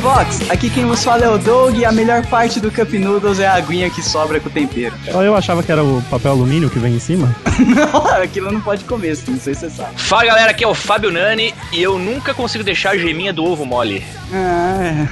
[0.00, 0.50] Geekbox.
[0.50, 3.46] Aqui quem vos fala é o Doug e a melhor parte do Cup Noodles é
[3.46, 4.94] a aguinha que sobra com o tempero.
[5.06, 7.34] Eu achava que era o papel alumínio que vem em cima.
[7.92, 10.00] não, aquilo não pode comer, não sei se você sabe.
[10.00, 13.44] Fala galera, aqui é o Fábio Nani e eu nunca consigo deixar a geminha do
[13.44, 14.02] ovo mole.
[14.32, 15.06] Ah,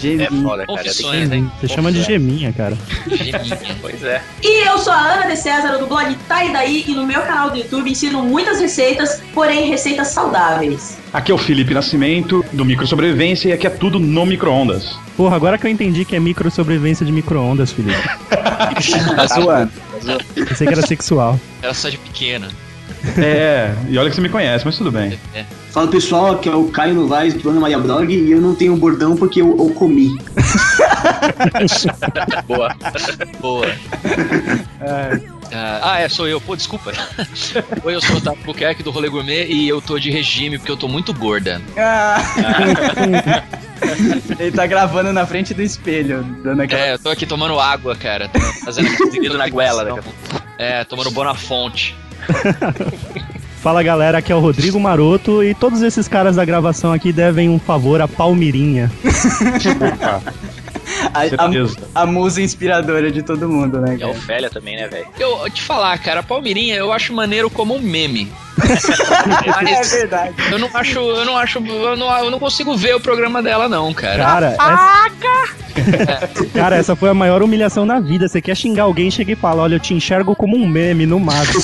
[0.00, 0.24] geminha.
[0.24, 0.78] É foda, cara.
[0.78, 1.52] Confissões, Tem hein?
[1.60, 2.76] Você chama de geminha, cara.
[3.06, 3.58] Geminha.
[3.80, 4.22] Pois é.
[4.42, 7.22] E eu sou a Ana de César do blog Tá e Daí e no meu
[7.22, 10.98] canal do YouTube ensino muitas receitas, porém receitas saudáveis.
[11.12, 14.96] Aqui é o Felipe Nascimento, do Micro Sobrevivência, e aqui é tudo no micro-ondas.
[15.16, 17.98] Porra, agora que eu entendi que é micro sobrevivência de micro-ondas, Felipe.
[19.16, 19.72] Tá zoando.
[20.34, 21.38] Pensei que era sexual.
[21.62, 22.48] Era só de pequena.
[23.18, 25.18] É, e olha que você me conhece, mas tudo bem.
[25.70, 28.76] Fala pessoal, aqui é o Caio Novaes do Ana Maria Blog e eu não tenho
[28.76, 30.18] bordão porque eu, eu comi.
[32.46, 32.74] Boa.
[33.40, 33.66] Boa.
[35.52, 36.40] Ah, ah, é, sou eu.
[36.40, 36.92] Pô, desculpa.
[37.84, 40.72] Oi, eu sou o Tato Buquerque do Rolê Gourmet e eu tô de regime porque
[40.72, 41.62] eu tô muito gorda.
[41.76, 42.18] Ah.
[44.38, 46.82] Ele tá gravando na frente do espelho, dando aquela.
[46.82, 48.28] É, eu tô aqui tomando água, cara.
[48.28, 50.18] Tô fazendo aquele Seguido na goela, daqui a pouco.
[50.58, 51.96] É, tomando Bonafonte.
[53.62, 57.50] Fala galera, aqui é o Rodrigo Maroto e todos esses caras da gravação aqui devem
[57.50, 58.90] um favor a Palmirinha.
[61.12, 63.96] A, a, a musa inspiradora de todo mundo, né?
[63.98, 64.08] E a?
[64.08, 65.06] Ofélia também, né, velho?
[65.18, 68.30] Eu te falar, cara, a Palmirinha eu acho maneiro como um meme.
[69.70, 70.34] É verdade.
[70.50, 73.68] eu não acho, eu não acho, eu não, eu não consigo ver o programa dela,
[73.68, 74.24] não, cara.
[74.24, 75.48] Cara, essa...
[76.52, 78.28] cara, essa foi a maior humilhação na vida.
[78.28, 81.18] Você quer xingar alguém, chega e fala: Olha, eu te enxergo como um meme no
[81.18, 81.58] mato.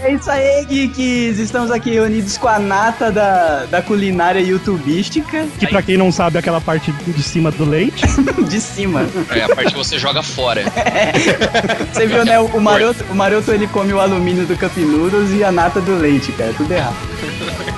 [0.00, 1.38] É isso aí, geeks!
[1.38, 6.36] Estamos aqui reunidos com a nata da, da culinária youtubística que pra quem não sabe,
[6.36, 8.03] é aquela parte de cima do leite.
[8.48, 9.06] de cima.
[9.30, 10.64] É a parte que você joga fora.
[11.92, 12.38] Você viu, né?
[12.38, 15.96] O Maroto, o Maroto ele come o alumínio do Cup Noodles e a nata do
[15.96, 16.52] leite, cara.
[16.56, 16.96] Tudo errado.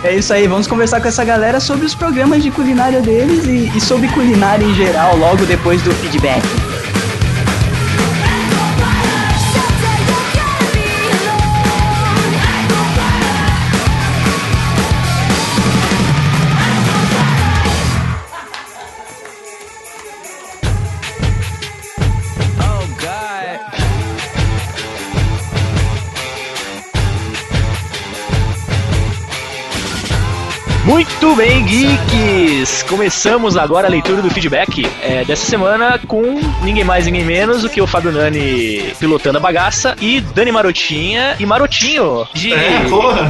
[0.03, 3.77] É isso aí, vamos conversar com essa galera sobre os programas de culinária deles e,
[3.77, 6.43] e sobre culinária em geral, logo depois do feedback.
[30.97, 32.83] Muito bem, geeks!
[32.85, 37.69] Começamos agora a leitura do feedback é, dessa semana com ninguém mais, ninguém menos do
[37.69, 42.87] que o Fábio Nani pilotando a bagaça e Dani Marotinha e Marotinho de É,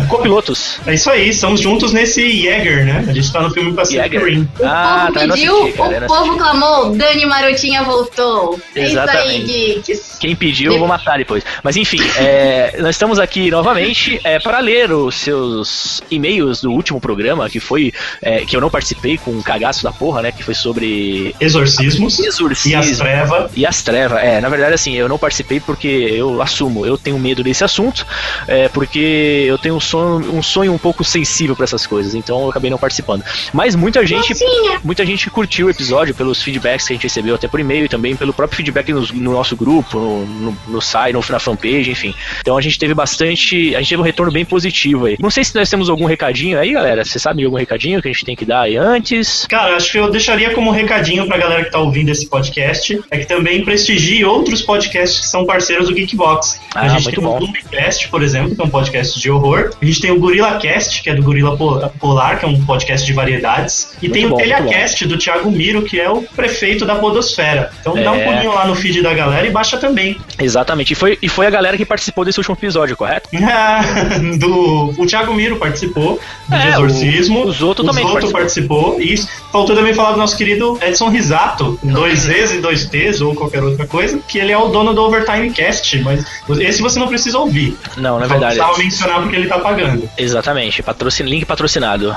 [0.09, 0.79] copilotos.
[0.87, 3.05] É isso aí, estamos juntos nesse Jäger, né?
[3.09, 4.25] A gente tá no filme Pacific Jäger.
[4.25, 4.49] Rim.
[4.61, 7.83] O Ah, povo tá, eu não pediu, assisti, cara, o não povo clamou, Dani Marotinha
[7.83, 8.61] voltou.
[8.77, 9.45] É isso aí, Exatamente.
[9.45, 10.17] geeks.
[10.21, 11.43] Quem pediu, eu vou matar depois.
[11.65, 17.01] Mas enfim, é, nós estamos aqui novamente é, para ler os seus e-mails do último
[17.01, 17.93] programa, que foi.
[18.21, 20.31] é, que eu não participei com um cagaço da porra, né?
[20.31, 22.73] Que foi sobre Exorcismos exorcismo.
[22.73, 23.51] e as trevas.
[23.57, 27.19] E as trevas, é, na verdade assim, eu não participei porque eu assumo, eu tenho
[27.19, 28.07] medo desse assunto,
[28.47, 32.43] é, porque eu tenho um sonho, um sonho um pouco sensível para essas coisas, então
[32.43, 33.25] eu acabei não participando.
[33.53, 34.81] Mas muita gente, Mocinha.
[34.85, 37.89] muita gente curtiu o episódio pelos feedbacks que a gente recebeu até por e-mail e
[37.89, 41.91] também pelo próprio feedback no, no nosso grupo, no, no, no site, no, na fanpage,
[41.91, 42.15] enfim.
[42.41, 45.17] Então a gente teve bastante, a gente teve um retorno bem positivo aí.
[45.19, 48.13] Não sei se nós temos algum recadinho aí, galera, você sabe algum recadinho que a
[48.13, 49.47] gente tem que dar aí antes?
[49.49, 53.19] Cara, acho que eu deixaria como recadinho pra galera que tá ouvindo esse podcast, é
[53.19, 56.61] que também prestigie outros podcasts que são parceiros do Geekbox.
[56.75, 57.37] Ah, a gente muito tem bom.
[57.39, 59.71] o Zombicast, por exemplo, que é um podcast de horror.
[59.81, 62.65] A gente tem o Gorilla Cast, que é do Gorila Po- Polar, que é um
[62.65, 63.95] podcast de variedades.
[64.03, 67.71] E Muito tem bom, o Telhacast do Thiago Miro, que é o prefeito da Podosfera.
[67.81, 68.25] Então dá um É.
[68.25, 70.19] pulinho lá no feed da galera e baixa também.
[70.41, 73.29] Exatamente, e foi, e foi a galera que participou desse último episódio, correto?
[74.39, 77.36] do, o Thiago Miro participou do É, de Exorcismo.
[77.36, 79.01] o- o Zoto também participou.
[79.01, 79.29] E isso.
[79.53, 83.63] faltou também falar do nosso querido Edson Risato, dois E's e dois T's ou qualquer
[83.63, 86.25] outra coisa, que ele é o dono do Overtime Cast, mas
[86.61, 87.77] esse você não precisa ouvir.
[87.97, 88.55] Não, na Só verdade.
[88.57, 90.09] precisava mencionar porque ele tá pagando.
[90.17, 91.25] Exatamente, patrocin...
[91.25, 92.15] link patrocinado.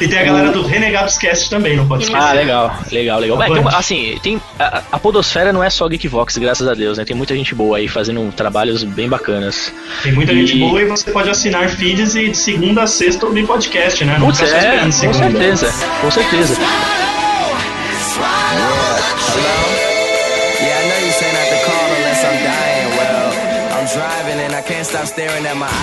[0.00, 2.22] e tem a galera do Renegados Cast também, não pode esquecer.
[2.22, 3.38] Ah, legal, legal, legal.
[3.38, 6.98] Tá É, tem assim, tem a, a Podosfera não é só Geekvox, graças a Deus,
[6.98, 7.04] né?
[7.04, 9.72] Tem muita gente boa aí fazendo trabalhos bem bacanas.
[10.02, 13.26] Tem muita E- gente boa e você pode assinar feeds e de segunda a sexta
[13.26, 14.16] ouvir podcast, né?
[14.18, 16.56] Não Putz, só é, com certeza, com certeza.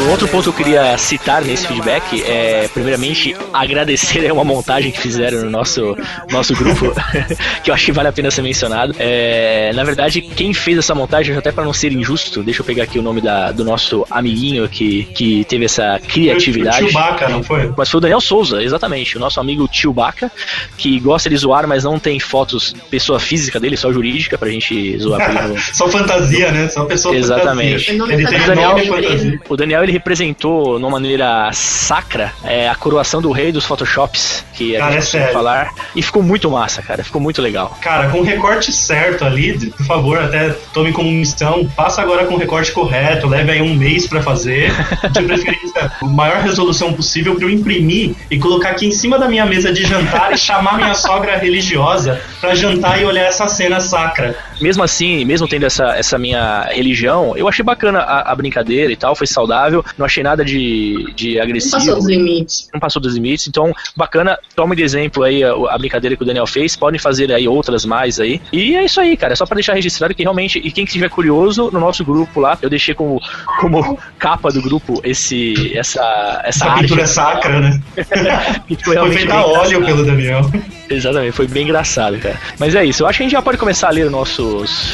[0.02, 4.94] Um outro ponto que eu queria citar nesse feedback é, primeiramente, agradecer a uma montagem
[4.94, 5.94] que fizeram no nosso,
[6.32, 6.94] nosso grupo,
[7.62, 8.96] que eu acho que vale a pena ser mencionado.
[8.98, 12.84] É, na verdade, quem fez essa montagem, até para não ser injusto, deixa eu pegar
[12.84, 16.86] aqui o nome da, do nosso amiguinho que, que teve essa criatividade.
[16.86, 17.74] O Chewbacca, não foi?
[17.76, 20.32] Mas foi o Daniel Souza, exatamente, o nosso amigo Chewbacca,
[20.78, 24.98] que gosta de zoar, mas não tem fotos pessoa física dele, só jurídica, pra gente
[24.98, 25.18] zoar.
[25.74, 26.70] Só fantasia, né?
[26.70, 27.86] Só pessoa Exatamente.
[27.86, 27.97] fantasia.
[27.98, 29.40] O nome Ele tá tem Daniel- nome e Daniel-.
[29.50, 34.46] O Daniel ele representou de uma maneira sacra é, a coroação do rei dos Photoshops,
[34.54, 35.34] que a Cara, gente é sério.
[35.34, 37.78] falar, e ficou muito massa, cara, ficou muito legal.
[37.82, 42.36] Cara, com o recorte certo ali, por favor, até tome como missão, faça agora com
[42.36, 44.72] o recorte correto, leve aí um mês pra fazer,
[45.12, 49.28] de preferência, a maior resolução possível pra eu imprimir e colocar aqui em cima da
[49.28, 53.80] minha mesa de jantar e chamar minha sogra religiosa pra jantar e olhar essa cena
[53.80, 54.36] sacra.
[54.60, 58.96] Mesmo assim, mesmo tendo essa, essa minha religião, eu achei bacana a, a brincadeira e
[58.96, 61.78] tal, foi saudável, não achei nada de, de Não agressivo.
[61.78, 62.70] passou dos limites.
[62.74, 66.26] não passou dos limites, então bacana, tome de exemplo aí a, a brincadeira que o
[66.26, 68.42] Daniel fez, podem fazer aí outras mais aí.
[68.52, 71.10] E é isso aí, cara, é só pra deixar registrado que realmente, e quem estiver
[71.10, 73.22] curioso, no nosso grupo lá, eu deixei como,
[73.60, 77.82] como capa do grupo esse essa essa, Essa arte pintura sacra, né?
[78.84, 80.42] foi feita a óleo pelo Daniel.
[80.90, 82.40] Exatamente, foi bem engraçado, cara.
[82.58, 84.92] Mas é isso, eu acho que a gente já pode começar a ler nossos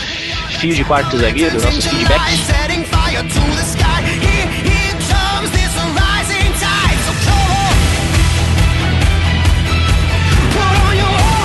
[0.60, 2.48] fios de quarto zagueiro, nossos feedbacks.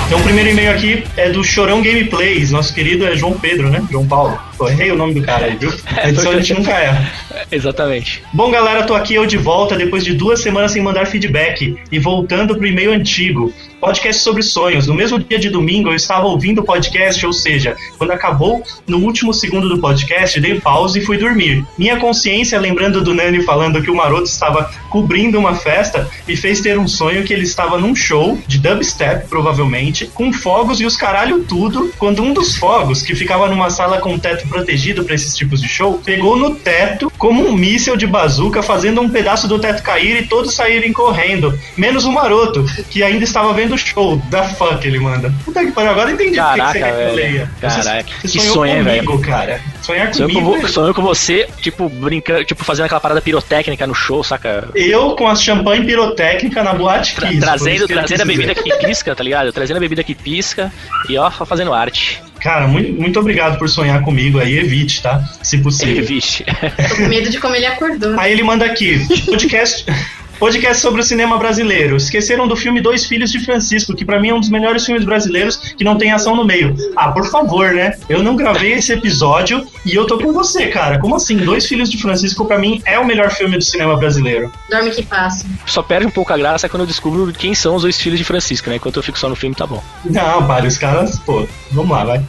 [0.09, 3.85] Então o primeiro e-mail aqui é do Chorão Gameplays, nosso querido é João Pedro, né?
[3.91, 4.39] João Paulo.
[4.57, 5.71] Pô, errei o nome do cara aí, viu?
[5.85, 7.11] A edição a gente nunca erra.
[7.51, 8.23] Exatamente.
[8.33, 11.99] Bom, galera, tô aqui eu de volta depois de duas semanas sem mandar feedback e
[11.99, 13.53] voltando pro e-mail antigo.
[13.79, 14.87] Podcast sobre sonhos.
[14.87, 18.97] No mesmo dia de domingo eu estava ouvindo o podcast, ou seja, quando acabou no
[18.97, 21.65] último segundo do podcast, dei pausa e fui dormir.
[21.77, 26.59] Minha consciência, lembrando do Nani falando que o Maroto estava cobrindo uma festa, me fez
[26.59, 30.97] ter um sonho que ele estava num show de dubstep, provavelmente, com fogos e os
[30.97, 35.35] caralho tudo, quando um dos fogos, que ficava numa sala com teto protegido para esses
[35.35, 39.57] tipos de show, pegou no teto como um míssil de bazuca, fazendo um pedaço do
[39.59, 44.17] teto cair e todos saírem correndo, menos o Maroto, que ainda estava vendo o show.
[44.29, 45.33] Da fuck ele manda.
[45.45, 47.15] Puta que pariu, agora eu entendi por que que Caraca, você que velho.
[47.15, 47.51] leia.
[47.59, 49.19] Você- Caraca, você que sonhou sonho, comigo, velho?
[49.29, 49.61] cara.
[49.81, 50.67] Sonhar Sonhou com, comigo.
[50.67, 54.67] sonhou com você, tipo, brincando, tipo, fazendo aquela parada pirotécnica no show, saca?
[54.75, 59.15] Eu com a champanhe pirotécnica na boate Tra- Kiss, trazendo trazendo a bebida que pisca,
[59.15, 59.51] tá ligado?
[59.51, 60.71] Trazendo a bebida que pisca
[61.09, 62.21] e ó, fazendo arte.
[62.39, 64.59] Cara, muito, muito obrigado por sonhar comigo aí.
[64.59, 65.21] Evite, tá?
[65.43, 66.05] Se possível.
[66.05, 66.45] Vixe.
[66.87, 68.17] Tô com medo de como ele acordou.
[68.17, 69.85] Aí ele manda aqui, podcast.
[70.39, 71.97] Podcast sobre o cinema brasileiro.
[71.97, 75.03] Esqueceram do filme Dois Filhos de Francisco, que pra mim é um dos melhores filmes
[75.03, 76.75] brasileiros que não tem ação no meio.
[76.95, 77.97] Ah, por favor, né?
[78.07, 80.97] Eu não gravei esse episódio e eu tô com você, cara.
[80.97, 81.35] Como assim?
[81.37, 84.49] Dois Filhos de Francisco pra mim é o melhor filme do cinema brasileiro.
[84.69, 85.45] Dorme que passa.
[85.65, 88.23] Só perde um pouco a graça quando eu descubro quem são os dois filhos de
[88.23, 88.77] Francisco, né?
[88.77, 89.83] Enquanto eu fico só no filme, tá bom.
[90.05, 92.21] Não, para, os caras, pô, vamos lá, vai.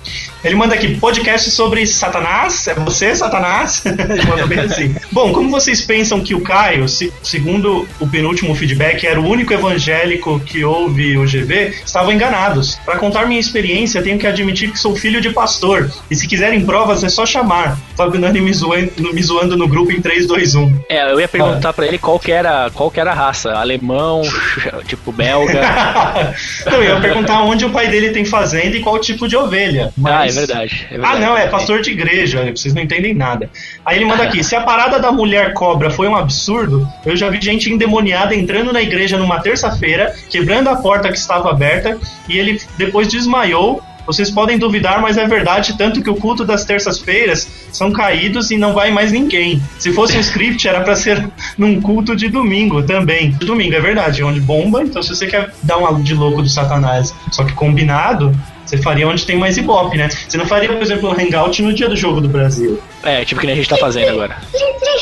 [0.43, 2.67] Ele manda aqui, podcast sobre Satanás?
[2.67, 3.83] É você, Satanás?
[3.87, 4.97] Ele manda bem assim.
[5.12, 9.52] Bom, como vocês pensam que o Caio, se- segundo o penúltimo feedback, era o único
[9.52, 12.76] evangélico que ouve o GV, estavam enganados.
[12.85, 15.90] Para contar minha experiência, tenho que admitir que sou filho de pastor.
[16.11, 17.78] E se quiserem provas, é só chamar.
[17.97, 20.80] Fábio Nani me zoando, me zoando no grupo em 3, 2, 1.
[20.88, 23.52] É, eu ia perguntar pra ele qual que era, qual que era a raça.
[23.52, 24.23] Alemão,
[24.88, 25.61] tipo belga.
[26.66, 29.92] Não, eu ia perguntar onde o pai dele tem fazenda e qual tipo de ovelha.
[30.04, 30.87] Ah, é Mas- verdade.
[30.90, 31.21] é Ah, verdade.
[31.21, 33.50] não, é pastor de igreja, vocês não entendem nada.
[33.85, 37.28] Aí ele manda aqui: se a parada da mulher cobra foi um absurdo, eu já
[37.28, 42.38] vi gente endemoniada entrando na igreja numa terça-feira, quebrando a porta que estava aberta, e
[42.38, 43.82] ele depois desmaiou.
[44.06, 48.56] Vocês podem duvidar, mas é verdade, tanto que o culto das terças-feiras são caídos e
[48.56, 49.62] não vai mais ninguém.
[49.78, 53.30] Se fosse um script, era pra ser num culto de domingo também.
[53.32, 57.14] Domingo, é verdade, onde bomba, então se você quer dar um de louco do satanás,
[57.30, 60.09] só que combinado, você faria onde tem mais ibope, né?
[60.09, 62.80] Você não faria, por exemplo, um hangout no dia do jogo do Brasil.
[63.02, 64.37] É, tipo que nem a gente tá fazendo agora.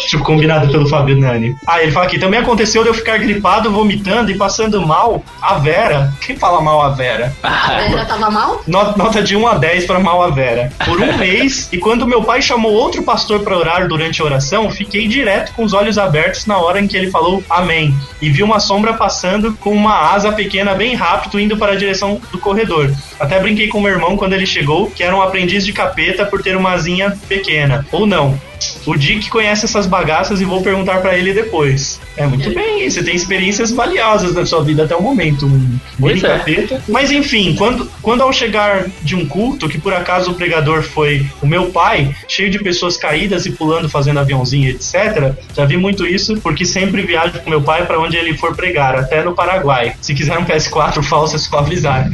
[0.09, 1.57] Tipo, combinado pelo Fábio Nani.
[1.67, 5.55] Ah, ele fala aqui, também aconteceu de eu ficar gripado, vomitando e passando mal a
[5.55, 6.13] Vera.
[6.25, 7.33] Quem fala mal a Vera?
[7.43, 8.63] Ela já tava mal?
[8.67, 10.71] No- Nota de 1 a 10 para mal a Vera.
[10.85, 14.71] Por um mês, e quando meu pai chamou outro pastor para orar durante a oração,
[14.71, 17.95] fiquei direto com os olhos abertos na hora em que ele falou amém.
[18.23, 22.21] E vi uma sombra passando com uma asa pequena bem rápido indo para a direção
[22.31, 22.91] do corredor.
[23.19, 26.43] Até brinquei com meu irmão quando ele chegou, que era um aprendiz de capeta por
[26.43, 27.85] ter uma asinha pequena.
[27.93, 28.39] Ou não.
[28.87, 32.01] O Dick conhece essas bagaças e vou perguntar pra ele depois.
[32.17, 35.47] É muito bem, você tem experiências valiosas na sua vida até o momento.
[35.47, 36.39] Um Pois é.
[36.39, 36.83] capeta.
[36.89, 41.25] Mas enfim, quando, quando ao chegar de um culto, que por acaso o pregador foi
[41.41, 46.07] o meu pai, cheio de pessoas caídas e pulando, fazendo aviãozinho, etc., já vi muito
[46.07, 49.95] isso, porque sempre viajo com meu pai pra onde ele for pregar, até no Paraguai.
[50.01, 52.09] Se quiser um PS4 falso, é só avisar.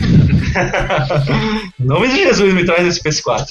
[1.78, 3.46] Em nome de Jesus, me traz esse PS4.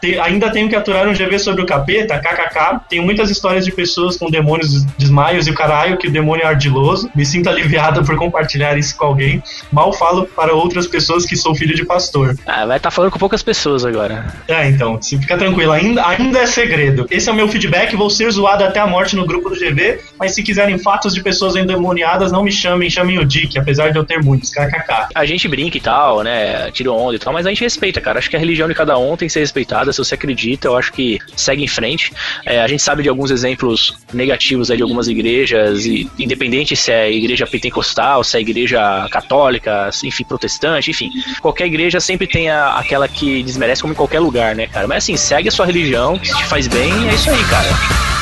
[0.00, 2.80] Tem- ainda tenho que aturar um GV sobre o capeta, kkk.
[2.88, 6.48] Tenho muitas histórias de pessoas com demônios, desmaios e o caralho, que o demônio é
[6.48, 7.10] ardiloso.
[7.14, 9.42] Me sinto aliviado por compartilhar isso com alguém.
[9.72, 12.36] Mal falo para outras pessoas que sou filho de pastor.
[12.46, 14.26] Ah, vai estar falando com poucas pessoas agora.
[14.48, 17.06] É, então, se fica tranquilo, ainda, ainda é segredo.
[17.10, 20.00] Esse é o meu feedback, vou ser zoado até a morte no grupo do GV,
[20.18, 23.98] mas se quiserem fatos de pessoas endemoniadas, não me chamem, chamem o Dick, apesar de
[23.98, 25.05] eu ter muitos, kkk.
[25.14, 26.70] A gente brinca e tal, né?
[26.70, 28.18] Tira onda e tal, mas a gente respeita, cara.
[28.18, 29.92] Acho que a religião de cada um tem que ser respeitada.
[29.92, 32.12] Se você acredita, eu acho que segue em frente.
[32.44, 36.90] É, a gente sabe de alguns exemplos negativos aí de algumas igrejas, e independente se
[36.92, 41.10] é igreja pentecostal, se é igreja católica, enfim, protestante, enfim.
[41.40, 44.86] Qualquer igreja sempre tem a- aquela que desmerece como em qualquer lugar, né, cara?
[44.86, 48.15] Mas assim, segue a sua religião, que te faz bem, é isso aí, cara.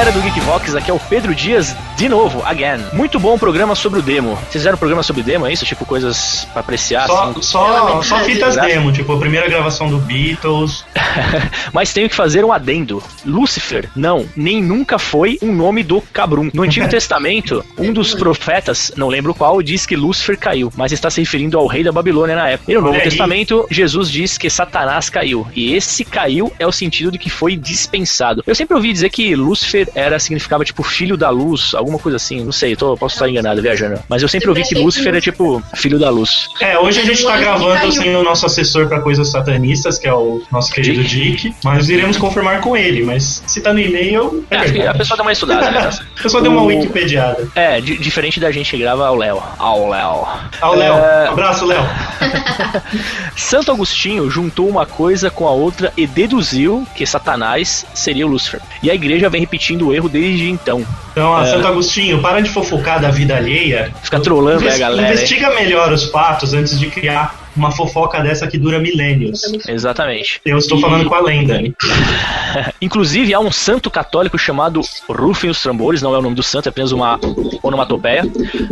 [0.00, 2.82] Galera do Geekvox, aqui é o Pedro Dias de novo, again.
[2.94, 4.30] Muito bom programa sobre o demo.
[4.34, 5.66] Vocês fizeram um programa sobre demo, é isso?
[5.66, 7.42] Tipo, coisas pra apreciar, Só, assim?
[7.42, 8.66] só, só fitas Exato.
[8.66, 10.86] demo, tipo a primeira gravação do Beatles.
[11.74, 13.02] Mas tenho que fazer um adendo.
[13.26, 16.48] Lúcifer, não, nem nunca foi um nome do Cabrum.
[16.54, 21.10] No Antigo Testamento, um dos profetas, não lembro qual, diz que Lúcifer caiu, mas está
[21.10, 22.72] se referindo ao rei da Babilônia na época.
[22.72, 23.02] E no Novo aí.
[23.02, 25.46] Testamento, Jesus diz que Satanás caiu.
[25.54, 28.42] E esse caiu é o sentido de que foi dispensado.
[28.46, 32.44] Eu sempre ouvi dizer que Lúcifer era significava tipo filho da luz, alguma coisa assim.
[32.44, 34.00] Não sei, tô, posso estar enganado, viajando.
[34.08, 36.48] Mas eu sempre ouvi que Lúcifer é tipo filho da luz.
[36.60, 40.12] É, hoje a gente tá gravando sem o nosso assessor pra coisas satanistas, que é
[40.14, 43.02] o nosso querido Dick, mas iremos confirmar com ele.
[43.04, 45.90] Mas se tá no e-mail, é É, que a pessoa dá uma estudada, né?
[46.20, 47.48] A pessoa deu uma O- wikipediada.
[47.54, 49.42] É, di- diferente da gente que grava ao Léo.
[49.58, 50.26] Ao Léo.
[50.60, 50.94] Ao Léo.
[50.94, 51.80] É, Abraço, Léo.
[53.36, 58.60] Santo Agostinho juntou uma coisa com a outra e deduziu que Satanás seria o Lúcifer.
[58.82, 60.84] E a igreja vem repetindo o erro desde então.
[61.12, 61.46] Então, É.
[61.46, 63.92] Santo Agostinho, para de fofocar da vida alheia.
[64.02, 65.12] Fica trolando né, a galera.
[65.12, 69.40] Investiga melhor os fatos antes de criar uma fofoca dessa que dura milênios.
[69.68, 70.40] Exatamente.
[70.44, 71.60] Eu estou E- falando com a lenda.
[72.80, 76.66] Inclusive, há um santo católico chamado Rufem os Trambores, não é o nome do santo,
[76.66, 77.18] é apenas uma
[77.62, 78.22] onomatopeia.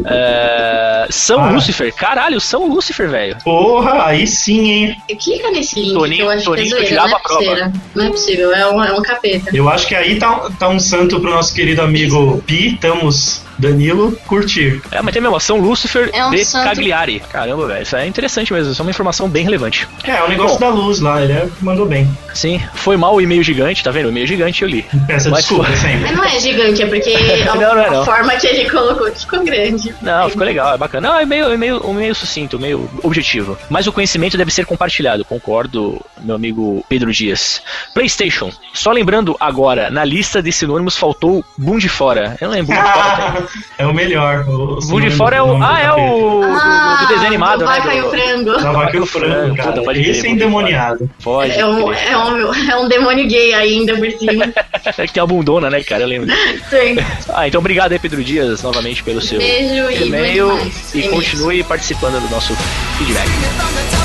[0.04, 1.50] É, São Ah.
[1.50, 3.36] Lúcifer, caralho, São Lúcifer, velho.
[3.44, 4.96] Porra, aí sim, hein?
[5.20, 7.22] Clica nesse link Toninho- que eu acho que é Toninho zoeira, tirava não é a
[7.22, 7.44] prova.
[7.44, 7.72] possível.
[7.94, 9.50] Não é possível, é um, é um capeta.
[9.56, 14.12] Eu acho que aí tá, tá um santo pro nosso querido amigo Pi, Tamos Danilo,
[14.26, 14.80] curtir.
[14.90, 17.20] É, mas tem mesmo, São Lúcifer É um de santo- Cagliari.
[17.30, 19.86] Caramba, velho, isso é interessante mesmo, isso é uma informação bem relevante.
[20.04, 22.08] É, é o negócio da luz lá, ele é- mandou bem.
[22.34, 24.06] Sim, foi mal o e-mail gigante, tá vendo?
[24.06, 24.84] O e-mail gigante eu li.
[25.06, 26.00] Peça Mas desculpa foi- sempre.
[26.02, 27.10] Mas não é gigante, é porque
[27.48, 28.04] a, Não, não é a não.
[28.04, 29.94] forma que ele colocou ficou grande.
[30.00, 31.08] Não, ficou legal, é bacana.
[31.08, 33.58] Não, é meio, é meio, um meio sucinto, meio objetivo.
[33.68, 37.60] Mas o conhecimento deve ser compartilhado, concordo, meu amigo Pedro Dias.
[37.94, 38.52] PlayStation.
[38.72, 42.36] Só lembrando agora, na lista de sinônimos faltou Boom de Fora.
[42.40, 43.47] Eu não lembro, Boom de Fora tem.
[43.78, 44.44] É o melhor.
[44.48, 45.62] O, de Fora é o.
[45.62, 45.96] Ah, é o.
[45.96, 47.96] do- do, do desenho animado, do né?
[47.96, 48.52] E o frango.
[48.58, 49.82] Da vaca e o frango, Puta, cara.
[49.82, 51.10] pode crer, Esse é endemoniado.
[51.22, 51.52] Pode.
[51.58, 54.52] É um, é, um, é um demônio gay ainda por cima.
[54.96, 56.02] É que tem a bundona, né, cara?
[56.04, 56.30] Eu lembro.
[56.70, 56.96] Sim.
[57.34, 60.58] Ah, então obrigado aí, Pedro Dias, novamente pelo seu Beijo e e-mail.
[60.94, 61.14] E E-mails.
[61.14, 62.54] continue participando do nosso
[62.96, 63.97] feedback.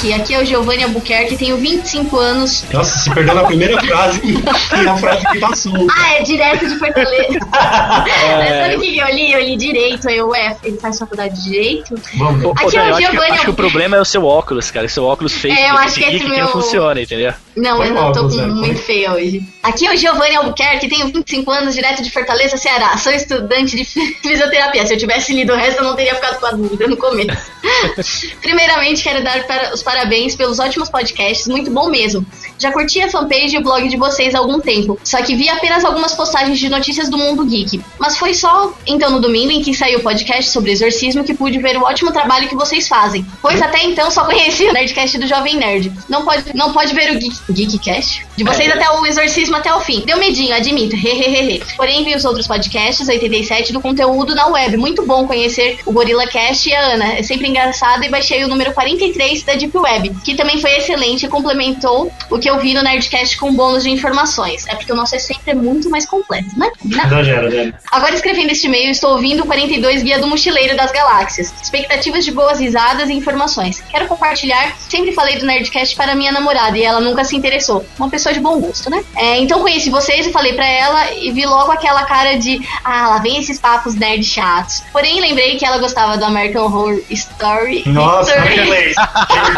[0.00, 0.12] Geek.
[0.14, 2.64] Aqui é o Giovanni Albuquerque, tenho 25 anos.
[2.72, 5.86] Nossa, se perdeu na primeira frase e a frase que passou.
[5.90, 7.38] Ah, é direto de Fortaleza.
[7.52, 9.32] Sabe o que eu li?
[9.32, 10.08] Eu li direito.
[10.08, 11.94] Aí eu, ué, ele faz faculdade de direito?
[12.16, 12.44] Vamos.
[12.44, 14.04] Ô, Aqui ô, é o eu acho, que, Giovanni acho que o problema é o
[14.04, 14.88] seu óculos, cara.
[14.88, 17.32] Seu óculos fake É, eu acho que esse geek que meu- não funciona, entendeu?
[17.56, 18.46] Não, Foi eu não tô óculos, com né?
[18.54, 19.42] muito feia hoje.
[19.62, 22.96] Aqui é o Giovanni Albuquerque, tenho 25 anos, direto de Fortaleza, Ceará.
[22.98, 23.84] Sou estudante de
[24.22, 24.86] fisioterapia.
[24.86, 27.50] Se eu tivesse lido o resto, eu não teria ficado com a dúvida no começo.
[28.40, 32.26] Primeiramente, quero dar para- os parabéns pelos ótimos podcasts, muito bom mesmo.
[32.58, 35.48] Já curti a fanpage e o blog de vocês há algum tempo, só que vi
[35.48, 37.80] apenas algumas postagens de notícias do mundo geek.
[37.98, 41.58] Mas foi só então no domingo em que saiu o podcast sobre exorcismo que pude
[41.58, 43.24] ver o ótimo trabalho que vocês fazem.
[43.40, 45.92] Pois até então só conhecia o Nerdcast do Jovem Nerd.
[46.08, 49.80] Não pode, não pode ver o Geek, Geekcast de vocês até o exorcismo até o
[49.80, 50.02] fim.
[50.06, 50.94] Deu medinho, admito.
[50.96, 51.62] Hehehe.
[51.76, 54.76] Porém, vi os outros podcasts, 87, do conteúdo na web.
[54.76, 57.14] Muito bom conhecer o Gorilla Cast e a Ana.
[57.14, 60.72] É sempre engraçado e baixei o número 43 da de Deep Web, que também foi
[60.76, 64.66] excelente e complementou o que eu vi no Nerdcast com bônus de informações.
[64.66, 66.70] É porque o nosso é sempre muito mais completo, né?
[66.84, 67.04] Não.
[67.04, 67.74] Exagera, né?
[67.92, 71.52] Agora escrevendo este e-mail, estou ouvindo o 42 Guia do Mochileiro das Galáxias.
[71.62, 73.82] Expectativas de boas risadas e informações.
[73.90, 77.84] Quero compartilhar, sempre falei do Nerdcast para minha namorada e ela nunca se interessou.
[77.98, 79.04] Uma pessoa de bom gosto, né?
[79.16, 83.08] É, então conheci vocês e falei pra ela e vi logo aquela cara de ah,
[83.08, 84.82] lá vem esses papos nerd chatos.
[84.92, 87.82] Porém, lembrei que ela gostava do American Horror Story.
[87.86, 88.94] Nossa, Story.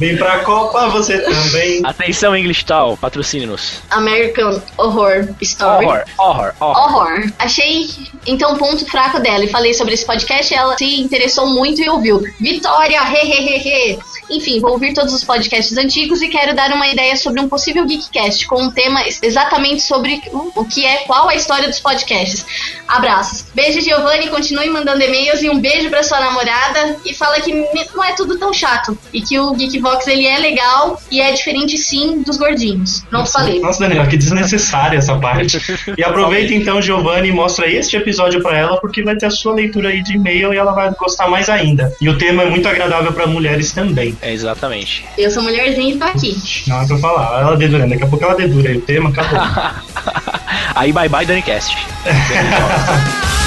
[0.00, 1.82] Vem pra Copa, você também.
[1.84, 3.82] Atenção, English Tal, patrocine-nos.
[3.90, 5.84] American Horror Story.
[5.84, 6.78] Horror, horror, horror.
[6.78, 7.32] Horror.
[7.38, 7.90] Achei,
[8.26, 10.54] então, o ponto fraco dela e falei sobre esse podcast.
[10.54, 12.22] Ela se interessou muito e ouviu.
[12.40, 13.98] Vitória, hehehehe.
[14.30, 17.84] Enfim, vou ouvir todos os podcasts antigos e quero dar uma ideia sobre um possível
[17.84, 22.46] Geekcast com um tema exatamente sobre o que é, qual a história dos podcasts.
[22.88, 23.44] Abraços.
[23.54, 24.28] Beijo, Giovanni.
[24.28, 26.96] Continue mandando e-mails e um beijo pra sua namorada.
[27.04, 27.52] E fala que
[27.94, 28.96] não é tudo tão chato.
[29.12, 29.54] E que o
[29.90, 33.04] Geekbox ele é legal e é diferente sim dos gordinhos.
[33.10, 33.60] Não falei.
[33.60, 35.58] Nossa, Daniel, que desnecessária essa parte.
[35.96, 39.54] E aproveita então, Giovanni, e mostra este episódio pra ela, porque vai ter a sua
[39.54, 41.92] leitura aí de e-mail e ela vai gostar mais ainda.
[42.00, 44.16] E o tema é muito agradável pra mulheres também.
[44.22, 45.04] É, exatamente.
[45.18, 46.36] Eu sou mulherzinha e tô aqui.
[46.66, 49.40] Não é pra falar, ela dedura, daqui a pouco ela dedura aí o tema, acabou.
[50.74, 51.76] Aí, bye bye, DaniCast.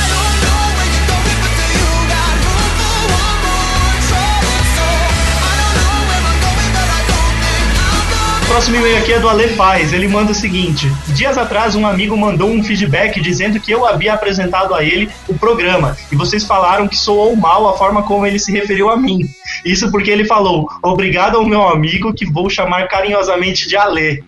[8.53, 9.93] próximo e-mail aqui é do Ale Paz.
[9.93, 14.13] Ele manda o seguinte: Dias atrás, um amigo mandou um feedback dizendo que eu havia
[14.13, 18.37] apresentado a ele o programa e vocês falaram que soou mal a forma como ele
[18.37, 19.21] se referiu a mim.
[19.65, 24.23] Isso porque ele falou: Obrigado ao meu amigo que vou chamar carinhosamente de Ale.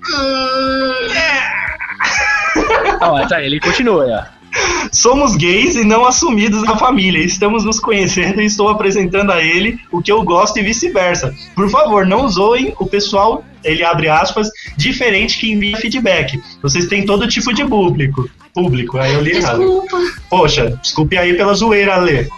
[2.99, 4.27] Não, tá, ele continua.
[4.91, 7.23] Somos gays e não assumidos na família.
[7.23, 11.33] Estamos nos conhecendo e estou apresentando a ele o que eu gosto e vice-versa.
[11.55, 16.41] Por favor, não zoem o pessoal, ele abre aspas, diferente que envia feedback.
[16.61, 18.29] Vocês têm todo tipo de público.
[18.53, 19.59] Público, aí eu li errado.
[19.59, 19.97] Desculpa.
[20.29, 22.29] Poxa, desculpe aí pela zoeira, Ale.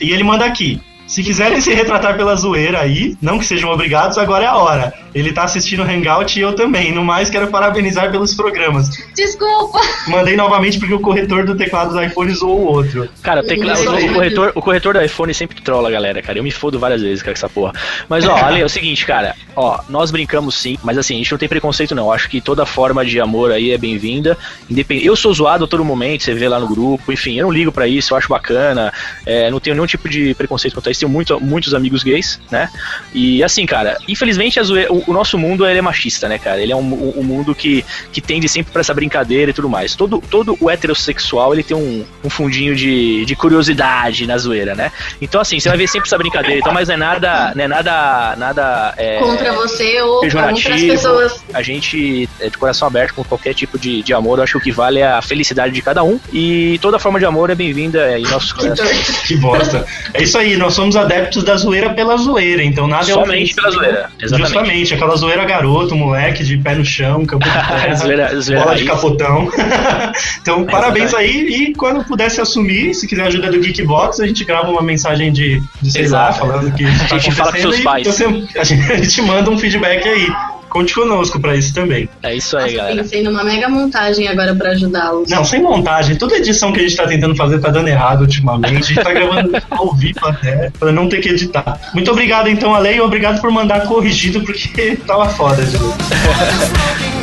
[0.00, 0.80] E ele manda aqui.
[1.12, 4.94] Se quiserem se retratar pela zoeira aí, não que sejam obrigados, agora é a hora.
[5.14, 6.90] Ele tá assistindo o Hangout e eu também.
[6.90, 8.88] No mais, quero parabenizar pelos programas.
[9.14, 9.78] Desculpa.
[10.08, 13.10] Mandei novamente porque o corretor do teclado do iPhone zoou o outro.
[13.22, 16.38] Cara, o, teclado, o, corretor, o corretor do iPhone sempre trola, galera, cara.
[16.38, 17.74] Eu me fodo várias vezes, cara, com essa porra.
[18.08, 19.34] Mas, ó, Ale, é o seguinte, cara.
[19.54, 22.10] Ó, nós brincamos sim, mas assim, a gente não tem preconceito, não.
[22.10, 24.38] Acho que toda forma de amor aí é bem-vinda.
[24.70, 25.04] Independ...
[25.04, 27.70] Eu sou zoado a todo momento, você vê lá no grupo, enfim, eu não ligo
[27.70, 28.90] pra isso, eu acho bacana.
[29.26, 31.01] É, não tenho nenhum tipo de preconceito quanto a isso.
[31.02, 32.70] Tenho muito, muitos amigos gays, né?
[33.12, 36.60] E assim, cara, infelizmente o, o nosso mundo ele é machista, né, cara?
[36.62, 39.96] Ele é um, um- mundo que, que tende sempre pra essa brincadeira e tudo mais.
[39.96, 44.92] Todo, todo o heterossexual ele tem um, um fundinho de, de curiosidade na zoeira, né?
[45.20, 47.68] Então, assim, você vai ver sempre essa brincadeira, então, mas não é nada, não é
[47.68, 51.44] nada, nada é, Contra você ou contra as pessoas.
[51.54, 54.38] A gente é de coração aberto com qualquer tipo de, de amor.
[54.38, 56.20] Eu acho que o que vale é a felicidade de cada um.
[56.32, 59.08] E toda forma de amor é bem-vinda em nossos corações.
[59.26, 59.86] Que bosta.
[60.14, 63.70] É isso aí, nós somos adeptos da zoeira pela zoeira, então nada é Somente pela
[63.70, 64.52] zoeira, exatamente.
[64.52, 68.76] Justamente, aquela zoeira garoto, moleque de pé no chão, campo de terra, Zoeira- zoeira bola
[68.76, 69.48] de capotão.
[70.42, 71.38] então, parabéns Exatamente.
[71.38, 75.32] aí e quando pudesse assumir, se quiser ajuda do Geekbox, a gente grava uma mensagem
[75.32, 76.38] de, de sei lá, Exato.
[76.40, 78.16] falando que isso tá A gente fala com seus e pais.
[78.16, 80.28] gente, a gente manda um feedback aí.
[80.72, 82.08] Conte conosco pra isso também.
[82.22, 83.02] É isso aí, Nossa, galera.
[83.02, 85.28] pensei numa mega montagem agora pra ajudá-los.
[85.28, 86.16] Não, sem montagem.
[86.16, 88.76] Toda edição que a gente tá tentando fazer tá dando errado ultimamente.
[88.76, 91.78] A gente tá gravando ao vivo até, pra não ter que editar.
[91.92, 95.62] Muito obrigado então, Ale, e obrigado por mandar corrigido, porque tava foda,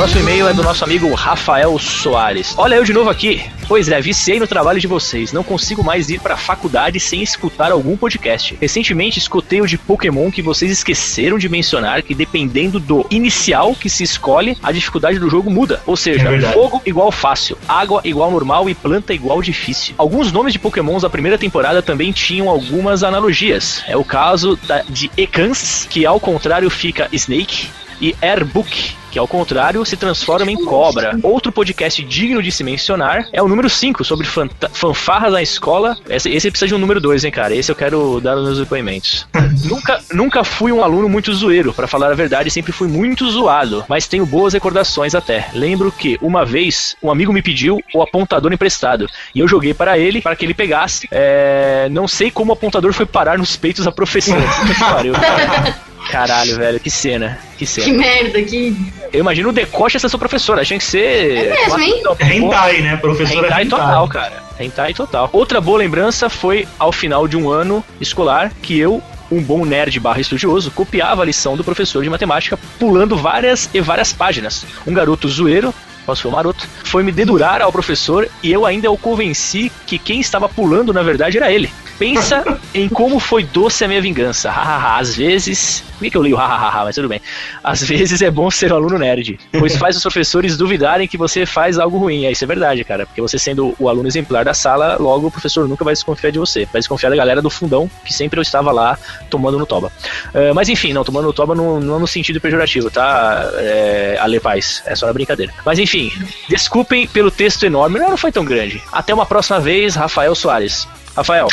[0.00, 2.54] Próximo e-mail é do nosso amigo Rafael Soares.
[2.56, 3.42] Olha eu de novo aqui.
[3.68, 5.30] Pois é, viciei no trabalho de vocês.
[5.30, 8.56] Não consigo mais ir pra faculdade sem escutar algum podcast.
[8.58, 13.90] Recentemente escutei o de Pokémon que vocês esqueceram de mencionar que dependendo do inicial que
[13.90, 15.82] se escolhe, a dificuldade do jogo muda.
[15.86, 16.54] Ou É seja, verdade.
[16.54, 19.94] fogo igual fácil, água igual normal e planta igual difícil.
[19.98, 23.82] Alguns nomes de Pokémons da primeira temporada também tinham algumas analogias.
[23.86, 27.68] É o caso da- de Ekans, que ao contrário fica Snake,
[28.00, 31.18] e Airbook, que ao contrário se transforma em cobra.
[31.22, 35.96] Outro podcast digno de se mencionar é o número 5, sobre fanfarras na escola.
[36.08, 37.54] Esse, esse precisa de um número 2, hein, cara?
[37.54, 39.26] Esse eu quero dar nos meus depoimentos.
[39.64, 43.84] nunca, nunca fui um aluno muito zoeiro, pra falar a verdade, sempre fui muito zoado,
[43.88, 45.48] mas tenho boas recordações até.
[45.52, 49.98] Lembro que uma vez um amigo me pediu o apontador emprestado e eu joguei para
[49.98, 51.08] ele para que ele pegasse.
[51.10, 54.42] É, não sei como o apontador foi parar nos peitos da professora.
[54.78, 55.14] Pariu.
[56.10, 57.38] Caralho, velho, que cena.
[57.52, 57.98] Que Que cena.
[57.98, 58.76] merda, que.
[59.12, 60.64] Eu imagino o decote dessa sua professora.
[60.64, 61.46] Tinha que ser.
[61.46, 62.02] É mesmo, hein?
[62.20, 62.96] Hentai, né?
[62.96, 63.78] Professora Hentai hentai.
[63.78, 64.42] total, cara.
[64.58, 65.30] Hentai total.
[65.32, 69.98] Outra boa lembrança foi ao final de um ano escolar que eu, um bom nerd
[70.00, 74.66] barra estudioso, copiava a lição do professor de matemática pulando várias e várias páginas.
[74.86, 75.72] Um garoto zoeiro,
[76.04, 79.98] posso ser o maroto, foi me dedurar ao professor e eu ainda o convenci que
[79.98, 81.70] quem estava pulando na verdade era ele.
[81.98, 82.44] Pensa
[82.74, 84.50] em como foi doce a minha vingança.
[84.52, 85.84] Às vezes.
[86.00, 87.20] Por que que eu li o hahaha, mas tudo bem.
[87.62, 91.44] Às vezes é bom ser um aluno nerd, pois faz os professores duvidarem que você
[91.44, 92.24] faz algo ruim.
[92.24, 93.04] É, isso é verdade, cara.
[93.04, 96.38] Porque você sendo o aluno exemplar da sala, logo o professor nunca vai desconfiar de
[96.38, 96.64] você.
[96.64, 99.92] Vai desconfiar da galera do fundão, que sempre eu estava lá tomando no toba.
[100.34, 103.50] Ah, mas enfim, não, tomando no toba não, não no sentido pejorativo, tá?
[103.56, 105.52] É, Ale Paz, é só na brincadeira.
[105.66, 106.10] Mas enfim,
[106.48, 108.82] desculpem pelo texto enorme, não foi tão grande.
[108.90, 110.88] Até uma próxima vez, Rafael Soares.
[111.14, 111.48] Rafael,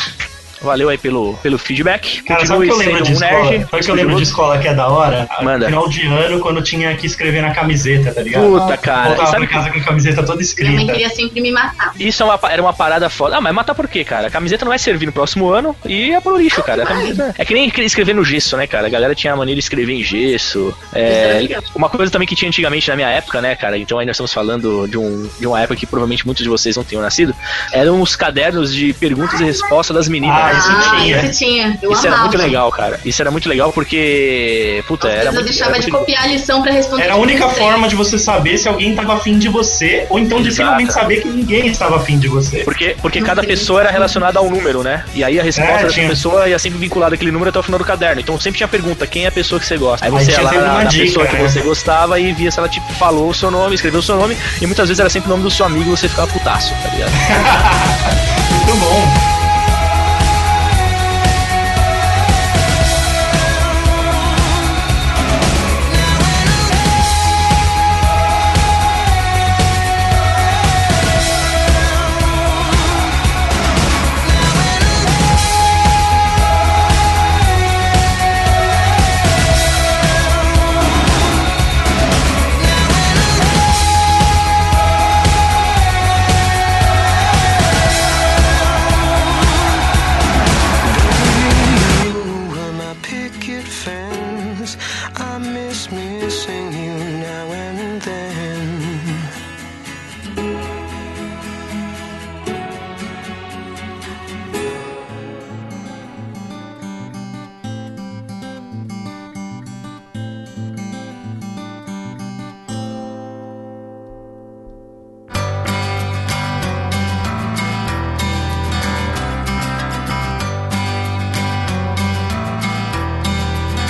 [0.61, 2.21] valeu aí pelo, pelo feedback.
[2.23, 3.49] Cara, sabe o que eu Continue lembro de um escola?
[3.51, 5.29] nerd, Sabe que eu lembro de escola que é da hora?
[5.41, 5.65] Manda.
[5.67, 8.43] Final de ano, quando tinha que escrever na camiseta, tá ligado?
[8.47, 9.07] Puta, cara.
[9.09, 10.91] Voltava Sabe pra casa com a camiseta toda Minha mãe escrita.
[10.93, 11.93] queria sempre me matar.
[11.99, 13.37] Isso é uma, era uma parada foda.
[13.37, 14.27] Ah, mas matar por quê, cara?
[14.27, 16.83] A camiseta não vai servir no próximo ano e é pro lixo, cara.
[16.83, 18.87] A camiseta- É que nem escrever no gesso, né, cara?
[18.87, 20.73] A galera tinha a mania de escrever em gesso.
[20.93, 23.77] É, uma coisa também que tinha antigamente na minha época, né, cara?
[23.77, 26.83] Então ainda estamos falando de, um, de uma época que provavelmente muitos de vocês não
[26.83, 27.33] tenham nascido.
[27.71, 30.37] Eram os cadernos de perguntas e respostas das meninas.
[30.37, 31.21] Ah, isso ah, tinha.
[31.25, 31.79] isso tinha.
[31.81, 32.29] Eu Isso era amava.
[32.29, 32.99] muito legal, cara.
[33.05, 34.83] Isso era muito legal porque.
[34.87, 35.45] Puta, Às era vezes eu muito.
[35.53, 37.03] deixava era de muito- copiar a lição pra responder.
[37.03, 40.41] Era a única forma de você saber se alguém tava afim de você, ou então
[40.41, 42.59] de finalmente saber que ninguém estava afim de você.
[42.59, 45.03] Porque, porque cada pessoa era relacionada a um número, né?
[45.13, 46.09] E aí a resposta É, dessa tinha.
[46.09, 48.21] pessoa ia sempre vinculada àquele número até o final do caderno.
[48.21, 50.05] Então sempre tinha a pergunta, quem é a pessoa que você gosta?
[50.05, 51.47] Aí Aí você ia tinha lá na, dica, pessoa que né?
[51.49, 54.37] você gostava e via se ela tipo falou o seu nome, escreveu o seu nome,
[54.61, 56.89] e muitas vezes era sempre o nome do seu amigo e você ficava putaço, tá
[56.89, 57.11] ligado?
[58.67, 59.36] Muito bom.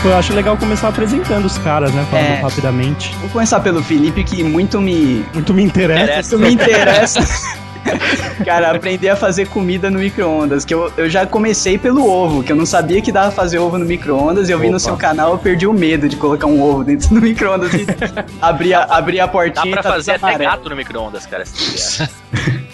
[0.08, 2.06] Eu acho legal começar apresentando os caras, né?
[2.10, 2.40] Falando É.
[2.42, 3.14] rapidamente.
[3.20, 6.20] Vou começar pelo Felipe, que muito me, Muito me interessa.
[6.22, 7.20] Isso me interessa.
[8.44, 10.64] Cara, aprender a fazer comida no micro-ondas.
[10.66, 13.60] Que eu, eu já comecei pelo ovo, que eu não sabia que dava pra fazer
[13.60, 14.50] ovo no micro-ondas.
[14.50, 14.80] E eu vi no Opa.
[14.80, 17.86] seu canal, eu perdi o medo de colocar um ovo dentro do micro-ondas e
[18.42, 20.52] abrir a, abrir a Dá portinha pra e tá fazer até amarelo.
[20.52, 21.46] gato no micro-ondas, cara.
[21.46, 22.08] se.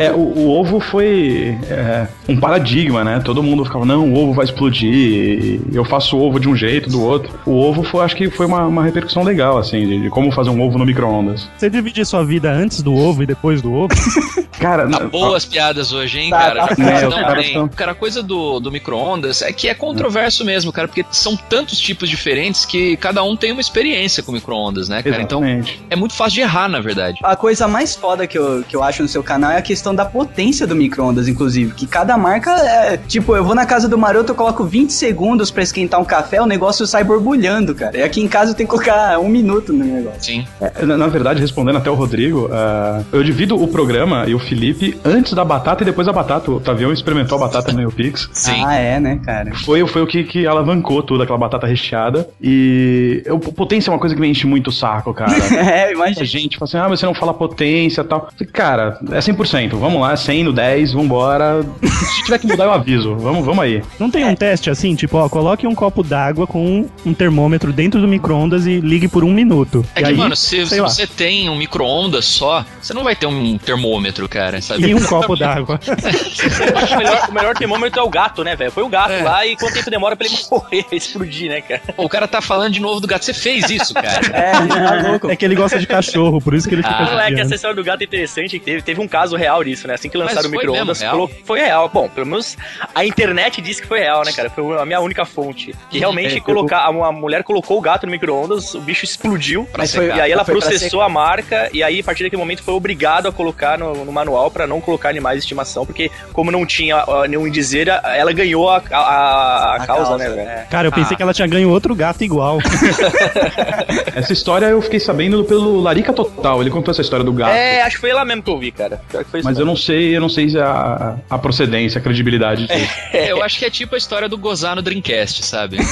[0.00, 3.20] É, o, o ovo foi é, um paradigma, né?
[3.24, 6.88] Todo mundo ficava, não, o ovo vai explodir, e eu faço ovo de um jeito,
[6.90, 7.32] do outro.
[7.46, 10.50] O ovo foi, acho que foi uma, uma repercussão legal, assim, de, de como fazer
[10.50, 11.48] um ovo no micro-ondas.
[11.56, 13.88] Você divide sua vida antes do ovo e depois do ovo?
[14.58, 16.66] Cara, Tá na- boas piadas hoje, hein, Tá, cara?
[16.68, 16.76] tá.
[16.76, 17.54] Começou É, caras bem.
[17.54, 21.36] tão- Cara, a coisa do, do micro-ondas é que é controverso mesmo, cara, porque são
[21.36, 25.20] tantos tipos diferentes que cada um tem uma experiência com micro-ondas, né, cara?
[25.22, 25.80] Então exatamente.
[25.90, 27.18] é muito fácil de errar, na verdade.
[27.22, 29.85] A coisa mais foda que eu, que eu acho no seu canal é a questão
[29.94, 31.72] da potência do micro-ondas, inclusive.
[31.74, 32.96] Que cada marca é.
[32.96, 36.40] Tipo, eu vou na casa do Maroto, eu coloco 20 segundos pra esquentar um café,
[36.40, 37.96] o negócio sai borbulhando, cara.
[37.96, 40.22] E aqui em casa eu tenho que colocar um minuto no negócio.
[40.22, 40.46] Sim.
[40.60, 44.38] É, Na, na verdade, respondendo até o Rodrigo, ah, eu divido o programa e o
[44.38, 46.50] Felipe antes da batata e depois da batata.
[46.50, 48.28] O Tavião experimentou a batata no Pix.
[48.32, 48.64] Sim.
[48.64, 49.54] Ah, é, né, cara?
[49.54, 52.28] Foi, foi o que, que alavancou tudo, aquela batata recheada.
[52.42, 55.32] E eu, potência é uma coisa que me enche muito o saco, cara.
[55.54, 56.24] é, A imagina.
[56.24, 58.28] gente fala assim, ah, mas você não fala potência e tal.
[58.52, 61.64] Cara, é 100%, vamos lá, 100 no 10, vambora.
[61.82, 63.14] Se tiver que mudar, eu aviso.
[63.16, 63.82] Vamos, vamos aí.
[63.98, 68.00] Não tem um teste assim, tipo, ó, coloque um copo d'água com um, termômetro dentro
[68.00, 69.84] do micro-ondas e ligue por um minuto.
[69.94, 73.16] É e que, aí, mano, se, se você tem um micro-ondas só, você não vai
[73.16, 74.86] ter um termômetro, cara, sabe?
[74.88, 75.78] e um copo d'água.
[75.86, 78.72] o, melhor, o melhor termômetro é o gato, né, velho?
[78.72, 79.22] Põe o gato É.
[79.22, 81.82] lá e quanto tempo demora pra ele morrer, explodir, né, cara?
[81.96, 83.24] Pô, o cara tá falando de novo do gato.
[83.24, 84.20] Você fez isso, cara.
[84.32, 85.30] É, tá louco.
[85.30, 87.54] É que ele gosta de cachorro, por isso que ele fica Ah, é que essa
[87.54, 88.58] história do gato é interessante.
[88.58, 89.94] que Teve, teve um caso real real disso, né?
[89.94, 91.30] Assim que lançaram o foi micro-ondas, real?
[91.44, 91.88] foi real.
[91.92, 92.56] Bom, pelo menos
[92.94, 94.50] a internet disse que foi real, né, cara?
[94.50, 95.74] Foi a minha única fonte.
[95.90, 99.66] Que realmente É, colocar, a uma mulher colocou o gato no micro-ondas, o bicho explodiu.
[99.76, 102.74] Mas foi- e aí ela processou a marca, e aí a partir daquele momento foi
[102.74, 106.66] obrigado a colocar no, no manual pra não colocar animais de estimação, porque como não
[106.66, 110.42] tinha ó, nenhum dizer, ela ganhou a, a, a- a causa, causa, né?
[110.42, 110.66] é.
[110.70, 111.16] Cara, eu pensei Ah.
[111.16, 112.58] que ela tinha ganho outro gato igual.
[114.14, 116.60] Essa história eu fiquei sabendo pelo Larica Total.
[116.60, 117.50] Ele contou essa história do gato.
[117.52, 119.00] É, acho que foi lá mesmo que eu vi, cara.
[119.30, 122.90] Foi isso Mas eu não sei, eu não sei a, a procedência, a credibilidade disso.
[123.12, 125.78] É, eu acho que é tipo a história do gozar no Dreamcast, sabe?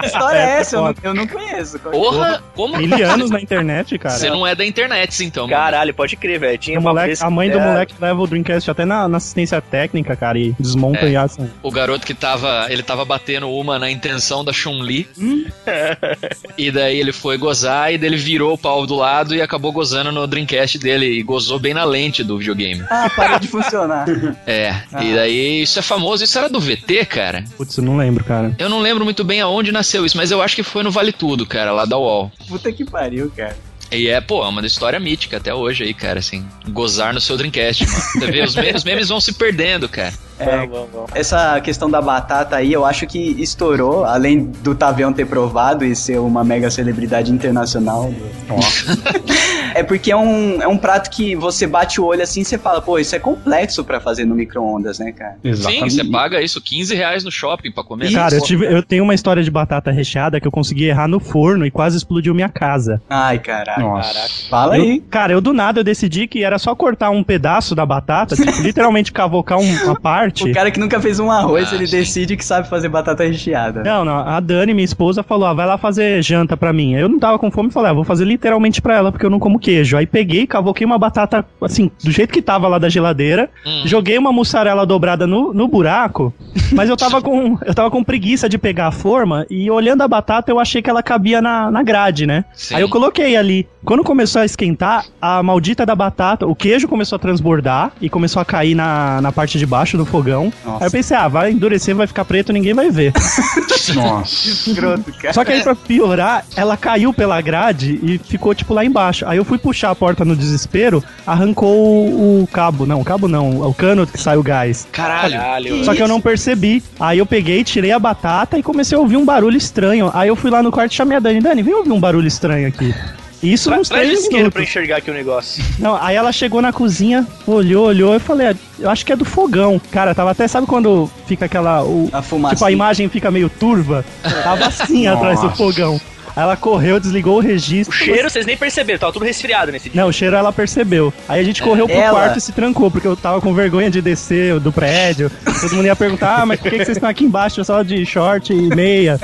[0.00, 0.76] Que história é essa?
[0.76, 1.78] Eu não, eu não conheço.
[1.78, 4.14] Porra, como Mil anos na internet, cara.
[4.14, 5.46] Você não é da internet, então.
[5.46, 5.56] mano.
[5.56, 6.58] Caralho, pode crer, velho.
[6.58, 9.08] Tinha O uma moleque- vez- a mãe do é, moleque leva o Dreamcast até na,
[9.08, 11.10] na assistência técnica, cara, e desmonta É.
[11.10, 11.48] e assim.
[11.62, 12.66] O garoto que tava.
[12.70, 15.08] Ele tava batendo uma na intenção da Chun-Li.
[16.56, 19.72] e daí ele foi gozar e daí ele virou o pau do lado e acabou
[19.72, 21.06] gozando no Dreamcast dele.
[21.18, 22.84] E gozou bem na lente do videogame.
[22.90, 24.06] Ah, parou de funcionar.
[24.46, 24.74] É.
[25.00, 26.24] E daí isso é famoso.
[26.24, 27.44] Isso era do VT, cara.
[27.56, 28.54] Putz, eu não lembro, cara.
[28.58, 31.12] Eu não lembro muito bem aonde nasceu isso, mas eu acho que foi no Vale
[31.12, 32.32] Tudo, cara, lá da UOL.
[32.48, 33.56] Puta que pariu, cara.
[33.90, 36.46] E é, pô, é uma história mítica até hoje aí, cara, assim.
[36.68, 38.00] Gozar no seu Dreamcast, mano.
[38.00, 40.12] Você vê, os memes vão se perdendo, cara.
[40.38, 41.10] É, Vamos, vamos, vamos.
[41.14, 45.94] essa questão da batata aí, eu acho que estourou, além do Tavião ter provado e
[45.96, 48.12] ser uma mega celebridade internacional.
[49.74, 52.58] é porque é um, é um prato que você bate o olho assim e você
[52.58, 55.36] fala, pô, isso é complexo pra fazer no micro-ondas, né, cara?
[55.54, 58.12] Sim, você paga isso, 15 reais no shopping pra comer.
[58.12, 61.20] Cara, eu, tive, eu tenho uma história de batata recheada que eu consegui errar no
[61.20, 63.00] forno e quase explodiu minha casa.
[63.08, 63.82] Ai, caralho.
[63.82, 64.48] Nossa.
[64.48, 65.00] Fala Eu- aí.
[65.10, 68.50] cara, eu do nada eu decidi que era só cortar um pedaço da batata, tipo,
[68.62, 70.27] literalmente cavocar um- uma parte.
[70.44, 73.82] O cara que nunca fez um arroz, Ah, ele decide que sabe fazer batata recheada.
[73.82, 76.94] Não, não, a Dani, minha esposa, falou: ah, vai lá fazer janta pra mim.
[76.94, 79.30] Eu não tava com fome e falei: ah, vou fazer literalmente pra ela, porque eu
[79.30, 79.96] não como queijo.
[79.96, 83.82] Aí peguei, cavoquei uma batata, assim, do jeito que tava lá da geladeira, Hum.
[83.84, 86.32] joguei uma mussarela dobrada no, no buraco,
[86.72, 90.08] mas eu tava com eu tava com preguiça de pegar a forma e olhando a
[90.08, 92.44] batata eu achei que ela cabia na, na grade, né?
[92.54, 92.76] Sim.
[92.76, 93.66] Aí eu coloquei ali.
[93.84, 98.42] Quando começou a esquentar, a maldita da batata, o queijo começou a transbordar e começou
[98.42, 100.52] a cair na, na parte de baixo do fogão.
[100.64, 100.84] Nossa.
[100.84, 103.12] Aí eu pensei, ah, vai endurecer, vai ficar preto, ninguém vai ver.
[103.94, 104.48] Nossa.
[104.48, 105.32] Escroto, cara.
[105.32, 109.24] Só que aí pra piorar, ela caiu pela grade e ficou tipo lá embaixo.
[109.26, 113.28] Aí eu fui puxar a porta no desespero, arrancou o, o cabo, não, o cabo
[113.28, 114.86] não, o cano que sai o gás.
[114.90, 115.38] Caralho.
[115.38, 115.84] Caralho.
[115.84, 116.82] Só que eu não percebi.
[116.98, 120.10] Aí eu peguei, tirei a batata e comecei a ouvir um barulho estranho.
[120.12, 122.26] Aí eu fui lá no quarto e chamei a Dani, Dani, vem ouvir um barulho
[122.26, 122.94] estranho aqui.
[123.42, 124.62] Isso Tra nos três isqueiro pra minutos.
[124.62, 125.64] enxergar aqui o negócio.
[125.78, 129.16] Não, aí ela chegou na cozinha, olhou, olhou, eu falei, ah, eu acho que é
[129.16, 129.80] do fogão.
[129.92, 131.84] Cara, tava até, sabe quando fica aquela.
[131.84, 132.56] o- A fumaça.
[132.56, 134.04] tipo, a imagem fica meio turva?
[134.42, 136.00] Tava assim atrás do fogão.
[136.36, 137.94] Aí ela correu, desligou o registro.
[137.94, 140.00] O cheiro vocês nem perceberam, tava tudo resfriado nesse dia.
[140.00, 141.12] Não, o cheiro ela percebeu.
[141.28, 143.90] Aí a gente correu pro Ela- quarto e se trancou, porque eu tava com vergonha
[143.90, 145.30] de descer do prédio.
[145.60, 148.04] Todo mundo ia perguntar, ah, mas por que, que vocês estão aqui embaixo só de
[148.06, 149.18] short e meia?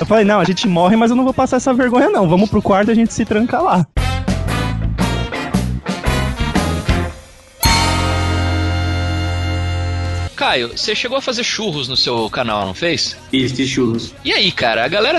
[0.00, 2.28] Eu falei, não, a gente morre, mas eu não vou passar essa vergonha, não.
[2.28, 3.86] Vamos pro quarto e a gente se tranca lá.
[10.40, 13.14] Caio, você chegou a fazer churros no seu canal, não fez?
[13.30, 14.14] Fiz, fiz churros.
[14.24, 15.18] E aí, cara, a galera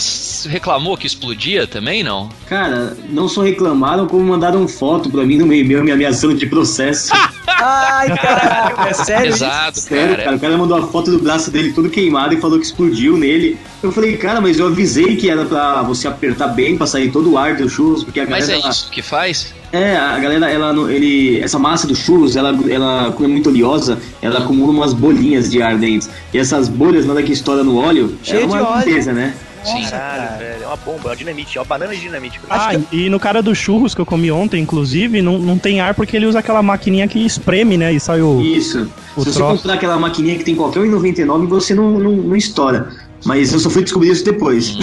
[0.49, 2.27] reclamou que explodia também, não?
[2.47, 6.47] Cara, não só reclamaram, como mandaram foto pra mim no meu e-mail me ameaçando de
[6.47, 7.11] processo.
[7.45, 9.29] Ai, caralho, é sério?
[9.29, 9.43] isso?
[9.43, 10.23] Exato, Sério, cara.
[10.23, 10.35] cara.
[10.37, 13.59] O cara mandou a foto do braço dele todo queimado e falou que explodiu nele.
[13.83, 17.33] Eu falei, cara, mas eu avisei que era pra você apertar bem, pra sair todo
[17.33, 18.65] o ar do churros, porque a Mas galera...
[18.65, 19.53] é isso que faz?
[19.71, 23.49] É, a galera, ela, não- ele, essa massa do churros, ela, ela, como é muito
[23.49, 26.09] oleosa, ela acumula umas bolinhas de ar dentro.
[26.33, 28.77] E essas bolhas, na hora que estoura no óleo, Cheio é uma de óleo.
[28.85, 29.33] limpeza, né?
[29.63, 29.83] Sim.
[29.89, 30.63] Caralho, velho.
[30.63, 32.39] É uma bomba, é uma dinamite, é uma banana de dinamite.
[32.49, 35.93] Ah, e no cara dos churros que eu comi ontem, inclusive, não, não tem ar
[35.93, 37.93] porque ele usa aquela maquininha que espreme, né?
[37.93, 38.41] E sai o.
[38.41, 38.89] Isso.
[39.15, 39.57] O Se você troço.
[39.57, 42.89] comprar aquela maquininha que tem qualquer 1,99, você não, não, não estoura.
[43.23, 44.75] Mas eu só fui descobrir isso depois.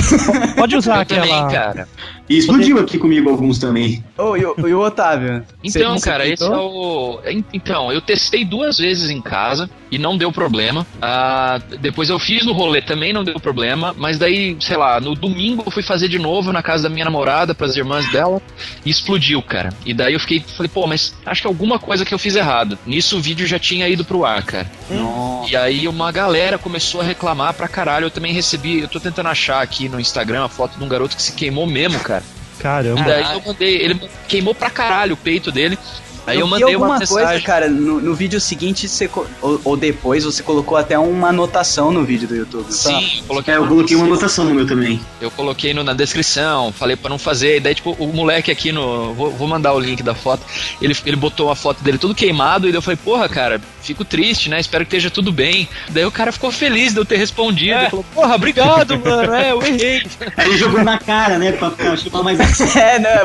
[0.57, 1.51] Pode usar Eu também, aquela.
[1.51, 1.88] cara.
[2.29, 4.05] E explodiu aqui comigo alguns também.
[4.17, 5.43] Ô, e, o- e o Otávio?
[5.64, 7.21] Então, Você- você cara, esse é o.
[7.53, 10.87] Então, eu testei duas vezes em casa e não deu problema.
[11.01, 13.95] Ah, depois eu fiz no rolê também, não deu problema.
[13.97, 17.05] Mas daí, sei lá, no domingo eu fui fazer de novo na casa da minha
[17.05, 18.43] namorada, pras irmãs dela,
[18.85, 19.71] e explodiu, cara.
[19.87, 22.79] E daí eu fiquei, falei, pô, mas acho que alguma coisa que eu fiz errado.
[22.87, 24.71] Nisso o vídeo já tinha ido pro ar, cara.
[25.49, 28.05] E aí uma galera começou a reclamar pra caralho.
[28.07, 31.17] Eu também recebi, eu tô tentando achar aqui no Instagram a foto de um garoto
[31.17, 32.17] que se queimou mesmo, cara.
[32.59, 33.03] Caramba.
[33.03, 35.79] daí eu mandei, ele queimou pra caralho o peito dele.
[36.29, 39.09] Aí eu, vi mandei alguma uma coisa, cara, no, no vídeo seguinte, você
[39.43, 42.64] ou, ou depois, você colocou até uma anotação no vídeo do YouTube.
[42.67, 42.73] tá?
[42.73, 45.01] Sim, eu coloquei, É, eu uma- coloquei uma anotação no meu também.
[45.21, 47.57] eu coloquei no- na descrição, falei pra não fazer.
[47.57, 49.14] E daí, tipo, o moleque aqui no.
[49.14, 50.43] Vou, vou mandar o link da foto.
[50.81, 52.69] Ele, ele botou a foto dele tudo queimado.
[52.69, 54.61] E daí eu falei, porra, cara, fico triste, né?
[54.61, 55.69] Espero que esteja tudo bem.
[55.91, 57.79] Daí o cara ficou feliz de eu ter respondido.
[57.79, 59.35] Ele falou, porra, obrigado, mano.
[59.35, 60.03] É, eu errei.
[60.37, 61.53] Aí ele jogou na cara, né?
[61.53, 62.38] Pra ficar chamar mais
[62.77, 63.21] É, né?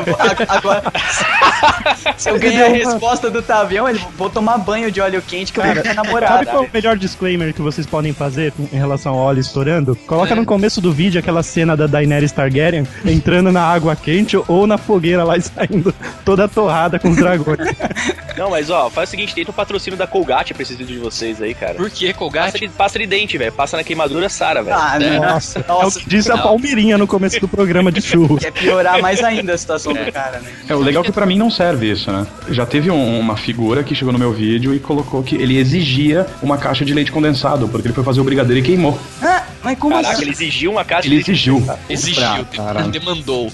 [0.48, 0.82] Agora.
[2.16, 5.60] Se eu ganhar a resposta do Tavião, ele vou tomar banho de óleo quente que
[5.60, 9.12] eu vou ficar Sabe qual é o melhor disclaimer que vocês podem fazer em relação
[9.14, 9.96] ao óleo estourando?
[10.06, 14.66] Coloca no começo do vídeo aquela cena da Daenerys Targaryen entrando na água quente ou
[14.66, 17.58] na fogueira lá e saindo toda torrada com os dragões.
[18.36, 20.98] Não, mas ó, faz o seguinte, tenta o patrocínio da Colgate pra esse vídeo de
[21.02, 21.74] vocês aí, cara.
[21.74, 22.58] Por que, Passa Colgate?
[22.58, 23.52] de, passa de dente, velho.
[23.52, 24.76] Passa na queimadura, Sara, velho.
[24.76, 25.10] Ah, É.
[25.18, 25.22] não.
[25.34, 26.42] Nossa, é o Nossa, que disse a não.
[26.42, 28.40] Palmeirinha no começo do programa de churros.
[28.42, 30.50] quer piorar mais ainda a situação do cara, né?
[30.68, 32.26] É, o legal é que pra mim não serve isso, né?
[32.50, 36.26] Já teve um- uma figura que chegou no meu vídeo e colocou que ele exigia
[36.42, 38.98] uma caixa de leite condensado, porque ele foi fazer o brigadeiro e queimou.
[39.22, 40.22] Ah, mas como Caraca, assim?
[40.22, 41.64] ele exigiu uma caixa Ele de- exigiu.
[41.88, 42.82] Exigiu, Ah, cara.
[42.82, 43.50] demandou.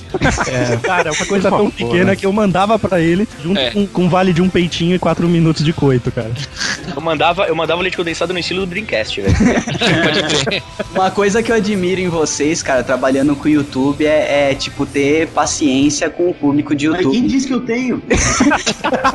[0.82, 2.16] Cara, é uma coisa tão pequena né?
[2.16, 3.70] que eu mandava pra ele junto É.
[3.70, 6.30] com, com vale de um peitinho e quatro minutos de coito, cara.
[6.94, 9.34] Eu mandava, eu mandava leite condensado no estilo do Dreamcast, velho.
[10.02, 10.62] Pode crer.
[10.94, 14.84] Uma coisa que eu admiro em vocês, cara, trabalhando com o YouTube, é, é, tipo,
[14.86, 17.28] ter paciência com o público de Mas quem YouTube.
[17.28, 18.02] disse que eu tenho?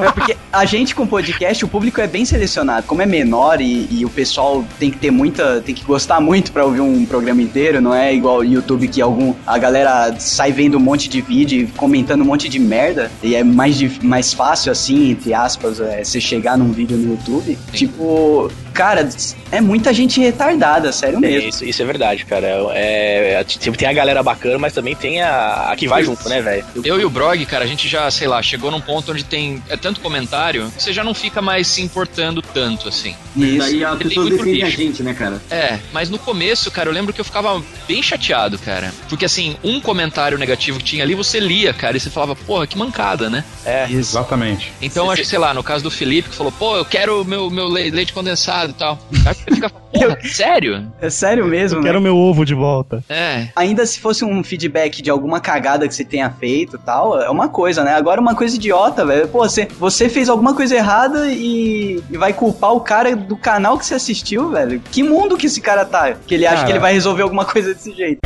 [0.06, 2.86] É porque a gente com podcast, o público é bem selecionado.
[2.88, 5.62] Como é menor e, e o pessoal tem que ter muita.
[5.62, 9.02] tem que gostar muito pra ouvir um programa inteiro, não é igual o YouTube que
[9.02, 9.34] algum.
[9.46, 13.12] A galera sai vendo um monte de vídeo e comentando um monte de merda.
[13.24, 17.58] E é mais, mais fácil, assim, entre aspas, é, você chegar num vídeo no YouTube.
[17.74, 18.52] Tipo.
[18.74, 19.08] Cara,
[19.54, 21.48] é muita gente retardada, sério É, mesmo.
[21.48, 22.46] isso, isso é verdade, cara.
[22.74, 26.28] É, é, tipo, tem a galera bacana, mas também tem a, a que vai junto,
[26.28, 26.66] né, velho?
[26.84, 29.64] Eu e o Brog, cara, a gente já, sei lá, chegou num ponto onde tem
[29.70, 33.14] é tanto comentário você já não fica mais se importando tanto, assim.
[33.36, 33.58] Isso.
[33.60, 34.78] Daí a Tem pessoa muito defende a lixo.
[34.82, 35.40] gente, né, cara?
[35.52, 38.92] É, mas no começo, cara, eu lembro que eu ficava bem chateado, cara.
[39.08, 42.66] Porque assim, um comentário negativo que tinha ali, você lia, cara, e você falava, porra,
[42.66, 43.44] que mancada, né?
[43.64, 43.86] É.
[43.92, 44.74] Exatamente.
[44.82, 47.50] Então, acho que, sei lá, no caso do Felipe, que falou, pô, eu quero meu,
[47.52, 48.98] meu le- leite condensado e tal.
[49.26, 50.92] Aí você fica, porra, sério?
[51.00, 51.90] É sério mesmo, Eu né?
[51.90, 53.04] quero meu ovo de volta.
[53.08, 53.50] É.
[53.56, 57.30] Ainda se fosse um feedback de alguma cagada que você tenha feito e tal, é
[57.30, 57.94] uma coisa, né?
[57.94, 59.28] Agora uma coisa idiota, velho.
[59.28, 63.78] Pô, você, você fez alguma coisa errada e, e vai culpar o cara do canal
[63.78, 64.82] que você assistiu, velho.
[64.92, 66.14] Que mundo que esse cara tá?
[66.26, 66.66] Que ele acha Cara.
[66.66, 68.20] que ele vai resolver alguma coisa desse jeito.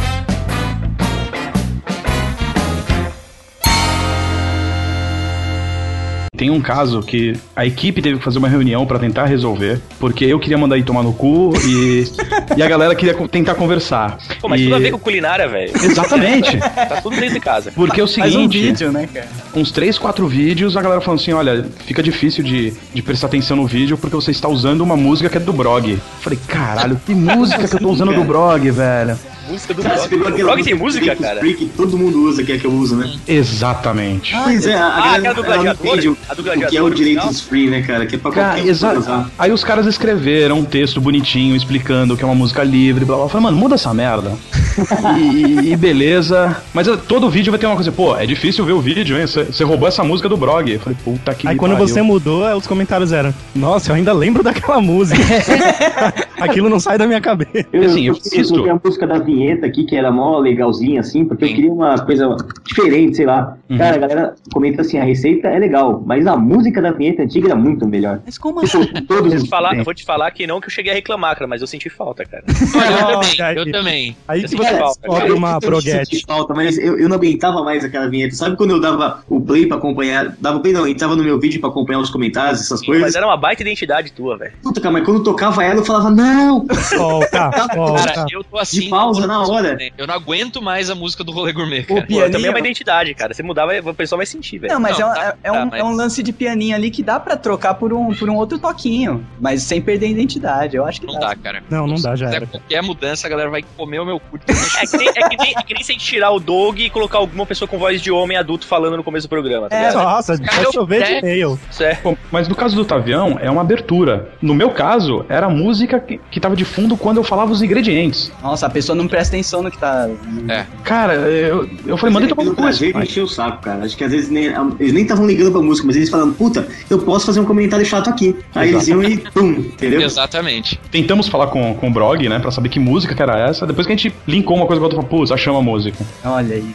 [6.39, 10.23] Tem um caso que a equipe teve que fazer uma reunião pra tentar resolver, porque
[10.23, 12.06] eu queria mandar ir tomar no cu e,
[12.56, 14.17] e a galera queria co- tentar conversar.
[14.39, 15.69] Pô, mas E- tudo a ver com culinária, velho.
[15.84, 16.58] Exatamente.
[16.89, 17.71] Tá tudo dentro de casa.
[17.75, 19.28] Porque é o Faz um seguinte, vídeo, né, cara?
[19.54, 23.58] uns três, quatro vídeos, a galera falando assim, olha, fica difícil de, de prestar atenção
[23.58, 25.91] no vídeo porque você está usando uma música que é do Brog.
[25.91, 29.19] Eu Falei, caralho, que música que eu tô usando do Brog, velho.
[29.49, 31.39] Música do Cara, você aquela Brog tem música, Freak cara?
[31.39, 33.12] Freak que todo mundo usa, que é que eu uso, né?
[33.27, 34.35] Exatamente.
[34.43, 35.85] Pois é, a, Ah, galera aquela do Gladiador?
[36.12, 38.05] o, A do o que é Gladiador o no direitos free, né, cara?
[38.05, 38.99] Que é pra Cara, qualquer exato.
[38.99, 39.29] usar.
[39.38, 43.25] Aí os caras escreveram um texto bonitinho explicando que é uma música livre, blá blá.
[43.25, 44.31] Eu falei, mano, muda essa merda.
[45.19, 46.57] e, e beleza.
[46.73, 49.25] Mas todo vídeo vai ter uma coisa, pô, é difícil ver o vídeo, hein?
[49.27, 50.71] Você roubou essa música do Brog.
[50.71, 51.88] Eu falei, puta que Aí quando pariu.
[51.88, 55.19] você mudou, é, os comentários eram: Nossa, eu ainda lembro daquela música.
[56.39, 57.65] Aquilo não sai da minha cabeça.
[57.73, 61.25] Eu, Assim, eu eu, eu a música da vinheta aqui, que era mó legalzinha, assim,
[61.25, 61.56] porque eu Sim.
[61.56, 63.56] queria uma coisa diferente, sei lá.
[63.69, 63.78] Uhum.
[63.78, 67.47] Cara, a galera comenta assim, a receita é legal, mas a música da vinheta antiga
[67.49, 68.19] era muito melhor.
[68.25, 68.86] Mas como assim?
[69.08, 71.36] Todos Vou te falar, eu vou te falar que não que eu cheguei a reclamar,
[71.36, 72.43] cara, mas eu senti falta, cara.
[72.47, 73.56] Eu também, aí.
[73.58, 74.17] eu também.
[74.28, 75.36] Aí Eu que você falta, descobre cara.
[75.36, 76.06] uma eu proguete.
[76.10, 78.36] senti falta, mas eu, eu não aguentava mais aquela vinheta.
[78.36, 80.36] Sabe quando eu dava o play pra acompanhar?
[80.39, 83.15] Dava o play não, entrava no meu vídeo pra acompanhar os comentários, essas Mas coisas.
[83.15, 84.52] era uma baita identidade tua, velho.
[84.63, 86.65] Puta, cara, mas quando tocava ela, eu falava, não!
[86.97, 88.25] Volta, Cara, volta.
[88.32, 88.82] eu tô assim.
[88.82, 89.78] De pausa na hora.
[89.98, 92.02] Eu não aguento mais a música do Rolê Gourmet, O cara.
[92.02, 92.32] Pô, pianinho.
[92.32, 93.34] também é uma identidade, cara.
[93.34, 94.74] Se mudar, vai- o pessoal vai sentir, velho.
[94.74, 96.76] Não, mas Não, é, um- tá- é, um, tá, mas- é um lance de pianinho
[96.76, 100.10] ali que dá pra trocar por um, por um outro toquinho, mas sem perder a
[100.10, 100.76] identidade.
[100.76, 101.28] Eu acho que Não dá.
[101.30, 101.63] dá, cara.
[101.70, 102.46] Não, não dá, já era.
[102.48, 104.39] qualquer mudança, a galera vai comer o meu cu.
[104.80, 106.80] É que, nem, é, que nem, é que nem se a gente tirar o Doug
[106.80, 109.76] e colocar alguma pessoa com voz de homem adulto falando no começo do programa, tá
[109.76, 110.04] É, ligado?
[110.04, 111.20] Nossa, vai eu- chover de é.
[111.20, 111.60] e-mail.
[111.80, 111.96] É.
[111.96, 114.30] Bom, mas no caso do Tavião, é uma abertura.
[114.42, 117.62] No meu caso, era a música que, que tava de fundo quando eu falava os
[117.62, 118.32] ingredientes.
[118.42, 120.10] Nossa, a pessoa não presta atenção no que tá.
[120.47, 120.65] É.
[120.84, 123.84] Cara, eu, eu falei, mandei tomar pelo prazer de encher o saco, cara.
[123.84, 124.45] Acho que às vezes nem,
[124.79, 127.86] eles nem estavam ligando pra música, mas eles falando, puta, eu posso fazer um comentário
[127.86, 128.36] chato aqui.
[128.55, 130.01] Aí eles iam e pum, entendeu?
[130.01, 130.79] Exatamente.
[130.89, 133.67] Tentamos falar com, com o Brog, né, pra saber que música que era essa.
[133.67, 135.98] Depois que a gente linkou uma coisa com a outra, falou, pô, achamos a música.
[136.23, 136.73] Olha aí.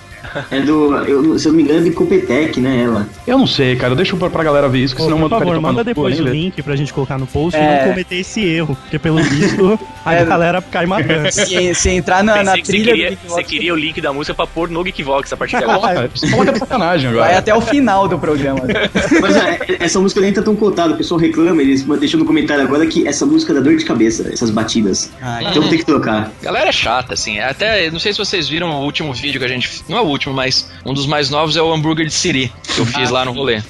[0.51, 0.95] É do.
[1.07, 2.83] Eu, se eu não me engano, é de Copetec, né?
[2.85, 3.09] Ela.
[3.27, 5.45] Eu não sei, cara, deixa pra, pra galera ver isso, que senão por eu favor,
[5.47, 7.83] tomando manda depois o link pra gente colocar no post e É.
[7.85, 10.25] não cometer esse erro, porque pelo visto a É.
[10.25, 11.31] galera cai matando.
[11.33, 14.13] Se, se entrar na, na que você trilha queria, do você queria o link da
[14.13, 16.11] música pra pôr no Geekvox a partir de agora.
[16.31, 17.25] Coloca, de sacanagem agora.
[17.27, 18.61] vai até o final do programa.
[19.21, 22.63] Mas é, essa música nem tá tão cotada, o pessoal reclama, eles deixam no comentário
[22.65, 25.11] agora que essa música dá dor de cabeça, essas batidas.
[25.21, 26.31] Ai, Então tem que trocar.
[26.43, 27.39] Galera é chata, assim.
[27.41, 29.83] Até, não sei se vocês viram o último vídeo que a gente.
[29.89, 32.79] Não é o último, mas um dos mais novos é o hambúrguer de Siri, que
[32.81, 33.61] eu fiz lá no rolê.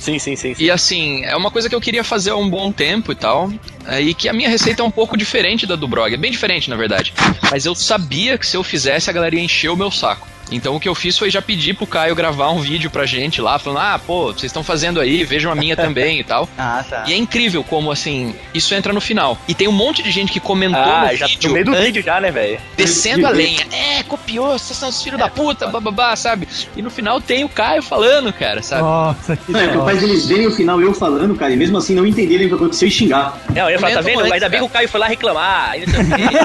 [0.00, 0.54] Sim, sim, sim.
[0.54, 0.64] sim.
[0.64, 3.52] E assim, é uma coisa que eu queria fazer há um bom tempo e tal.
[3.86, 6.12] é, E que a minha receita é um pouco diferente da do Brog.
[6.12, 7.12] É bem diferente, na verdade.
[7.50, 10.26] Mas eu sabia que se eu fizesse, a galera ia encher o meu saco.
[10.50, 13.40] Então o que eu fiz foi já pedir pro Caio gravar um vídeo pra gente
[13.40, 16.48] lá, falando: ah, pô, vocês estão fazendo aí, vejam a minha também e tal.
[16.58, 17.04] Ah, tá.
[17.06, 19.38] E é incrível como, assim, isso entra no final.
[19.48, 21.74] E tem um monte de gente que comentou Ah, no já vídeo, no meio do
[21.74, 22.58] vídeo já, né, velho?
[22.76, 23.66] descendo a lenha.
[23.72, 26.48] É, copiou, vocês são os filhos da puta, bababá, sabe?
[26.76, 28.82] E no final tem o Caio falando, cara, sabe?
[28.82, 31.94] Nossa, que Não, é capaz deles verem o final eu falando, cara, e mesmo assim
[31.94, 33.38] não entenderem o que aconteceu e xingar.
[33.54, 34.20] Não, eu ia falar, tá vendo?
[34.20, 34.70] antes, Ainda bem que cara.
[34.70, 35.72] o Caio foi lá reclamar.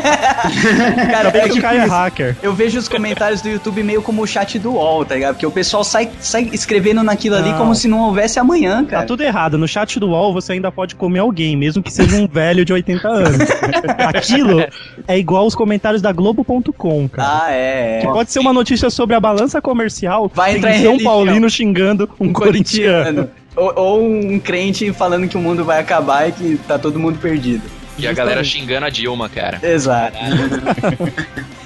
[1.12, 2.36] Cara, é que o cara é hacker.
[2.42, 5.34] Eu vejo os comentários do YouTube meio como o chat do UOL, tá ligado?
[5.36, 7.58] Porque o pessoal sai, sai escrevendo naquilo ali Não.
[7.58, 9.06] como se não houvesse amanhã, Tá cara.
[9.06, 9.58] tudo errado.
[9.58, 12.74] No chat do UOL você ainda pode comer alguém, mesmo que seja um velho de
[12.74, 13.38] 80 anos.
[13.98, 14.66] Aquilo
[15.08, 17.46] é igual os comentários da Globo.com, cara.
[17.46, 18.00] Ah, é.
[18.02, 18.12] Que é.
[18.12, 20.32] pode ser uma notícia sobre a balança comercial.
[20.34, 21.12] Vai entrar em São religião.
[21.12, 23.30] Paulino xingando um, corintiano.
[23.56, 27.18] Ou, ou um crente falando que o mundo vai acabar e que tá todo mundo
[27.20, 27.64] perdido.
[27.98, 29.60] E a galera xingando a Dilma, cara.
[29.64, 30.18] Exato.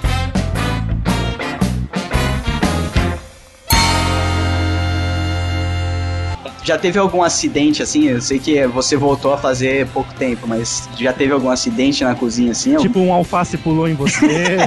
[6.70, 8.10] Já teve algum acidente assim?
[8.10, 12.14] Eu sei que você voltou a fazer pouco tempo, mas já teve algum acidente na
[12.14, 12.78] cozinha assim?
[12.78, 14.58] Tipo, um alface pulou em você.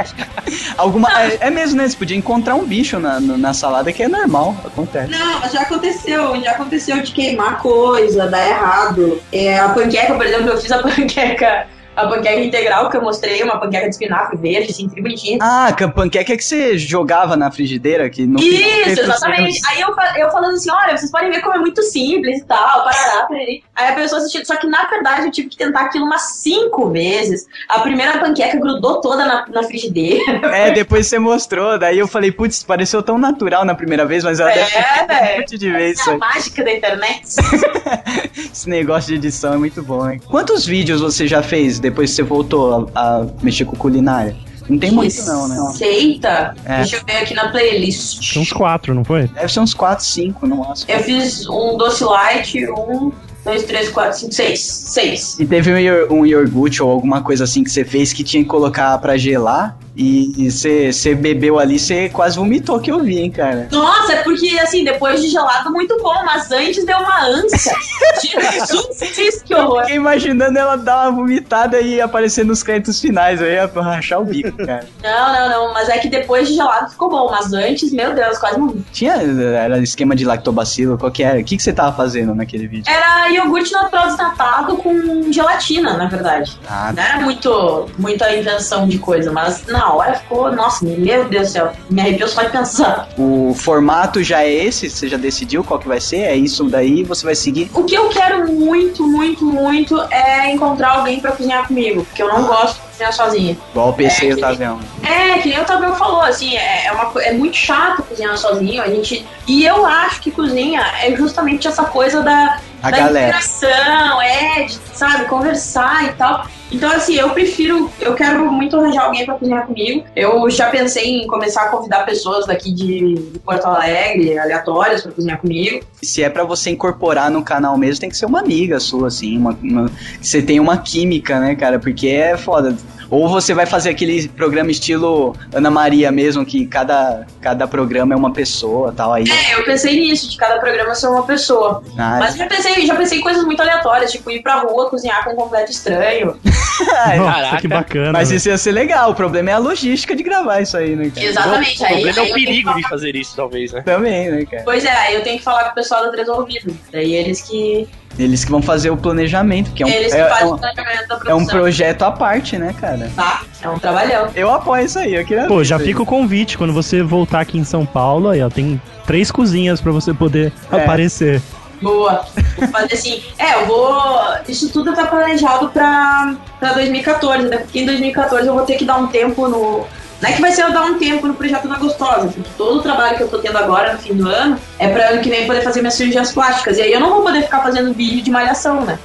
[0.78, 1.10] Alguma.
[1.20, 1.86] É, é mesmo, né?
[1.86, 5.10] Você podia encontrar um bicho na, na salada que é normal, acontece.
[5.10, 9.20] Não, mas já aconteceu, já aconteceu de queimar coisa, dar errado.
[9.30, 11.66] É, a panqueca, por exemplo, eu fiz a panqueca,
[12.00, 15.38] a panqueca integral que eu mostrei, uma panqueca de espinafre verde, assim, tri bonitinha.
[15.40, 19.58] Ah, que a panqueca que você jogava na frigideira, que final Isso, teve exatamente.
[19.60, 22.44] os- Aí eu, eu falando assim, olha, vocês podem ver como é muito simples e
[22.44, 23.62] tal, parará, parari.
[23.74, 26.90] Aí a pessoa assistindo, só que na verdade eu tive que tentar aquilo umas cinco
[26.90, 27.46] vezes.
[27.68, 30.40] A primeira panqueca grudou toda na, na frigideira.
[30.60, 34.40] É, depois você mostrou, daí eu falei, putz, pareceu tão natural na primeira vez, mas
[34.40, 37.24] ela deve ter É, um monte de vezes É a mágica da internet.
[38.52, 40.20] Esse negócio de edição é muito bom, hein?
[40.28, 44.36] Quantos vídeos você já fez depois que você voltou a, a mexer com culinária?
[44.68, 45.56] Não tem muito não, né?
[45.72, 46.54] Receita?
[46.64, 46.76] É.
[46.76, 48.36] Deixa eu ver aqui na playlist.
[48.36, 49.26] Uns quatro, não foi?
[49.26, 50.92] Deve ser uns 4, 5 no máximo.
[50.92, 53.10] Eu fiz um doce light, um,
[53.44, 54.60] dois, três, quatro, cinco, seis.
[54.60, 55.40] Seis.
[55.40, 58.48] E teve um, um iogurte ou alguma coisa assim que você fez que tinha que
[58.48, 63.68] colocar pra gelar e você bebeu ali, você quase vomitou que eu vi, hein, cara.
[63.70, 67.74] Nossa, é porque assim, depois de gelado, muito bom, mas antes deu uma ânsia.
[68.22, 69.82] Jesus, que horror.
[69.82, 74.24] Fiquei imaginando ela dar uma vomitada e aparecer nos créditos finais, eu ia rachar o
[74.24, 74.86] bico, cara.
[75.02, 78.38] Não, não, não, mas é que depois de gelado ficou bom, mas antes, meu Deus,
[78.38, 78.84] quase morri.
[78.92, 81.38] Tinha era esquema de lactobacilo, qual que era?
[81.40, 82.90] O que, que você tava fazendo naquele vídeo?
[82.90, 86.58] Era iogurte natural desnatado com gelatina, na verdade.
[86.68, 91.48] Ah, Não era muito, muita invenção de coisa, mas na hora ficou, nossa, meu Deus
[91.48, 93.08] do céu, me arrepiou só de pensar.
[93.18, 94.88] O formato já é esse?
[94.88, 96.20] Você já decidiu qual que vai ser?
[96.20, 97.02] É isso daí?
[97.02, 97.70] Você vai seguir?
[97.74, 102.28] O que eu quero muito, muito, muito é encontrar alguém pra cozinhar comigo, porque eu
[102.28, 103.58] não gosto de cozinhar sozinha.
[103.70, 104.80] Igual o PC É, e o Tavião.
[105.02, 108.82] É, que nem o Tavel falou, assim, é, é uma, é muito chato cozinhar sozinho,
[108.82, 109.26] a gente...
[109.48, 113.28] E eu acho que cozinha é justamente essa coisa da, A da galera.
[113.28, 116.46] interação, é, de, sabe, conversar e tal.
[116.72, 120.04] Então, assim, eu prefiro, eu quero muito arranjar alguém pra cozinhar comigo.
[120.14, 125.38] Eu já pensei em começar a convidar pessoas daqui de, Porto Alegre, aleatórias, pra cozinhar
[125.38, 125.84] comigo.
[126.00, 129.36] Se é pra você incorporar no canal mesmo, tem que ser uma amiga sua, assim.
[129.36, 129.90] Uma, uma-
[130.22, 131.78] você tem uma química, né, cara?
[131.80, 132.76] Porque é foda.
[133.10, 138.16] Ou você vai fazer aquele programa estilo Ana Maria mesmo, que cada, cada programa é
[138.16, 139.12] uma pessoa tal.
[139.12, 139.24] Aí.
[139.28, 141.82] É, eu pensei nisso, de cada programa ser uma pessoa.
[141.98, 145.24] Ah, Mas já pensei, já pensei em coisas muito aleatórias, tipo ir pra rua cozinhar
[145.24, 146.36] com um completo estranho.
[146.80, 147.56] Nossa, caraca.
[147.60, 148.12] que bacana.
[148.12, 149.10] mas isso ia ser legal.
[149.10, 151.26] O problema é a logística de gravar isso aí, né, cara?
[151.26, 151.82] Exatamente.
[151.82, 153.82] O aí, problema é aí o tenho que perigo falar- de fazer isso, talvez, né?
[153.82, 154.62] Também, né, cara?
[154.64, 156.74] Pois é, aí eu tenho que falar com o pessoal da Três Ouvidos.
[156.92, 157.88] Daí eles que.
[158.22, 160.54] Eles que vão fazer o planejamento, que é um, Eles que é, é fazem um,
[160.54, 163.10] o planejamento da é um projeto à parte, né, cara?
[163.16, 164.28] Tá, é um trabalhão.
[164.34, 166.58] Eu apoio isso aí, eu queria Pô, já fica o convite.
[166.58, 170.52] Quando você voltar aqui em São Paulo, aí, ó, tem três cozinhas pra você poder
[170.70, 170.76] É.
[170.76, 171.40] aparecer.
[171.80, 172.26] Boa.
[172.58, 173.22] Vou fazer assim.
[173.38, 173.98] É, eu vou.
[174.46, 177.56] Isso tudo tá planejado pra, pra 2014, né?
[177.58, 179.86] Porque em 2014 eu vou ter que dar um tempo no.
[180.20, 182.78] Não é que vai ser eu dar um tempo no projeto da Gostosa, porque todo
[182.78, 185.30] o trabalho que eu tô tendo agora no fim do ano é pra ano que
[185.30, 186.76] vem poder fazer minhas cirurgias plásticas.
[186.76, 188.98] E aí eu não vou poder ficar fazendo vídeo de malhação, né?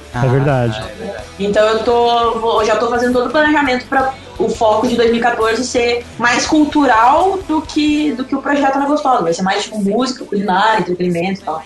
[0.82, 1.24] é verdade.
[1.38, 2.38] Então eu tô.
[2.38, 7.38] vou- já tô fazendo todo o planejamento pra o foco de 2014 ser mais cultural
[7.48, 9.22] do que, do que o projeto na Gostosa.
[9.22, 11.62] Vai ser mais tipo música, culinária, entretenimento e tal.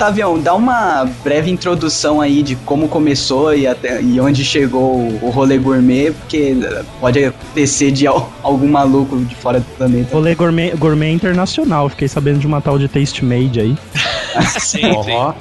[0.00, 5.28] Tavião, dá uma breve introdução aí de como começou e, até, e onde chegou o,
[5.28, 6.56] rolê gourmet, porque
[6.98, 10.08] pode acontecer de al- algum maluco de fora do planeta.
[10.14, 11.90] Rolê gourmet, gourmet internacional.
[11.90, 13.76] Fiquei sabendo de uma tal de Taste Made aí.
[15.16, 15.34] Ó,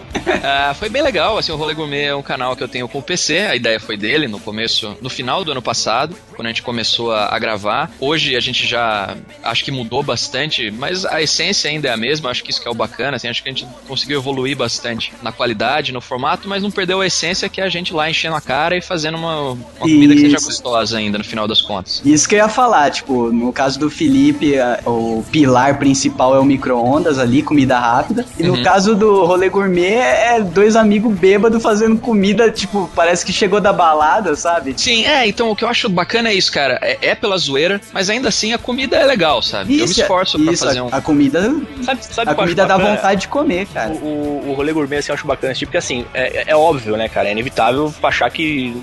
[0.44, 3.00] Ah, foi bem legal, assim, o Rolê Gourmet é um canal que eu tenho com
[3.00, 6.50] o PC, a ideia foi dele no começo, no final do ano passado, quando a
[6.50, 7.92] gente começou a, a gravar.
[8.00, 12.30] Hoje a gente já, acho que mudou bastante, mas a essência ainda é a mesma,
[12.30, 15.12] acho que isso que é o bacana, assim, acho que a gente conseguiu evoluir bastante
[15.22, 18.36] na qualidade, no formato, mas não perdeu a essência que é a gente lá enchendo
[18.36, 22.02] a cara e fazendo uma, uma comida que seja gostosa ainda, no final das contas.
[22.06, 26.40] Isso que eu ia falar, tipo, no caso do Felipe, a- o pilar principal é
[26.40, 28.26] o micro-ondas ali, comida rápida.
[28.38, 28.64] E no Uhum.
[28.64, 33.72] caso do rolê gourmet, é dois amigos bêbados fazendo comida, tipo, parece que chegou da
[33.74, 34.74] balada, sabe?
[34.78, 37.80] Sim, é, então o que eu acho bacana é isso, cara, é, é pela zoeira,
[37.92, 39.74] mas ainda assim a comida é legal, sabe?
[39.80, 40.90] eu me Isso, esforço pra isso, fazer a, um...
[40.92, 41.42] a comida,
[41.84, 42.96] Sabe, sabe a comida dá bacana?
[42.96, 43.92] vontade de comer, cara.
[43.92, 44.06] O,
[44.46, 47.08] o, o rolê gourmet assim, eu acho bacana, tipo, porque assim, é, é óbvio, né,
[47.10, 47.28] cara?
[47.30, 48.76] É inevitável achar que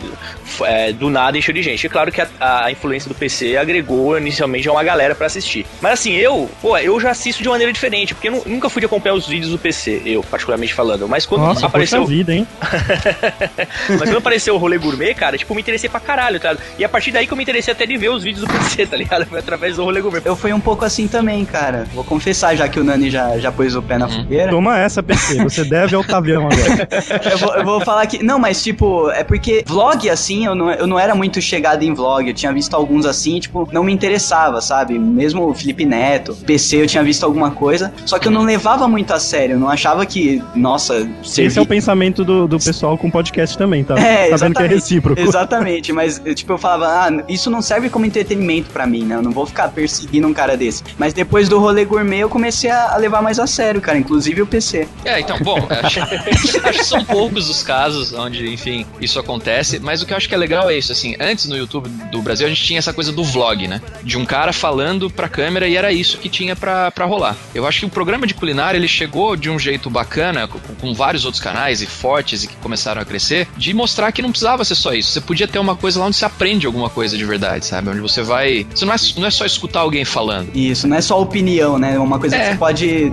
[0.62, 1.86] é, do nada encheu de gente.
[1.86, 2.28] É claro que a,
[2.64, 5.66] a influência do PC agregou inicialmente a uma galera pra assistir.
[5.80, 8.80] Mas assim, eu, pô, eu já assisto de maneira diferente, porque eu nu- nunca fui
[8.80, 11.08] de acompanhar os vídeos do PC, eu, particularmente falando.
[11.08, 12.00] Mas quando Nossa, apareceu.
[12.00, 12.46] poxa vida, hein?
[13.88, 16.56] Mas quando apareceu o rolê gourmet, cara, tipo, eu me interessei pra caralho, tá?
[16.56, 16.60] ligado?
[16.78, 18.86] E a partir daí que eu me interessei até de ver os vídeos do PC,
[18.88, 19.26] tá ligado?
[19.26, 20.22] Foi através do rolê gourmet.
[20.24, 21.86] Eu fui um pouco assim também, cara.
[21.94, 24.50] Vou confessar, já que o Nani já, já pôs o pé na fogueira.
[24.50, 25.42] Toma essa, PC.
[25.44, 26.88] Você deve ao Tavião agora.
[27.30, 28.22] eu, vou, eu vou falar que.
[28.22, 31.92] Não, mas tipo, é porque vlog assim, eu não, eu não era muito chegado em
[31.92, 32.28] vlog.
[32.28, 34.98] Eu tinha visto alguns assim, tipo, não me interessava, sabe?
[34.98, 37.92] Mesmo o Felipe Neto, PC, eu tinha visto alguma coisa.
[38.04, 39.54] Só que eu não levava muito a sério.
[39.54, 43.84] Eu não achava que, nossa, Esse é o pensamento do, do pessoal com podcast também,
[43.84, 43.94] tá?
[44.06, 44.74] É, tá vendo que é exatamente.
[44.74, 45.20] recíproco.
[45.20, 49.16] Exatamente, mas tipo, eu falava, ah, isso não serve como entretenimento pra mim, né?
[49.16, 50.82] Eu não vou ficar perseguindo um cara desse.
[50.96, 54.42] Mas depois do rolê gourmet eu comecei a, a levar mais a sério, cara, inclusive
[54.42, 54.88] o PC.
[55.04, 56.00] É, então, bom, acho,
[56.68, 60.28] acho que são poucos os casos onde, enfim, isso acontece, mas o que eu acho
[60.28, 62.92] que é legal é isso, assim, antes no YouTube do Brasil a gente tinha essa
[62.92, 63.80] coisa do vlog, né?
[64.02, 67.36] De um cara falando pra câmera e era isso que tinha pra, pra rolar.
[67.54, 70.94] Eu acho que o programa de culinária, ele chegou de um jeito bacana, com, com
[70.94, 74.64] vários outros canais e fortes e que começaram a crescer, de mostrar que não precisava
[74.64, 75.10] ser só isso.
[75.12, 77.90] Você podia ter uma coisa lá onde você aprende alguma coisa de verdade, sabe?
[77.90, 78.66] Onde você vai...
[78.74, 80.50] Você não é, não é só escutar alguém falando.
[80.54, 81.94] Isso, não é só opinião, né?
[81.94, 82.40] É uma coisa É.
[82.40, 83.10] que você pode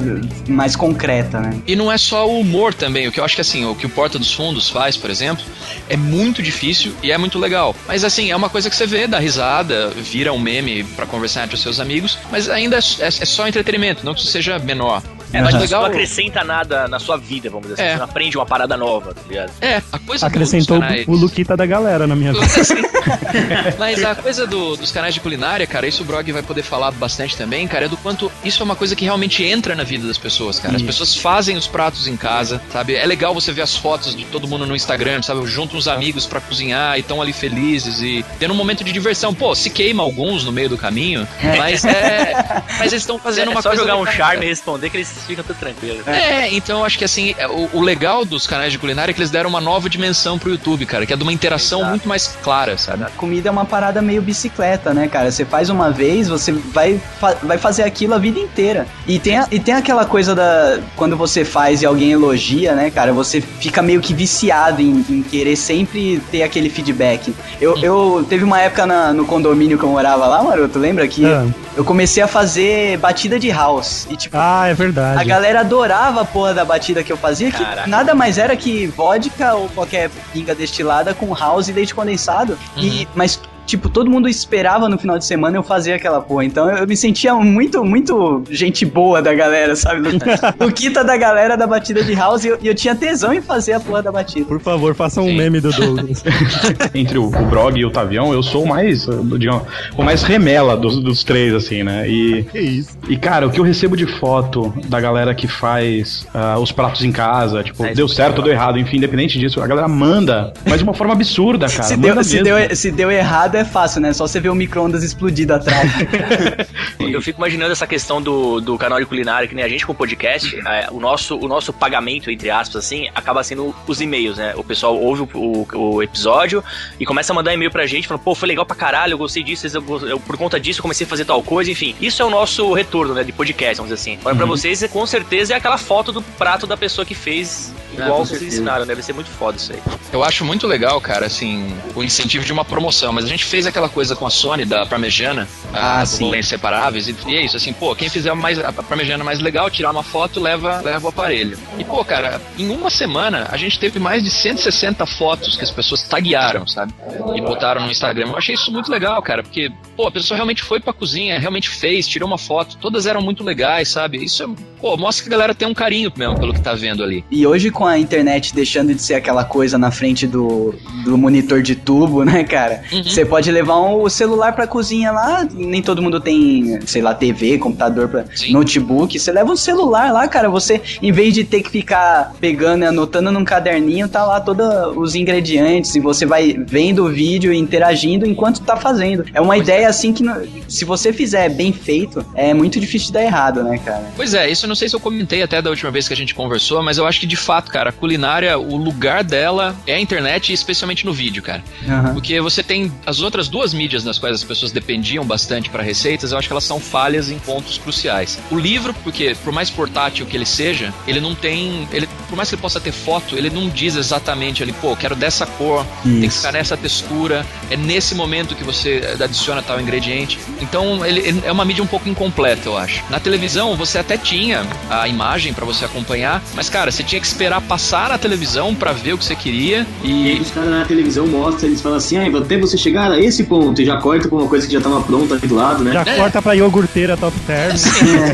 [0.47, 1.59] mais concreta, né?
[1.67, 3.07] E não é só o humor também.
[3.07, 5.43] O que eu acho que assim, o que o Porta dos Fundos faz, por exemplo,
[5.89, 7.75] é muito difícil e é muito legal.
[7.87, 11.43] Mas assim, é uma coisa que você vê, dá risada, vira um meme pra conversar
[11.43, 14.59] entre os seus amigos, mas ainda é, é- é só entretenimento, não que isso seja
[14.59, 15.01] menor.
[15.33, 17.83] É, mas isso não acrescenta nada na sua vida, vamos dizer assim.
[17.83, 17.91] É.
[17.93, 19.51] Você não aprende uma parada nova, tá ligado?
[19.61, 21.07] É, a coisa do- Acrescentou dos canais...
[21.07, 22.45] o Luquita da galera na minha vida.
[23.77, 26.91] Mas a coisa do- dos canais de culinária, cara, isso o Brog vai poder falar
[26.91, 30.07] bastante também, cara, é do quanto isso é uma coisa que realmente entra na vida
[30.07, 30.75] das pessoas, cara.
[30.75, 30.85] As Isso.
[30.87, 32.95] pessoas fazem os pratos em casa, sabe?
[32.95, 35.45] É legal você ver as fotos de todo mundo no Instagram, sabe?
[35.47, 39.33] Junto uns amigos pra cozinhar e estão ali felizes e tendo um momento de diversão.
[39.33, 41.27] Pô, se queima alguns no meio do caminho,
[41.57, 42.33] mas é.
[42.79, 43.81] Mas eles estão fazendo uma é só coisa.
[43.83, 44.45] jogar um legal, charme cara.
[44.45, 46.07] e responder que eles ficam tudo tranquilos.
[46.07, 49.13] É, então eu acho que assim, é, o, o legal dos canais de culinária é
[49.13, 51.89] que eles deram uma nova dimensão pro YouTube, cara, que é de uma interação Exato.
[51.91, 53.05] muito mais clara, sabe?
[53.17, 55.31] Comida é uma parada meio bicicleta, né, cara?
[55.31, 58.87] Você faz uma vez, você vai, fa- vai fazer aquilo a vida inteira.
[59.07, 60.79] E tem, a- e tem aquela coisa da.
[60.95, 63.13] Quando você faz e alguém elogia, né, cara?
[63.13, 67.33] Você fica meio que viciado em, em querer sempre ter aquele feedback.
[67.61, 71.25] Eu, eu teve uma época na- no condomínio que eu morava lá, Maroto, lembra que
[71.25, 71.45] Ah.
[71.75, 74.07] Eu comecei a fazer batida de house.
[74.09, 75.19] E tipo, Ah, é verdade.
[75.19, 77.87] a galera adorava a porra da batida que eu fazia, que Caraca.
[77.87, 82.57] nada mais era que vodka ou qualquer pinga destilada com house e leite condensado.
[82.77, 86.45] E, mas tipo, todo mundo esperava no final de semana eu fazer aquela porra.
[86.45, 90.01] Então eu me sentia muito, muito gente boa da galera, sabe?
[90.59, 93.41] O Kita da galera da batida de house e eu, e eu tinha tesão em
[93.41, 94.45] fazer a porra da batida.
[94.45, 96.23] Por favor, faça um meme do Douglas.
[96.93, 99.63] Entre o, o Brog e o Tavião, eu sou o mais, uh, digamos,
[99.97, 102.07] o mais remela dos, dos três, assim, né?
[102.07, 102.97] E, que isso?
[103.07, 107.03] e, cara, o que eu recebo de foto da galera que faz ah, os pratos
[107.03, 110.53] em casa, tipo, É, deu certo ou deu errado, enfim, independente disso, a galera manda,
[110.65, 111.83] mas de uma forma absurda, cara.
[111.83, 114.13] se, manda deu, se, deu, se deu errado é fácil, né?
[114.13, 115.89] Só você ver o micro-ondas explodido atrás.
[116.99, 119.91] Eu fico imaginando essa questão do, do canal de culinária, que nem a gente com
[119.91, 124.37] o podcast, é, o, nosso, o nosso pagamento, entre aspas, assim, acaba sendo os e-mails,
[124.37, 124.53] né?
[124.55, 126.63] O pessoal ouve o, o- o episódio
[126.99, 129.43] e começa a mandar e-mail pra gente, falando, pô, foi legal pra caralho, eu gostei
[129.43, 131.95] disso, eu, eu- por conta disso eu comecei a fazer tal coisa, enfim.
[132.01, 134.17] Isso é o nosso retorno, né, de podcast, vamos dizer assim.
[134.21, 138.03] Agora, pra vocês, com certeza, é aquela foto do prato da pessoa que fez Ah,
[138.03, 139.79] igual com vocês ensinaram, deve ser muito foda isso aí.
[140.11, 143.65] Eu acho muito legal, cara, assim, o incentivo de uma promoção, mas a gente fez
[143.65, 146.29] aquela coisa com a Sony da Parmegiana, Ah, a sim.
[146.29, 149.69] do Inseparáveis, e, e é isso, assim, pô, quem fizer mais, a Parmegiana mais legal,
[149.69, 151.57] tirar uma foto, leva, leva o aparelho.
[151.77, 155.71] E, pô, cara, em uma semana, a gente teve mais de 160 fotos que as
[155.71, 156.93] pessoas taguearam, sabe?
[157.35, 158.27] E botaram no Instagram.
[158.29, 161.69] Eu achei isso muito legal, cara, porque, pô, a pessoa realmente foi pra cozinha, realmente
[161.69, 164.23] fez, tirou uma foto, todas eram muito legais, sabe?
[164.23, 164.47] Isso, é,
[164.79, 167.23] pô, mostra que a galera tem um carinho mesmo pelo que tá vendo ali.
[167.31, 170.75] E hoje, com a internet deixando de ser aquela coisa na frente do,
[171.05, 172.83] do monitor de tubo, né, cara?
[172.91, 173.03] Uhum.
[173.33, 175.47] Pode levar um- o celular pra cozinha lá.
[175.51, 178.53] Nem todo mundo tem, sei lá, TV, computador, pra, Sim.
[178.53, 179.17] notebook.
[179.17, 180.51] Você leva um celular lá, cara.
[180.51, 184.67] Você, em vez de ter que ficar pegando e anotando num caderninho, tá lá todos
[184.95, 185.95] os ingredientes.
[185.95, 189.25] E você vai vendo o vídeo e interagindo enquanto tá fazendo.
[189.33, 190.23] É uma ideia assim que,
[190.67, 194.03] se você fizer bem feito, é muito difícil de dar errado, né, cara?
[194.15, 196.17] Pois é, isso eu não sei se eu comentei até da última vez que a
[196.17, 199.95] gente conversou, mas eu acho que de fato, cara, a culinária, o lugar dela é
[199.95, 201.63] a internet, especialmente no vídeo, cara.
[201.89, 202.13] Aham.
[202.13, 206.31] Porque você tem as outras duas mídias das quais as pessoas dependiam bastante para receitas,
[206.31, 208.39] eu acho que elas são falhas em pontos cruciais.
[208.51, 212.49] O livro, porque por mais portátil que ele seja, ele não tem, ele, por mais
[212.49, 216.21] que ele possa ter foto, ele não diz exatamente ali, pô, quero dessa cor, tem
[216.21, 216.37] que Isso.
[216.37, 220.37] ficar nessa textura, é nesse momento que você adiciona tal ingrediente.
[220.61, 223.03] Então, ele, ele é uma mídia um pouco incompleta, eu acho.
[223.09, 227.27] Na televisão, você até tinha a imagem para você acompanhar, mas cara, você tinha que
[227.27, 230.69] esperar passar na televisão para ver o que você queria E aí e os caras
[230.69, 233.97] na televisão mostram, eles falam assim, ah, até você chegar a esse ponto, e já
[233.97, 235.91] corta pra uma coisa que já tava pronta aqui do lado, né?
[235.91, 236.15] Já É.
[236.17, 237.71] corta pra iogurteira top term.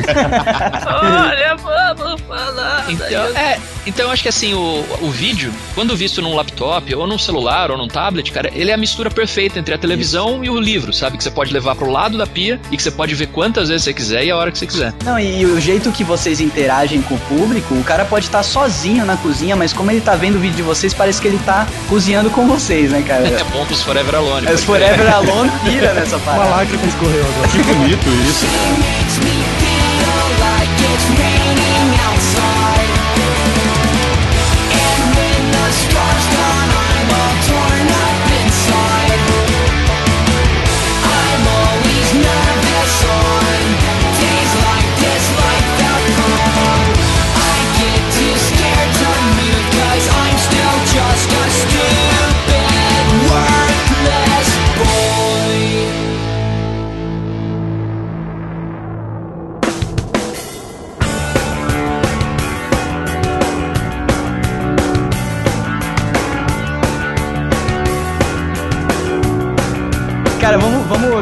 [1.02, 1.56] Olha,
[1.96, 2.86] vamos falar.
[2.90, 7.08] Então, é, então eu acho que assim, o, o vídeo, quando visto num laptop, ou
[7.08, 10.50] num celular, ou num tablet, cara, ele é a mistura perfeita entre a televisão e
[10.50, 11.18] o livro, sabe?
[11.18, 13.84] Que você pode levar pro lado da pia e que você pode ver quantas vezes
[13.84, 14.94] você quiser e a hora que você quiser.
[15.04, 19.06] Não, e o jeito que vocês interagem com o público, o cara pode estar sozinho
[19.06, 21.68] na cozinha, mas como ele tá vendo o vídeo de vocês, parece que ele tá
[21.88, 23.28] cozinhando com vocês, né, cara?
[23.40, 24.46] É bom pros Forever Alone.
[24.48, 24.66] Pode crer.
[24.66, 26.50] Forever Alone pira nessa Uma parada.
[26.50, 27.48] lágrima escorreu agora.
[27.48, 28.46] Que bonito isso.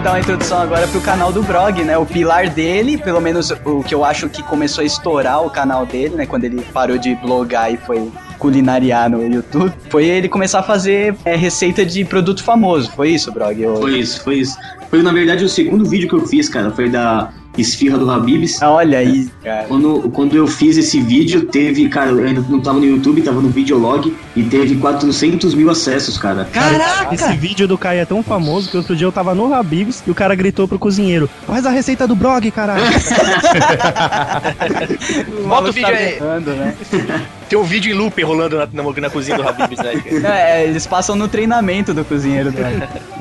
[0.02, 1.98] dar uma introdução agora pro canal do Brog, né?
[1.98, 5.86] O pilar dele, pelo menos o que eu acho que começou a estourar o canal
[5.86, 6.26] dele, né?
[6.26, 11.16] Quando ele parou de blogar e foi culinariar no YouTube, foi ele começar a fazer
[11.26, 12.91] é, receita de produto famoso.
[12.91, 13.60] Foi isso, Brog?
[13.60, 14.58] Eu- Foi isso, foi isso.
[14.89, 16.70] Foi, na verdade, o segundo vídeo que eu fiz, cara.
[16.72, 18.62] Foi da Esfirra do Habibs.
[18.62, 19.66] Ah, Olha aí, cara.
[19.68, 23.41] Quando, quando eu fiz esse vídeo, teve, cara, eu ainda não tava no YouTube, tava
[23.41, 26.45] no Videolog, e teve 400 mil acessos, cara.
[26.51, 27.14] Caraca!
[27.14, 30.12] Esse vídeo do Caio é tão famoso que outro dia eu tava no Habibs e
[30.12, 32.84] o cara gritou pro cozinheiro: Faz a receita do blog, caralho.
[35.47, 36.16] Bota o vídeo aí.
[36.16, 36.76] Errando, né?
[37.50, 39.93] Tem um vídeo em loop rolando na, na, na cozinha do Habib's, né?
[40.24, 42.58] É, eles passam no treinamento do cozinheiro do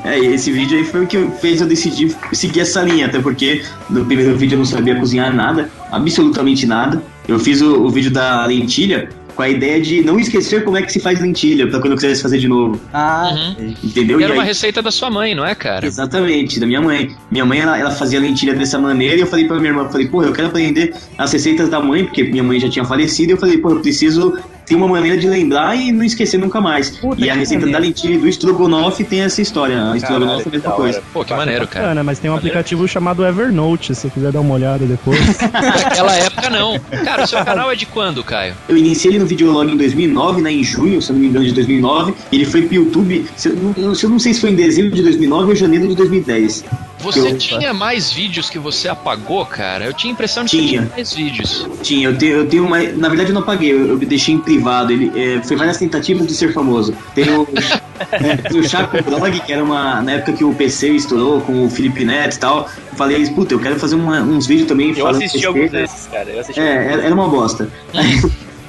[0.03, 3.19] É, e esse vídeo aí foi o que fez eu decidir seguir essa linha, até
[3.19, 7.01] porque no primeiro vídeo eu não sabia cozinhar nada, absolutamente nada.
[7.27, 10.81] Eu fiz o, o vídeo da lentilha com a ideia de não esquecer como é
[10.81, 13.73] que se faz lentilha, pra quando eu quisesse fazer de novo, Ah, Uhum.
[13.83, 14.19] entendeu?
[14.19, 15.85] E era aí- uma receita da sua mãe, não é, cara?
[15.85, 17.15] Exatamente, da minha mãe.
[17.29, 19.89] Minha mãe, ela, ela fazia lentilha dessa maneira e eu falei pra minha irmã, eu
[19.89, 23.31] falei, pô, eu quero aprender as receitas da mãe, porque minha mãe já tinha falecido,
[23.31, 26.59] e eu falei, pô, eu preciso tem uma maneira de lembrar e não esquecer nunca
[26.59, 26.89] mais.
[26.89, 27.71] Puta, e a receita maneiro.
[27.81, 29.91] da lentilha e do estrogonofe tem essa história.
[29.91, 31.01] A estrogonofe é a mesma coisa.
[31.13, 31.85] Pô, que maneiro, cara.
[31.85, 35.19] Bacana, mas tem um aplicativo chamado Evernote, se você quiser dar uma olhada depois.
[35.51, 36.77] Naquela época não.
[37.05, 38.53] Cara, o seu canal é de quando, Caio?
[38.67, 41.45] Eu iniciei ele no Videolog em 2009, né, em junho, se eu não me engano,
[41.45, 42.13] de 2009.
[42.31, 44.91] Ele foi pro YouTube, se eu, não- se eu não sei se foi em dezembro
[44.91, 46.65] de 2009 ou janeiro de 2010.
[47.11, 49.85] Você Eu- tinha mais vídeos que você apagou, cara?
[49.85, 50.69] Eu tinha a impressão de que Tinha.
[50.81, 51.67] tinha mais vídeos.
[51.81, 52.79] Tinha, eu tenho, eu tenho uma.
[52.79, 54.91] Na verdade, eu não apaguei, eu, eu deixei em privado.
[54.91, 56.93] Ele é, foi várias tentativas de ser famoso.
[57.15, 57.47] Tem o,
[58.11, 60.01] é, tem o Chaco Blog, que era uma.
[60.01, 62.69] Na época que o PC estourou com o Felipe Neto e tal.
[62.91, 66.07] Eu falei, puta, eu quero fazer uma- uns vídeos também Eu falando assisti alguns desses,
[66.07, 66.29] cara.
[66.29, 67.69] Eu assisti É, era era uma bosta.
[67.93, 68.21] Aí,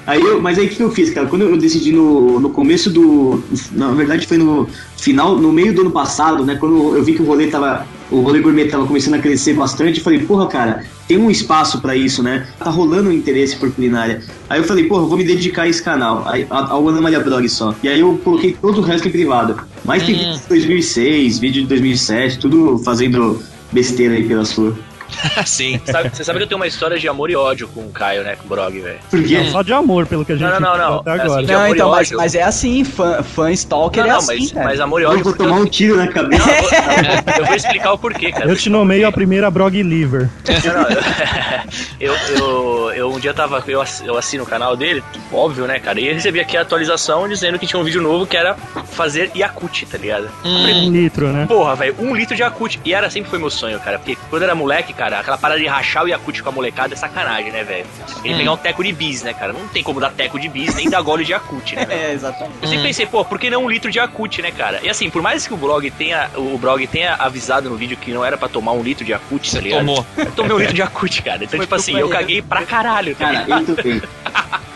[0.07, 1.27] aí eu, mas aí o que eu fiz, cara?
[1.27, 3.43] Quando eu decidi no, no começo do.
[3.73, 6.57] Na verdade foi no final, no meio do ano passado, né?
[6.57, 7.87] Quando eu vi que o rolê tava.
[8.11, 11.81] O rolê gourmet tava começando a crescer bastante, eu falei, porra, cara, tem um espaço
[11.81, 12.47] pra isso, né?
[12.59, 14.23] Tá rolando um interesse por culinária.
[14.49, 17.47] Aí eu falei, porra, eu vou me dedicar a esse canal, ao Ana Maria Blog
[17.49, 17.75] só.
[17.83, 19.61] E aí eu coloquei todo o resto em privado.
[19.85, 20.19] Mas tem Hum.
[20.19, 23.43] vídeo de 2006, vídeo de 2007, tudo fazendo
[23.73, 24.75] besteira aí pela sua.
[25.47, 25.81] Sim.
[25.85, 28.23] Sabe- Você sabe que eu tenho uma história de amor e ódio com o Caio,
[28.23, 28.37] né?
[28.37, 28.99] Com o Brog, velho.
[29.11, 29.45] Por quê?
[29.51, 30.99] Só de amor, pelo que a gente Não, não, não, não.
[31.01, 31.33] até É agora.
[31.39, 34.39] assim, de Não, então, mas, mas é assim, fã, fã stalker Não, é não, assim,
[34.39, 34.67] mas, cara.
[34.67, 35.25] mas amor e Eu ódio.
[35.25, 36.47] vou porque tomar um tiro na cabeça.
[36.47, 38.47] Não, eu vou, eu vou explicar o porquê, cara.
[38.51, 40.29] Eu te nomeio a primeira Brog Liver.
[40.65, 43.63] Não, não, eu, eu, eu, eu um dia tava.
[43.67, 45.03] Eu, eu assino o canal dele,
[45.33, 46.01] óbvio, né, cara?
[46.01, 48.55] E eu recebi aqui a atualização dizendo que tinha um vídeo novo que era
[48.93, 50.29] fazer Yakut, tá ligado?
[50.45, 51.47] Um litro, né?
[51.47, 52.81] Porra, velho, um litro de Yakut.
[52.85, 53.99] E era sempre foi meu sonho, cara.
[53.99, 56.93] Porque quando eu era moleque, cara, aquela parada de rachar o Yakut com a molecada
[56.93, 57.87] é sacanagem, né, velho?
[58.25, 58.39] Ele Hum.
[58.39, 59.53] pegar um teco de bis, né, cara?
[59.53, 62.01] Não tem como dar teco de bis nem dar gole de Yakut, né, velho?
[62.01, 62.59] É, exatamente.
[62.61, 64.81] Eu sempre pensei, pô, por que não um litro de Yakut, né, cara?
[64.83, 68.11] E assim, por mais que o blog tenha, o blog tenha avisado no vídeo que
[68.13, 69.79] não era pra tomar um litro de Yakut, tá ligado?
[69.79, 70.05] Tomou.
[70.17, 71.45] Eu tomei um litro de Yakut, cara.
[71.45, 73.79] Então, Foi tipo assim, eu caguei pra caralho, tá Cara, ligado?
[73.85, 74.03] eu.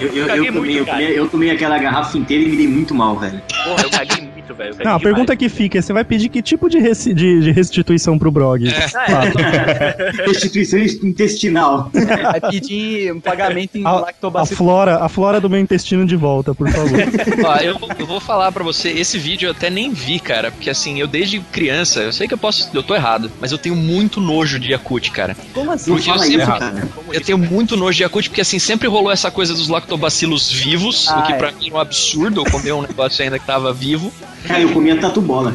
[0.00, 0.98] Eu, eu, eu, muito, tomei, eu, cara.
[0.98, 3.40] tomei, eu tomei aquela garrafa inteira e me dei muito mal, velho.
[3.62, 4.70] Porra, eu caguei muito, velho.
[4.84, 5.02] Não, a demais.
[5.02, 8.30] pergunta que fica é: você vai pedir que tipo de, reci- de- de restituição pro
[8.30, 8.64] Brog?
[8.94, 11.90] Ah, é, Restituição intestinal.
[11.92, 16.54] Vai pedir um pagamento em A, a flora, a flora do meu intestino de volta,
[16.54, 16.98] por favor.
[17.44, 20.70] Ó, eu, eu vou falar pra você, esse vídeo eu até nem vi, cara, porque
[20.70, 23.74] assim, eu desde criança, eu sei que eu posso, eu tô errado, mas eu tenho
[23.76, 25.36] muito nojo de Yakut, cara.
[25.52, 25.92] Como assim?
[25.92, 26.88] Porque eu sempre- cara.
[27.12, 31.08] Eu tenho muito nojo de Yakut, porque assim, sempre rolou essa coisa dos lactobacilos vivos,
[31.08, 31.36] Ah, o que é.
[31.36, 34.12] pra mim é um absurdo, eu comer um negócio ainda que tava vivo.
[34.46, 35.54] Cara, eu comia tatu bola.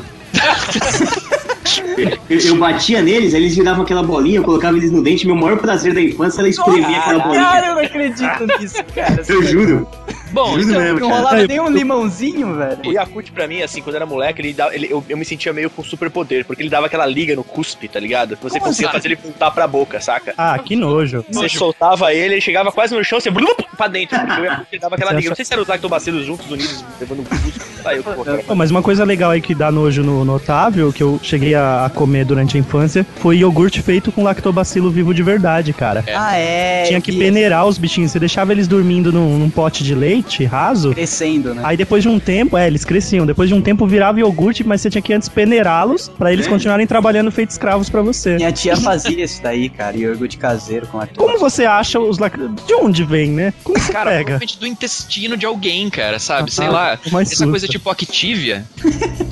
[2.29, 5.25] Eu, eu batia neles, aí eles viravam aquela bolinha, eu colocava eles no dente.
[5.25, 7.43] Meu maior prazer da infância era espremer aquela bolinha.
[7.43, 9.23] Cara, eu não acredito nisso, cara.
[9.27, 9.87] Eu juro.
[10.33, 12.79] Bom, então, mesmo, Não rolava Aí, nem um limãozinho, velho.
[12.85, 15.23] O Yakut, pra mim, assim, quando eu era moleque, ele dava, ele, eu, eu me
[15.23, 18.35] sentia meio com superpoder, porque ele dava aquela liga no cuspe, tá ligado?
[18.41, 18.97] Você Como conseguia assim?
[18.97, 20.33] fazer ele voltar pra boca, saca?
[20.37, 21.23] Ah, que nojo.
[21.31, 24.79] Você soltava ele, ele chegava quase no chão, você blup, pra dentro, porque o Yakut
[24.79, 25.27] dava aquela Você liga.
[25.27, 27.61] acha- Não sei se eram os lactobacilos juntos, unidos, levando um cuspe.
[27.85, 30.35] Aí eu, pô, cara, Pô, mas uma coisa legal aí que dá nojo no, no
[30.35, 34.89] Otávio, que eu cheguei a, a comer durante a infância, foi iogurte feito com lactobacilo
[34.89, 36.03] vivo de verdade, cara.
[36.15, 36.83] Ah, é.
[36.87, 38.11] Tinha que peneirar os bichinhos.
[38.11, 40.93] Você deixava eles dormindo num, num pote de leite raso.
[40.93, 41.61] Crescendo, né?
[41.65, 43.25] Aí depois de um tempo, é, eles cresciam.
[43.25, 46.85] Depois de um tempo virava iogurte, mas você tinha que antes peneirá-los pra eles continuarem
[46.87, 48.35] trabalhando feito escravos pra você.
[48.35, 49.97] Minha tia fazia isso daí, cara.
[49.97, 52.35] Iogurte caseiro com Como você acha os lac...
[52.65, 53.53] De onde vem, né?
[53.63, 54.23] Como você cara, pega?
[54.23, 56.51] provavelmente do intestino de alguém, cara, sabe?
[56.51, 56.99] Sei Ah, lá.
[57.11, 57.49] mais Essa susto.
[57.51, 58.65] coisa tipo Activia.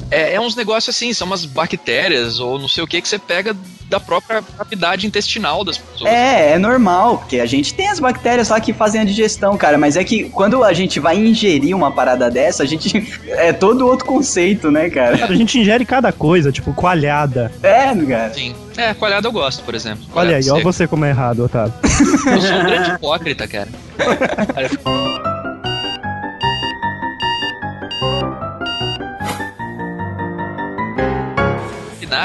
[0.10, 3.18] é, é uns negócios assim, são umas bactérias ou não sei o que que você
[3.20, 3.56] pega
[3.92, 6.10] da própria cavidade intestinal das pessoas.
[6.10, 9.78] É, é normal, porque a gente tem as bactérias lá que fazem a digestão, cara,
[9.78, 12.92] mas é que quando a gente vai ingerir uma parada dessa, a gente.
[13.32, 15.18] É todo outro conceito, né, cara?
[15.18, 17.52] Cara, a gente ingere cada coisa, tipo coalhada.
[17.64, 18.34] É, cara.
[18.34, 18.54] Sim.
[18.78, 20.06] É, coalhada eu gosto, por exemplo.
[20.14, 20.60] Olha aí, seca.
[20.62, 21.74] você como é errado, Otávio.
[21.84, 23.70] Eu sou um grande hipócrita, cara.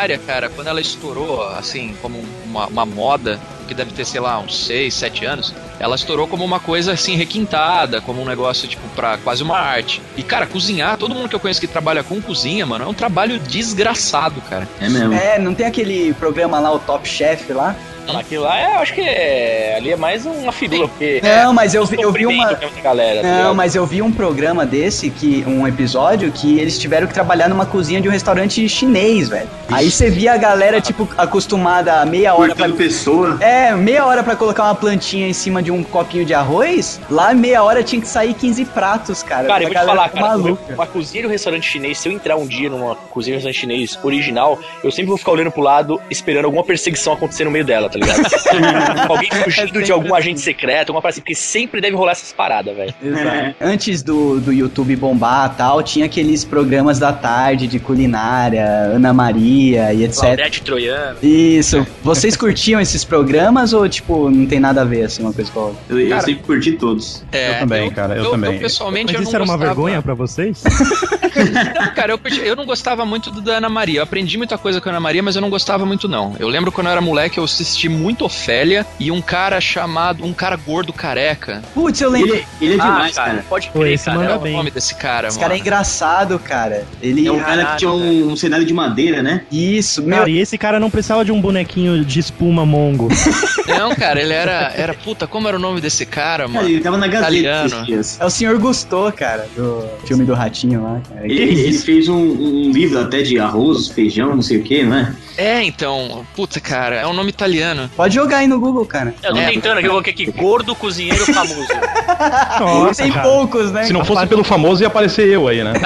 [0.07, 4.39] Culinária, cara, quando ela estourou, assim, como uma, uma moda, que deve ter, sei lá,
[4.39, 8.87] uns 6, 7 anos, ela estourou como uma coisa, assim, requintada, como um negócio, tipo,
[8.95, 10.01] pra quase uma arte.
[10.17, 12.95] E, cara, cozinhar, todo mundo que eu conheço que trabalha com cozinha, mano, é um
[12.95, 14.67] trabalho desgraçado, cara.
[14.81, 15.13] É mesmo.
[15.15, 17.75] É, não tem aquele programa lá, o Top Chef lá?
[18.15, 21.21] Aquilo lá, é, eu acho que é, ali é mais uma figura, porque...
[21.25, 22.53] Não, mas eu vi, eu vi uma.
[22.81, 27.09] Galera, tá Não, mas eu vi um programa desse, que um episódio, que eles tiveram
[27.09, 29.49] que trabalhar numa cozinha de um restaurante chinês, velho.
[29.69, 32.69] Aí você via a galera, tipo, acostumada a meia hora pra.
[32.69, 33.39] Pessoa.
[33.41, 37.01] É, É, meia hora pra colocar uma plantinha em cima de um copinho de arroz,
[37.11, 39.49] lá meia hora tinha que sair 15 pratos, cara.
[39.49, 40.75] Cara, eu vou te falar, cara, maluca.
[40.75, 43.49] uma cozinha de um restaurante chinês, se eu entrar um dia numa cozinha de um
[43.49, 47.51] restaurante chinês original, eu sempre vou ficar olhando pro lado, esperando alguma perseguição acontecer no
[47.51, 48.23] meio dela, tá ligado?
[49.11, 52.77] Alguém fugindo de algum agente secreto, alguma coisa assim, porque sempre deve rolar essas paradas,
[52.77, 52.95] velho.
[53.03, 53.57] Exato.
[53.61, 58.65] Antes do, do YouTube bombar e tal, tinha aqueles programas da tarde de culinária,
[58.95, 60.21] Ana Maria e etc.
[60.21, 61.19] Claudete Troiano.
[61.23, 61.85] Isso.
[62.05, 65.51] Vocês curtiam esses programas ou, tipo, não tem nada a ver, assim, uma coisa
[65.89, 67.25] Eu, eu Cara, sempre curti todos.
[67.33, 68.59] É, Eu também, cara, eu também.
[68.59, 70.63] pessoalmente, Mas eu isso não era uma gostava- vergonha pra vocês?
[70.65, 73.99] Não, cara, eu, curti- eu não gostava muito do da Ana Maria.
[74.01, 76.35] Eu aprendi muita coisa com a Ana Maria, mas eu não gostava muito, não.
[76.39, 80.25] Eu lembro quando eu era moleque, eu assisti muito Ofélia e um cara chamado.
[80.25, 81.63] Um cara gordo careca.
[81.75, 82.35] Putz, eu lembro.
[82.35, 83.45] Ele, ele é demais, cara.
[83.49, 84.17] Pode Pô, crer, esse cara.
[84.19, 85.49] Qual é o nome desse cara, Esse mano?
[85.49, 86.85] cara é engraçado, cara.
[87.03, 87.27] Ele.
[87.27, 89.43] É um cara que tinha um, um cenário de madeira, né?
[89.51, 90.19] Isso, meu.
[90.19, 93.09] Cara, e esse cara não precisava de um bonequinho de espuma mongo.
[93.67, 94.73] Não, cara, ele era.
[94.77, 96.69] Era puta, como era o nome desse cara, Cara, mano?
[96.69, 97.67] ele tava na Gazeta Italiano.
[97.67, 98.21] esses dias.
[98.21, 101.25] É o senhor Gusto, cara, do filme do Ratinho lá, cara.
[101.25, 104.97] Ele, ele fez um, um livro até de arroz, feijão, não sei o que, não
[104.97, 105.15] é?
[105.39, 106.25] É, então.
[106.35, 107.91] Puta, cara, é um nome italiano.
[107.97, 109.15] Pode jogar aí no Google, cara.
[109.23, 109.51] Eu tô É.
[109.51, 111.67] tentando aqui, eu coloquei aqui, gordo cozinheiro famoso.
[112.61, 113.23] Nossa, tem cara.
[113.29, 113.85] poucos, né?
[113.85, 115.73] Se não fosse pelo famoso, ia aparecer eu aí, né?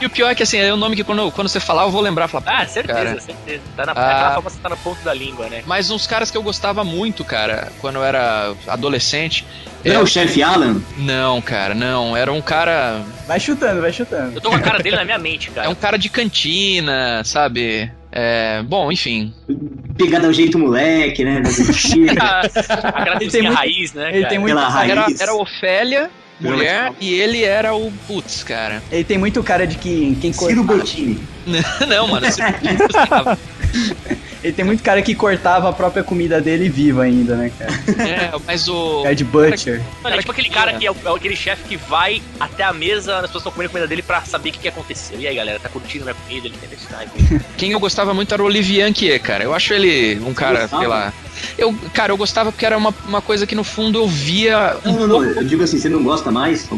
[0.00, 1.90] E o pior é que assim, é um nome que quando, quando você falar, eu
[1.90, 2.26] vou lembrar.
[2.28, 3.20] Falar, Ah, certeza, Cara.
[3.20, 3.62] certeza.
[3.76, 4.40] Tá na, Ah.
[4.62, 5.62] tá na ponta da língua, né?
[5.66, 8.17] Mas uns caras que eu gostava muito, cara, quando eu era
[8.66, 9.44] adolescente.
[9.84, 10.80] Ele é o chefe Alan?
[10.98, 12.16] Não, cara, não.
[12.16, 13.00] Era um cara.
[13.26, 14.34] Vai chutando, vai chutando.
[14.36, 15.70] Eu tô com a cara dele na minha mente, É cara.
[15.70, 17.90] um cara de cantina, sabe?
[18.10, 18.62] É.
[18.64, 19.32] Bom, enfim.
[19.96, 21.42] Pegada ao jeito moleque, né?
[22.94, 24.28] Aquela Ele tem muito- raiz, né, Ele cara?
[24.28, 24.90] tem muito, raiz.
[24.90, 26.10] Era, era Ofélia,
[26.40, 27.92] mulher, e ele era o.
[28.06, 28.82] Putz, cara.
[28.90, 31.20] ele tem muito cara de que quem Ciro Bottini.
[31.88, 32.26] não, mano.
[32.26, 32.42] Você...
[34.48, 37.72] ele tem muito cara que cortava a própria comida dele viva ainda, né, cara?
[38.02, 39.02] é, mas o.
[39.02, 39.82] Cara de butcher.
[40.02, 43.16] Mano, é tipo aquele cara que é, é aquele chefe que vai até a mesa,
[43.16, 45.20] as pessoas estão comendo a comida dele pra saber o que, que aconteceu.
[45.20, 46.46] E aí, galera, tá curtindo minha comida?
[46.46, 47.44] Ele tem esse type.
[47.56, 49.44] Quem eu gostava muito era o Olivier Anquier, cara.
[49.44, 50.82] Eu acho ele um cara, gostava?
[50.82, 51.12] sei lá.
[51.56, 54.76] Eu, cara, eu gostava porque era uma, uma coisa que no fundo eu via.
[54.84, 55.24] um Não, não, não.
[55.24, 56.68] Eu digo assim, você não gosta mais?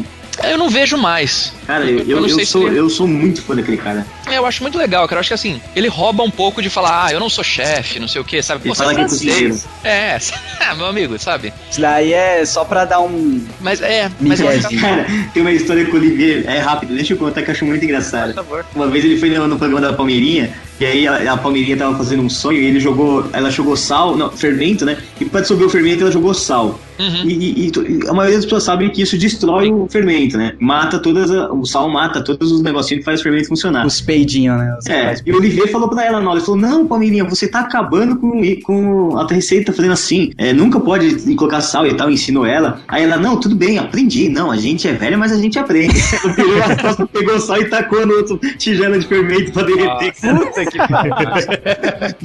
[0.43, 1.53] Eu não vejo mais.
[1.67, 4.05] Cara, eu, Eu eu, não eu sou, ele- eu sou muito fã daquele cara.
[4.27, 5.17] É, Eu acho muito legal, cara.
[5.17, 7.99] Eu acho que assim, ele rouba um pouco de falar, ah, eu não sou chefe,
[7.99, 8.67] não sei o que, sabe?
[8.67, 9.57] Pô, fala que é cozinheiro.
[9.83, 10.17] É,
[10.75, 11.53] meu amigo, sabe?
[11.69, 13.41] Isso daí é só pra dar um.
[13.59, 14.81] Mas é, mas eu acho que- Miguezinho.
[14.81, 17.65] Cara, tem uma história com o Olivier, é rápido, deixa eu contar que eu acho
[17.65, 18.33] muito engraçado.
[18.33, 18.65] Por favor.
[18.75, 21.95] Uma vez ele foi no, no programa da Palmeirinha, e aí a, a Palmeirinha tava
[21.97, 24.97] fazendo um sonho, e ele jogou, ela jogou sal, não, fermento, né?
[25.19, 26.79] E pra dissolver o fermento, ela jogou sal.
[26.99, 27.23] Uhum.
[27.25, 27.71] E, e-
[28.03, 30.53] e a maioria das pessoas sabem que isso destrói o fermento, né?
[30.59, 33.85] Mata todas, a- o sal mata todos os negocinhos que faz o fermento funcionar.
[33.85, 34.75] Os peidinhos, né?
[34.79, 37.47] Os É, e o Olivier falou pra ela na hora, ele falou, não, Palmeirinha, você
[37.47, 41.93] tá acabando com, com a tua receita fazendo assim, é, nunca pode colocar sal e
[41.95, 42.81] tal, ensinou ela.
[42.87, 45.91] Aí ela, não, tudo bem, aprendi, não, a gente é velha, mas a gente aprende.
[46.21, 50.13] Ela pegou, pegou sal e tacou no outro tigela de fermento pra derreter.
[50.13, 51.13] Puta que pariu.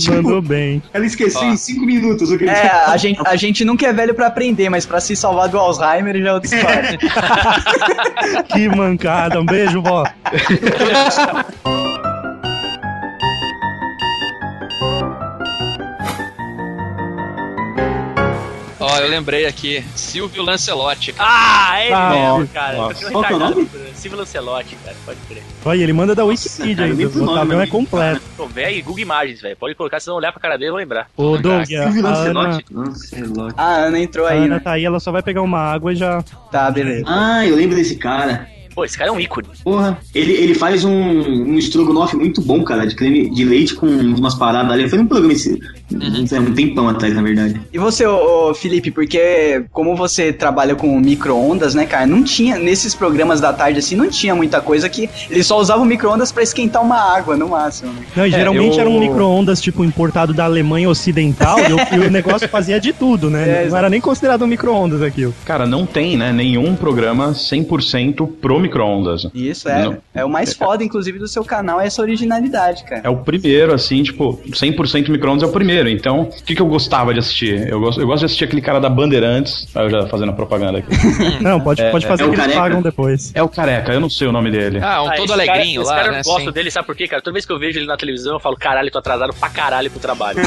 [0.08, 0.82] Mandou bem.
[0.92, 1.44] Ela esqueceu Ó.
[1.52, 4.26] em cinco minutos o que ele É, a gente, a gente nunca é velho pra
[4.26, 6.98] aprender, mas pra se salvar do Alzheimer já é outra história.
[8.48, 9.40] Que mancada.
[9.40, 10.04] Um beijo, vó.
[19.06, 21.14] eu lembrei aqui, Silvio Lancelotti.
[21.18, 22.74] Ah, ele Ah, mesmo, cara.
[22.76, 23.68] Um Qual é o retardado nome?
[23.94, 25.42] Silvio Lancelotti, cara, pode crer.
[25.64, 27.06] Olha, ele manda da Wikipedia cara, ainda.
[27.08, 28.20] O Otavião é completo.
[28.36, 29.56] Tô velho, Google Imagens, velho.
[29.56, 31.08] Pode colocar, se não olhar pra cara dele, eu vou lembrar.
[31.16, 32.64] Ô, Doug, a, Silvio a Ana, Lancelotti.
[32.74, 33.54] Lancelotti.
[33.56, 34.60] A Ana entrou a aí, Ana né?
[34.60, 36.22] tá aí, ela só vai pegar uma água e já.
[36.50, 37.04] Tá, beleza.
[37.06, 38.48] Ah, eu lembro desse cara.
[38.74, 39.48] Pô, esse cara é um ícone.
[39.64, 43.86] Porra, ele, ele faz um, um estrogonofe muito bom, cara, de creme de leite com
[43.86, 44.86] umas paradas ali.
[44.86, 45.58] Foi num programa esse,
[45.92, 47.60] um, um tempão atrás, na verdade.
[47.72, 52.58] E você, ô, ô, Felipe, porque como você trabalha com micro-ondas, né, cara, não tinha,
[52.58, 56.42] nesses programas da tarde assim, não tinha muita coisa que eles só usavam micro-ondas pra
[56.42, 57.92] esquentar uma água, no máximo.
[57.92, 58.02] né?
[58.16, 62.06] Não, e geralmente eu- era um micro-ondas, tipo, importado da Alemanha Ocidental, e, o, e
[62.06, 63.46] o negócio fazia de tudo, né?
[63.56, 65.32] É, não era nem considerado um micro-ondas aquilo.
[65.44, 69.28] Cara, não tem, né, nenhum programa 100% pro micro-ondas.
[69.34, 69.96] Isso é, Não.
[70.14, 73.00] é o mais foda, inclusive, do seu canal, é essa originalidade, cara.
[73.04, 75.75] É o primeiro, assim, tipo, 100% micro-ondas é o primeiro.
[75.90, 77.68] Então, o que, que eu gostava de assistir?
[77.68, 79.66] Eu gosto, eu gosto de assistir aquele cara da Bandeirantes.
[79.74, 80.88] Ah, eu já fazendo a propaganda aqui.
[81.42, 83.32] Não, pode, pode fazer é o que eles pagam depois.
[83.34, 84.78] é o careca, eu não sei o nome dele.
[84.82, 86.20] Ah, um Ah, todo cara- alegrinho esse lá, cara né?
[86.20, 86.52] eu gosto Sim.
[86.52, 87.20] dele, sabe por quê, cara?
[87.22, 89.90] Toda vez que eu vejo ele na televisão, eu falo, caralho, tô atrasado pra caralho
[89.90, 90.38] pro trabalho.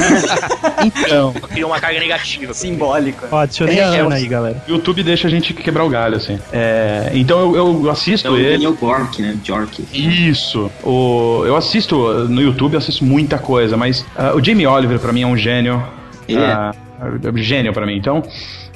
[0.85, 2.53] Então, Criou uma carga negativa.
[2.53, 3.27] Simbólico.
[3.31, 4.63] Ó, adicionei É, a é Ana o- aí, galera.
[4.67, 6.39] o YouTube deixa a gente quebrar o galho, assim.
[6.53, 8.51] É, então eu, eu assisto É o ele.
[8.53, 9.37] Daniel Bork, né?
[9.43, 9.83] Jork.
[9.93, 10.71] Isso.
[10.83, 11.97] O, eu assisto
[12.29, 15.37] no YouTube, eu assisto muita coisa, mas ah, o Jamie Oliver pra mim é um
[15.37, 15.83] gênio.
[16.27, 16.71] Ele é.
[17.01, 17.95] É gênio pra mim.
[17.95, 18.21] Então,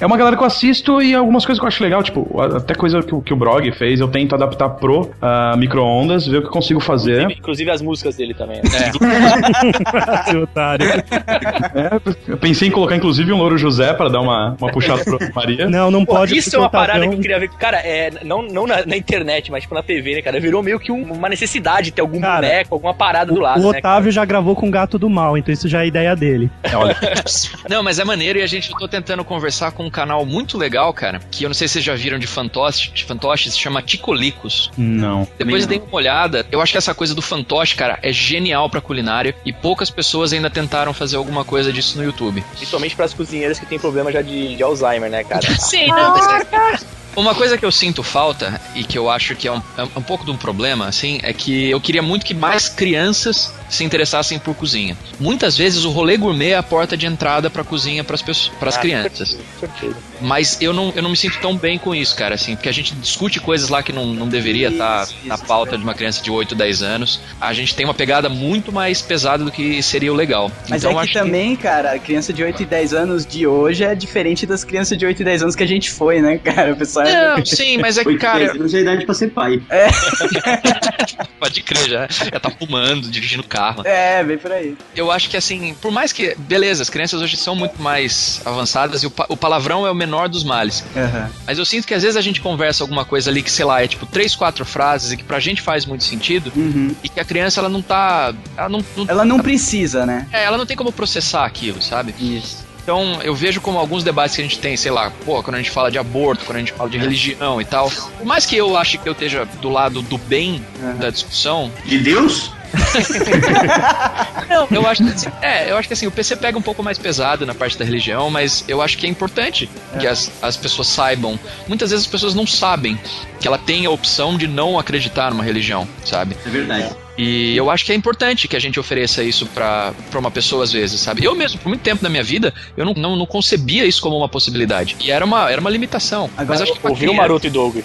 [0.00, 2.74] é uma galera que eu assisto e algumas coisas que eu acho legal, tipo, até
[2.74, 6.40] coisa que, o- que o Brog fez, eu tento adaptar pro ah, micro-ondas, ver o
[6.42, 7.20] que eu consigo fazer.
[7.22, 8.60] Inclusive, inclusive as músicas dele também.
[10.30, 10.86] Seu otário.
[10.88, 15.18] É, eu pensei em colocar, inclusive, um Louro José pra dar uma, uma puxada pro
[15.34, 15.68] Maria.
[15.68, 16.36] Não, não Pô, pode.
[16.36, 17.48] isso porque é uma parada que eu queria ver.
[17.50, 20.38] Cara, é, não, não na, na internet, mas tipo na TV, né, cara?
[20.40, 23.42] Virou meio que um- uma necessidade de ter algum Cara, boneco, alguma parada do O,
[23.42, 23.78] lado, o né?
[23.78, 26.50] Otávio já gravou com o gato do mal, então isso já é ideia dele.
[26.74, 26.96] Olha,
[27.68, 30.56] Não, mas é maneiro e a gente eu tô tentando conversar com um canal muito
[30.58, 33.58] legal, cara, que eu não sei se vocês já viram de fantoche, de fantoche se
[33.58, 34.70] chama Ticolicos.
[34.76, 35.26] não.
[35.38, 36.46] Depois deem uma olhada.
[36.50, 40.32] Eu acho que essa coisa do fantoche, cara, é genial pra culinária e poucas pessoas
[40.32, 42.42] ainda tentaram fazer alguma coisa disso no YouTube.
[42.56, 45.42] Principalmente pras cozinheiras que têm problema já de, de Alzheimer, né, cara?
[45.60, 49.46] Sim, não, mas é- Uma coisa que eu sinto falta e que eu acho que
[49.48, 52.34] é um, é um pouco de um problema, assim, é que eu queria muito que
[52.34, 54.96] mais crianças se interessassem por cozinha.
[55.18, 58.76] Muitas vezes o rolê gourmet é a porta de entrada pra cozinha pras pessoas, pras
[58.76, 59.36] Ah, crianças.
[59.60, 59.96] Com certeza.
[60.20, 62.72] Mas eu não, eu não me sinto tão bem com isso, cara, assim, porque a
[62.72, 65.94] gente discute coisas lá que não, não deveria estar Isso, na isso, pauta de uma
[65.94, 67.20] criança de 8, 10 anos.
[67.40, 70.50] A gente tem uma pegada muito mais pesada do que seria o legal.
[70.68, 73.46] Mas então, é acho que também, cara, a criança de 8 e 10 anos de
[73.46, 76.38] hoje é diferente das crianças de 8 e 10 anos que a gente foi, né,
[76.42, 76.72] cara?
[76.72, 79.28] O pessoal é- Não, sim, mas é que, cara, anos é a idade pra ser
[79.30, 79.60] pai.
[81.38, 83.82] pode crer, já, já tá fumando, dirigindo carro.
[83.86, 84.76] É, vem por aí.
[84.94, 89.02] Eu acho que assim, por mais que, beleza, as crianças hoje são muito mais avançadas
[89.02, 90.84] e o, pa- o palavrão é o menor dos males.
[90.96, 91.30] Aham.
[91.46, 93.82] Mas eu sinto que às vezes a gente conversa alguma coisa ali que, sei lá,
[93.82, 96.94] é tipo três, quatro frases e que pra gente faz muito sentido Uhum.
[97.02, 98.34] e que a criança ela não tá.
[98.56, 100.26] Ela não, não- Ela não precisa, né?
[100.32, 102.14] é, ela não tem como processar aquilo, sabe?
[102.18, 102.63] Isso.
[102.84, 105.58] Então eu vejo como alguns debates que a gente tem, sei lá, pô, quando a
[105.58, 107.90] gente fala de aborto, quando a gente fala de religião e tal.
[107.90, 110.96] Por mais que eu ache que eu esteja do lado do bem Aham.
[110.96, 112.52] da discussão, De Deus?
[114.50, 116.82] Não, eu acho que assim, é, eu acho que assim, o PC pega um pouco
[116.82, 120.56] mais pesado na parte da religião, mas eu acho que é importante que as, as
[120.56, 121.38] pessoas saibam.
[121.66, 122.98] Muitas vezes as pessoas não sabem
[123.40, 126.36] que ela tem a opção de não acreditar numa religião, sabe?
[126.44, 127.03] É verdade.
[127.16, 130.64] E eu acho que é importante que a gente ofereça isso pra, pra uma pessoa
[130.64, 131.24] às vezes, sabe?
[131.24, 134.16] Eu mesmo, por muito tempo na minha vida, eu não, não, não concebia isso como
[134.16, 134.96] uma possibilidade.
[135.00, 136.24] E era uma, era uma limitação.
[136.36, 137.76] Agora, mas acho que Ouviu o criança- Maroto e Doug?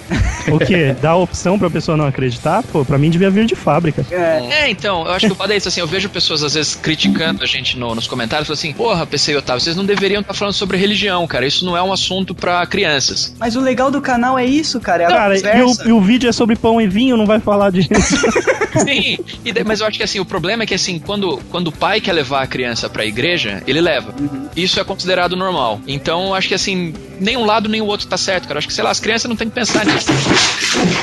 [0.52, 0.96] O quê?
[1.00, 2.64] Dá a opção pra pessoa não acreditar?
[2.64, 4.06] Pô, pra mim devia vir de fábrica.
[4.10, 6.54] É, É, então, eu acho que o foda é isso, assim, eu vejo pessoas às
[6.56, 9.86] vezes criticando a gente no- nos comentários, falando assim, porra, PC e Otávio, vocês não
[9.86, 13.36] deveriam estar falando sobre religião, cara, isso não é um assunto pra crianças.
[13.40, 15.04] mas o legal do canal é isso, cara.
[15.04, 17.40] É a Cara, e o, e o vídeo é sobre pão e vinho, não vai
[17.40, 17.90] falar disso.
[18.86, 21.68] Sim, e daí- mas eu acho que assim, o problema é que assim, quando, quando
[21.68, 24.14] o pai quer levar a criança pra igreja, ele leva.
[24.56, 25.80] Isso é considerado normal.
[25.88, 28.56] Então, eu acho que assim, nem um lado nem o outro tá certo, cara.
[28.56, 30.08] Eu acho que, sei lá, as crianças não tem que pensar nisso.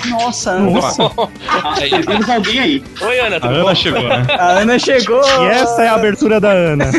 [0.09, 0.71] Nossa, Ana.
[0.71, 1.03] Nossa.
[1.81, 2.85] Aí, Temos alguém aí.
[3.01, 3.61] Oi, Ana, A tudo bom?
[3.61, 4.27] Ana chegou, né?
[4.39, 5.23] A Ana chegou.
[5.45, 6.91] E essa é a abertura da Ana.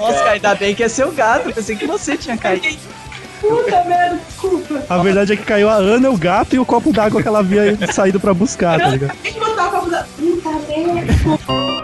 [0.00, 1.48] Nossa, cara, ainda bem que é seu gato.
[1.48, 2.66] Eu pensei que você tinha caído.
[3.42, 4.82] Puta merda, desculpa.
[4.88, 7.40] A verdade é que caiu a Ana, o gato e o copo d'água que ela
[7.40, 9.16] havia saído pra buscar, tá ligado?
[9.20, 10.04] Tem que botar o copo da.
[10.04, 11.82] Puta merda.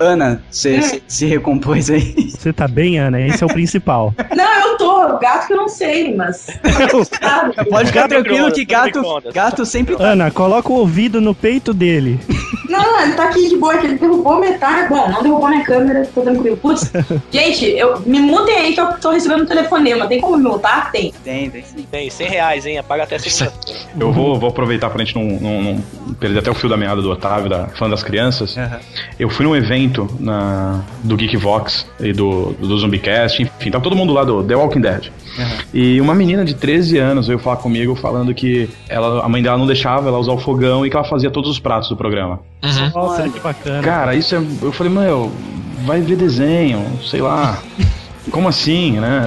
[0.00, 2.30] Ana, você você se recompôs aí?
[2.30, 3.20] Você tá bem, Ana?
[3.20, 4.14] Esse é o principal.
[4.34, 5.16] Não, eu tô.
[5.16, 6.46] O gato que eu não sei, mas.
[7.68, 9.02] Pode ficar Gato tranquilo que gato
[9.34, 9.96] gato, sempre.
[9.98, 12.20] Ana, coloca o ouvido no peito dele.
[12.68, 14.88] Não, não, ele tá aqui de boa, que ele derrubou metade.
[14.88, 16.56] Bom, não derrubou minha câmera, tô tranquilo.
[16.56, 16.90] Putz,
[17.32, 20.06] gente, eu me mutem aí que eu tô recebendo um telefonema.
[20.06, 20.90] Tem como me multar?
[20.92, 21.12] Tem.
[21.24, 21.86] Tem, tem sim.
[21.90, 22.78] Tem 100 reais, hein?
[22.78, 23.78] Apaga até segunda-feira.
[23.98, 27.00] Eu vou, vou aproveitar pra gente não, não- não perder até o fio da meada
[27.02, 28.56] do Otávio, da fã das crianças.
[28.56, 28.78] Aham.
[29.18, 34.12] Eu fui num evento na, do Geekvox e do, do Zumbicast, enfim, tava todo mundo
[34.12, 35.10] lá do The Walking Dead.
[35.72, 39.58] E uma menina de 13 anos veio falar comigo falando que ela, a mãe dela
[39.58, 42.40] não deixava ela usar o fogão e que ela fazia todos os pratos do programa.
[42.62, 42.90] Uhum.
[42.94, 43.82] Nossa, que bacana.
[43.82, 44.42] Cara, isso é.
[44.62, 45.30] Eu falei, meu,
[45.84, 47.62] vai ver desenho, sei lá.
[48.30, 49.22] Como assim, né?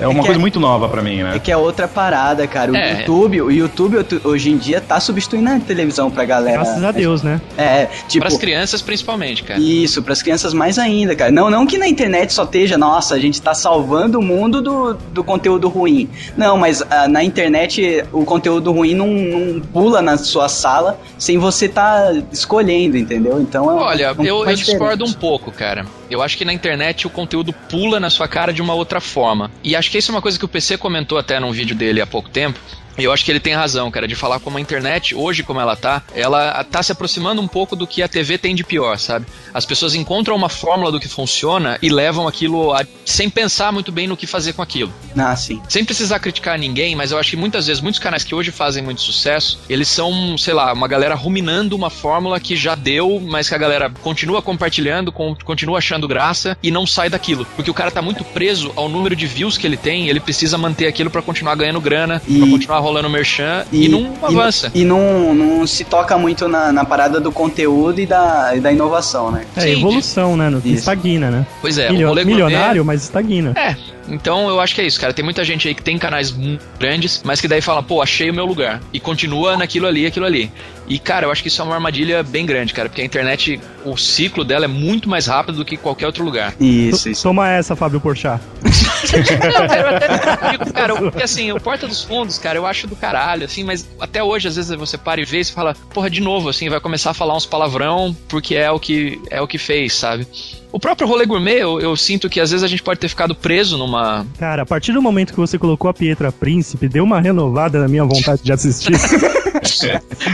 [0.00, 1.38] É, é uma que coisa é- muito nova pra mim, É né?
[1.38, 2.72] que é outra parada, cara.
[2.72, 2.98] O É.
[3.00, 6.58] YouTube, o YouTube outu- hoje em dia tá substituindo a televisão pra galera.
[6.62, 7.40] Graças a Deus, né?
[7.56, 8.24] É, tipo.
[8.24, 9.60] Para as crianças, principalmente, cara.
[9.60, 11.30] Isso, pras crianças mais ainda, cara.
[11.30, 14.94] Não, não que na internet só esteja, nossa, a gente tá salvando o mundo do,
[15.12, 16.08] do conteúdo ruim.
[16.36, 21.38] Não, mas ah, na internet o conteúdo ruim não, não pula na sua sala sem
[21.38, 23.40] você tá escolhendo, entendeu?
[23.40, 25.84] Então é Olha, é um eu, eu discordo um pouco, cara.
[26.14, 29.50] Eu acho que na internet o conteúdo pula na sua cara de uma outra forma.
[29.64, 32.00] E acho que isso é uma coisa que o PC comentou até num vídeo dele
[32.00, 32.60] há pouco tempo.
[32.98, 35.60] E eu acho que ele tem razão, cara, de falar como a internet, hoje como
[35.60, 38.98] ela tá, ela tá se aproximando um pouco do que a TV tem de pior,
[38.98, 39.26] sabe?
[39.52, 43.90] As pessoas encontram uma fórmula do que funciona e levam aquilo a- sem pensar muito
[43.90, 44.92] bem no que fazer com aquilo.
[45.16, 45.60] Ah, sim.
[45.68, 48.82] Sem precisar criticar ninguém, mas eu acho que muitas vezes, muitos canais que hoje fazem
[48.82, 53.48] muito sucesso, eles são, sei lá, uma galera ruminando uma fórmula que já deu, mas
[53.48, 57.46] que a galera continua compartilhando, con- continua achando graça e não sai daquilo.
[57.56, 60.56] Porque o cara tá muito preso ao número de views que ele tem, ele precisa
[60.56, 64.70] manter aquilo pra continuar ganhando grana, E- pra continuar rolando merchan e, não avança.
[64.74, 68.70] E, não, não se toca muito na, na parada do conteúdo e da, e da
[68.70, 69.44] inovação, né?
[69.56, 70.50] É Sim, evolução, né?
[70.50, 71.46] No, estagna, né?
[71.60, 73.52] Pois é, Milio- milionário, mas estagna.
[73.56, 73.74] É,
[74.08, 75.12] então eu acho que é isso, cara.
[75.12, 78.30] Tem muita gente aí que tem canais muito grandes, mas que daí fala, pô, achei
[78.30, 78.80] o meu lugar.
[78.92, 80.50] E continua naquilo ali, aquilo ali.
[80.86, 83.58] E, cara, eu acho que isso é uma armadilha bem grande, cara, porque a internet,
[83.84, 86.54] o ciclo dela é muito mais rápido do que qualquer outro lugar.
[86.60, 87.22] Isso, isso.
[87.22, 88.42] Toma essa, Fábio Porchat.
[88.62, 92.86] Não, cara, eu até digo, cara, porque assim, o Porta dos Fundos, cara, eu acho
[92.86, 95.74] do caralho, assim, mas até hoje, às vezes, você para e vê e você fala,
[95.94, 99.40] porra, de novo, assim, vai começar a falar uns palavrão porque é o que, é
[99.40, 100.26] o que fez, sabe?
[100.74, 103.32] O próprio rolê gourmet, eu, eu sinto que às vezes a gente pode ter ficado
[103.32, 104.26] preso numa.
[104.36, 107.86] Cara, a partir do momento que você colocou a Pietra Príncipe, deu uma renovada na
[107.86, 108.92] minha vontade de assistir.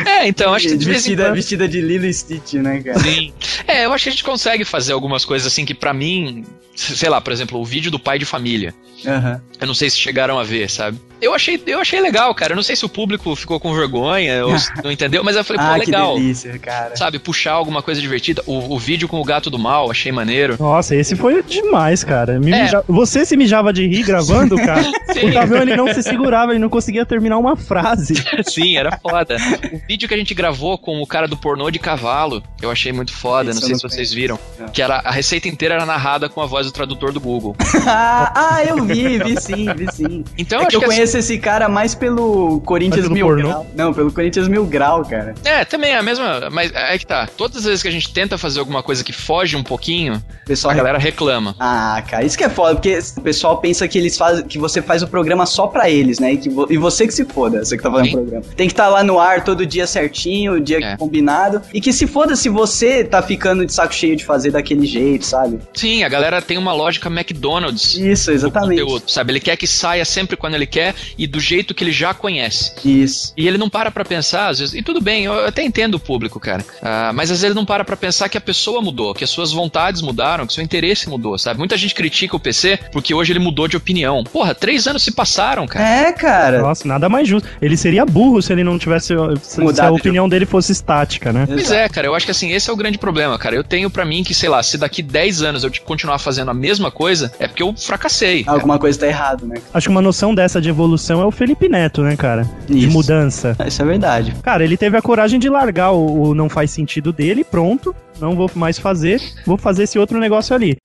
[0.07, 1.34] É, então, acho que de vez em vestida, quando.
[1.34, 2.99] vestida de Lilo e Stitch, né, cara?
[2.99, 3.32] Sim.
[3.66, 7.09] É, eu acho que a gente consegue fazer algumas coisas assim que pra mim, sei
[7.09, 8.74] lá, por exemplo, o vídeo do pai de família.
[9.07, 9.41] Aham.
[9.61, 10.99] Eu não sei se chegaram a ver, sabe?
[11.21, 12.53] Eu achei, eu achei legal, cara.
[12.53, 15.62] Eu não sei se o público ficou com vergonha ou não entendeu, mas eu falei,
[15.62, 16.14] pô, Ah, que legal.
[16.14, 16.97] delícia, cara.
[16.97, 18.43] Sabe, puxar alguma coisa divertida.
[18.47, 20.57] O, o vídeo com o gato do mal, achei maneiro.
[20.59, 22.39] Nossa, esse foi demais, cara.
[22.41, 22.62] Me É.
[22.62, 24.83] mija- Você se mijava de rir gravando, cara?
[25.12, 25.29] Sim.
[25.31, 28.14] o Tavião, ele não se segurava, ele não conseguia terminar uma frase.
[28.49, 29.37] Sim, era foda.
[29.73, 32.93] O vídeo que a gente gravou com o cara do pornô de cavalo, eu achei
[32.93, 34.39] muito foda, Esse não eu sei não se vocês viram.
[34.59, 34.68] Não.
[34.68, 37.55] Que era, a receita inteira era narrada com a voz do tradutor do Google.
[37.87, 40.25] ah, eu vi, vi sim, vi sim.
[40.39, 43.13] Então é eu que acho eu que assim- conheço esse cara mais pelo Corinthians Mas
[43.13, 43.49] pelo Mil pornô?
[43.49, 43.67] Grau.
[43.75, 45.35] Não, pelo Corinthians Mil Grau, cara.
[45.45, 46.49] É, também é a mesma.
[46.51, 47.29] Mas é que tá.
[47.37, 50.73] Todas as vezes que a gente tenta fazer alguma coisa que foge um pouquinho, pessoal
[50.73, 51.55] a galera reclama.
[51.59, 54.81] Ah, cara, isso que é foda, porque o pessoal pensa que eles fazem, que você
[54.83, 56.33] faz o programa só pra eles, né?
[56.35, 58.45] E, que vo- e você que se foda, você que tá fazendo o programa.
[58.57, 60.97] Tem que estar lá no ar todo dia certinho, o dia É.
[60.97, 61.63] combinado.
[61.73, 65.25] E que se foda se você tá ficando de saco cheio de fazer daquele jeito,
[65.25, 65.59] sabe?
[65.75, 67.95] Sim, a galera tem uma lógica McDonald's.
[67.95, 68.81] Isso, do exatamente.
[68.81, 69.33] conteúdo, sabe?
[69.33, 72.72] Ele quer que saia sempre quando ele quer e do jeito que ele já conhece.
[72.84, 73.32] Isso.
[73.36, 74.74] E ele não para pra pensar, às vezes.
[74.74, 76.64] E tudo bem, eu até entendo o público, cara.
[76.82, 79.30] Ah, mas às vezes ele não para pra pensar que a pessoa mudou, que as
[79.30, 81.59] suas vontades mudaram, que seu interesse mudou, sabe?
[81.59, 84.22] Muita gente critica o PC porque hoje ele mudou de opinião.
[84.24, 85.88] Porra, três anos se passaram, cara.
[86.09, 86.61] É, cara.
[86.62, 87.48] Nossa, nada mais justo.
[87.61, 89.14] Ele seria burro se ele não tivesse.
[89.42, 91.46] Se, se a de- opinião dele fosse estática, né?
[91.46, 93.55] Pois é, cara, eu acho que assim, esse é o grande problema, cara.
[93.57, 96.55] Eu tenho pra mim que, sei lá, se daqui 10 anos eu continuar fazendo a
[96.55, 98.44] mesma coisa, é porque eu fracassei.
[98.44, 98.57] cara.
[98.57, 99.57] Alguma coisa tá errado, né?
[99.72, 100.89] Acho que uma noção dessa de evolução
[101.20, 102.49] é o Felipe Neto, né, cara?
[102.66, 102.91] De Isso.
[102.91, 103.57] mudança.
[103.66, 104.34] Isso é verdade.
[104.43, 107.95] Cara, ele teve a coragem de largar o, o não faz sentido dele, pronto.
[108.20, 110.76] Não vou mais fazer, vou fazer esse outro negócio ali.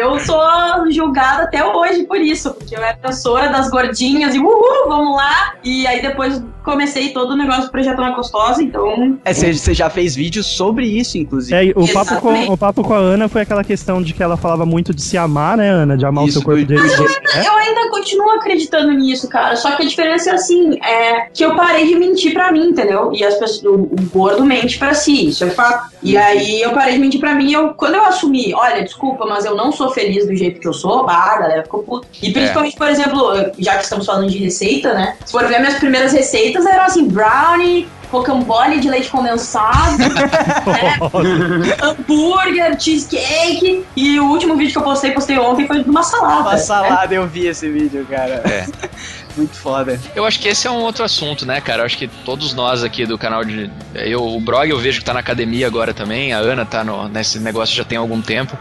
[0.00, 0.40] Eu sou
[0.90, 5.54] julgada até hoje por isso, porque eu era professora das gordinhas e uhul, vamos lá.
[5.62, 9.18] E aí depois comecei todo o negócio do Projeto Ana Gostosa, então.
[9.24, 11.70] É, você você já fez vídeo sobre isso, inclusive.
[11.70, 14.36] É, o, papo com, o papo com a Ana foi aquela questão de que ela
[14.36, 15.96] falava muito de se amar, né, Ana?
[15.96, 16.82] De amar Isso, o seu corpo do- dele.
[16.82, 19.54] Eu ainda continuo acreditando nisso, cara.
[19.56, 23.12] Só que a diferença é assim, é que eu parei de mentir pra mim, entendeu?
[23.12, 25.90] E as pessoas, o, o gordo mente pra si, isso é fato.
[26.02, 29.44] E aí eu parei de mentir pra mim, eu, quando eu assumi, olha, desculpa, mas
[29.44, 32.08] eu não sou feliz do jeito que eu sou, bah, a galera ficou puta.
[32.22, 35.16] E principalmente, por exemplo, já que estamos falando de receita, né?
[35.24, 39.98] Se for ver minhas primeiras receitas, eram assim, brownie, rocambole de leite condensado,
[40.66, 40.98] né?
[41.82, 43.84] hambúrguer, cheesecake.
[43.96, 46.50] E o último vídeo que eu postei, postei ontem, foi de uma salada.
[46.50, 48.42] Uma salada, eu vi esse vídeo, cara.
[48.44, 48.66] É.
[49.36, 49.98] Muito foda.
[50.14, 51.82] Eu acho que esse é um outro assunto, né, cara?
[51.82, 53.70] Eu acho que todos nós aqui do canal de.
[53.94, 57.08] Eu, o Brog eu vejo que tá na academia agora também, a Ana tá no,
[57.08, 58.56] nesse negócio já tem algum tempo.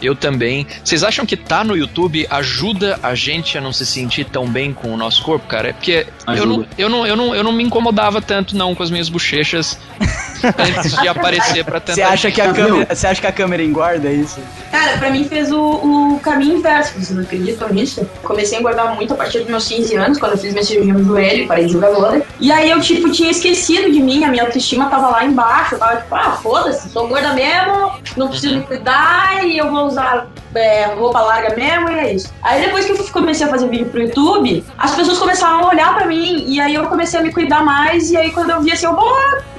[0.00, 0.66] Eu também.
[0.84, 4.72] Vocês acham que tá no YouTube ajuda a gente a não se sentir tão bem
[4.72, 5.70] com o nosso corpo, cara?
[5.70, 8.82] É porque eu não, eu, não, eu, não, eu não me incomodava tanto, não, com
[8.82, 9.78] as minhas bochechas
[10.58, 11.94] antes de aparecer pra tentar.
[11.94, 14.40] Você acha, que a câmera, você acha que a câmera engorda é isso?
[14.70, 18.08] Cara, pra mim fez o, o caminho inverso, vocês não acreditam nisso?
[18.22, 20.64] Comecei a engordar muito a partir dos meus 15 anos anos, quando eu fiz minha
[20.64, 22.22] cirurgia no joelho, parei de jogar vôlei.
[22.40, 25.74] E aí eu, tipo, tinha esquecido de mim, a minha autoestima tava lá embaixo.
[25.74, 29.86] Eu tava tipo, ah, foda-se, sou gorda mesmo, não preciso me cuidar e eu vou
[29.86, 32.32] usar é, roupa larga mesmo e é isso.
[32.42, 35.94] Aí depois que eu comecei a fazer vídeo pro YouTube, as pessoas começaram a olhar
[35.94, 38.10] pra mim e aí eu comecei a me cuidar mais.
[38.10, 39.08] E aí quando eu vi assim, eu, pô,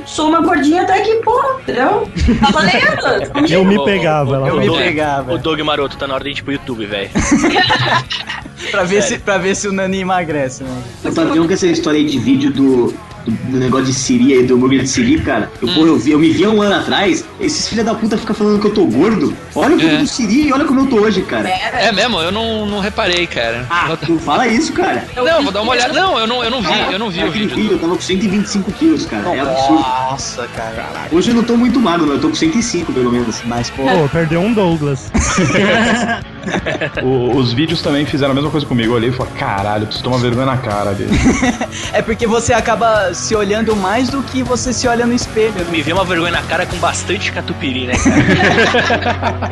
[0.05, 2.07] sou uma gordinha até que, pô, entendeu?
[2.39, 3.51] Tá valendo.
[3.51, 5.33] Eu me pegava, Eu me pegava.
[5.33, 7.09] Ô, Doug Maroto, tá na hora de ir pro YouTube, velho.
[8.69, 10.83] Pra ver, se, pra ver se o Nani emagrece, né?
[11.03, 12.93] O Patrão com essa história aí de vídeo do,
[13.25, 15.49] do, negócio de Siri aí, do hambúrguer de Siri, cara.
[15.61, 18.17] Eu, pô, eu, vi, eu me vi há um ano atrás, esses filha da puta
[18.17, 19.35] ficam falando que eu tô gordo.
[19.55, 19.97] Olha o vídeo É.
[19.97, 21.49] do Siri e olha como eu tô hoje, cara.
[21.49, 23.65] É mesmo, eu não, não reparei, cara.
[23.69, 25.05] Ah, não fala isso, cara.
[25.15, 25.93] Não, vou dar uma olhada.
[25.93, 27.55] Não, eu não, eu não vi, eu não vi o vídeo.
[27.55, 29.35] vídeo eu tava com 125 quilos, cara.
[29.35, 29.81] É absurdo.
[29.81, 31.07] Nossa, cara.
[31.11, 33.41] Hoje eu não tô muito magro, mas eu tô com 105 pelo menos.
[33.45, 35.11] Mas, pô, Pô, perdeu um Douglas.
[37.03, 38.91] O- os vídeos também fizeram a mesma coisa comigo.
[38.91, 41.11] Eu olhei e falei, caralho, eu preciso tomar vergonha na cara dele.
[41.93, 45.53] é porque você acaba se olhando mais do que você se olha no espelho.
[45.53, 45.65] né?
[45.69, 49.49] Me vê uma vergonha na cara com bastante catupiry, né, cara?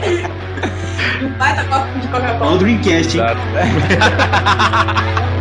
[1.23, 2.57] Um baita copo de Coca-Cola.
[2.57, 3.23] Dreamcast, hein?
[3.23, 5.38] O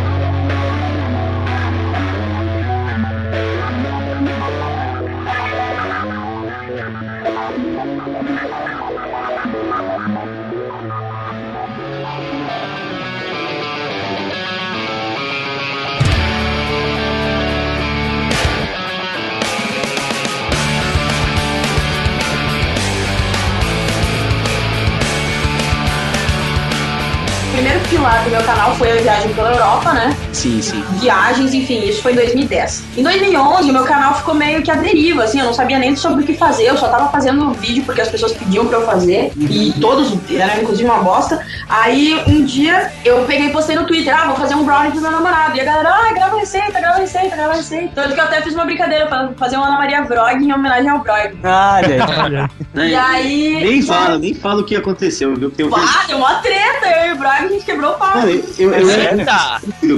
[27.89, 30.15] pilar do meu canal foi a viagem pela Europa, né?
[30.31, 30.83] Sim, sim.
[30.99, 32.83] Viagens, enfim, isso foi em 2010.
[32.97, 35.95] Em 2011, o meu canal ficou meio que à deriva, assim, eu não sabia nem
[35.95, 38.85] sobre o que fazer, eu só tava fazendo vídeo porque as pessoas pediam pra eu
[38.85, 41.43] fazer, e todos eram inclusive uma bosta.
[41.67, 45.01] Aí, um dia, eu peguei e postei no Twitter, ah, vou fazer um brownie pro
[45.01, 45.57] meu namorado.
[45.57, 47.91] E a galera, ah, grava receita, grava receita, grava receita.
[47.95, 50.89] Tanto que eu até fiz uma brincadeira pra fazer uma Ana Maria Vrog em homenagem
[50.89, 51.37] ao Brog.
[51.43, 51.79] Ah.
[52.75, 53.63] E aí...
[53.63, 55.49] Nem fala, nem fala o que aconteceu, viu?
[55.49, 58.13] Tem um Ah, deu uma treta, eu e o Brog, a gente quebrou o pau.
[58.13, 59.25] Cara, eu, eu, eu era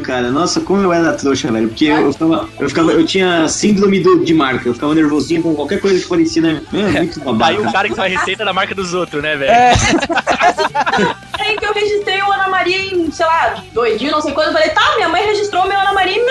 [0.02, 0.32] cara.
[0.32, 1.68] Nossa, como eu era trouxa, velho.
[1.68, 2.92] Porque eu, eu ficava, eu ficava.
[2.92, 4.68] Eu tinha síndrome do, de marca.
[4.68, 6.62] Eu ficava nervosinho com qualquer coisa que parecia, né?
[6.74, 7.52] É, muito Tá babaca.
[7.52, 9.52] aí o cara que faz receita da marca dos outros, né, velho?
[9.52, 9.74] É,
[11.40, 14.48] Aí que eu registrei o Ana Maria em, sei lá, dois dias, não sei quando.
[14.48, 16.26] Eu falei, tá, minha mãe registrou o meu Ana Maria em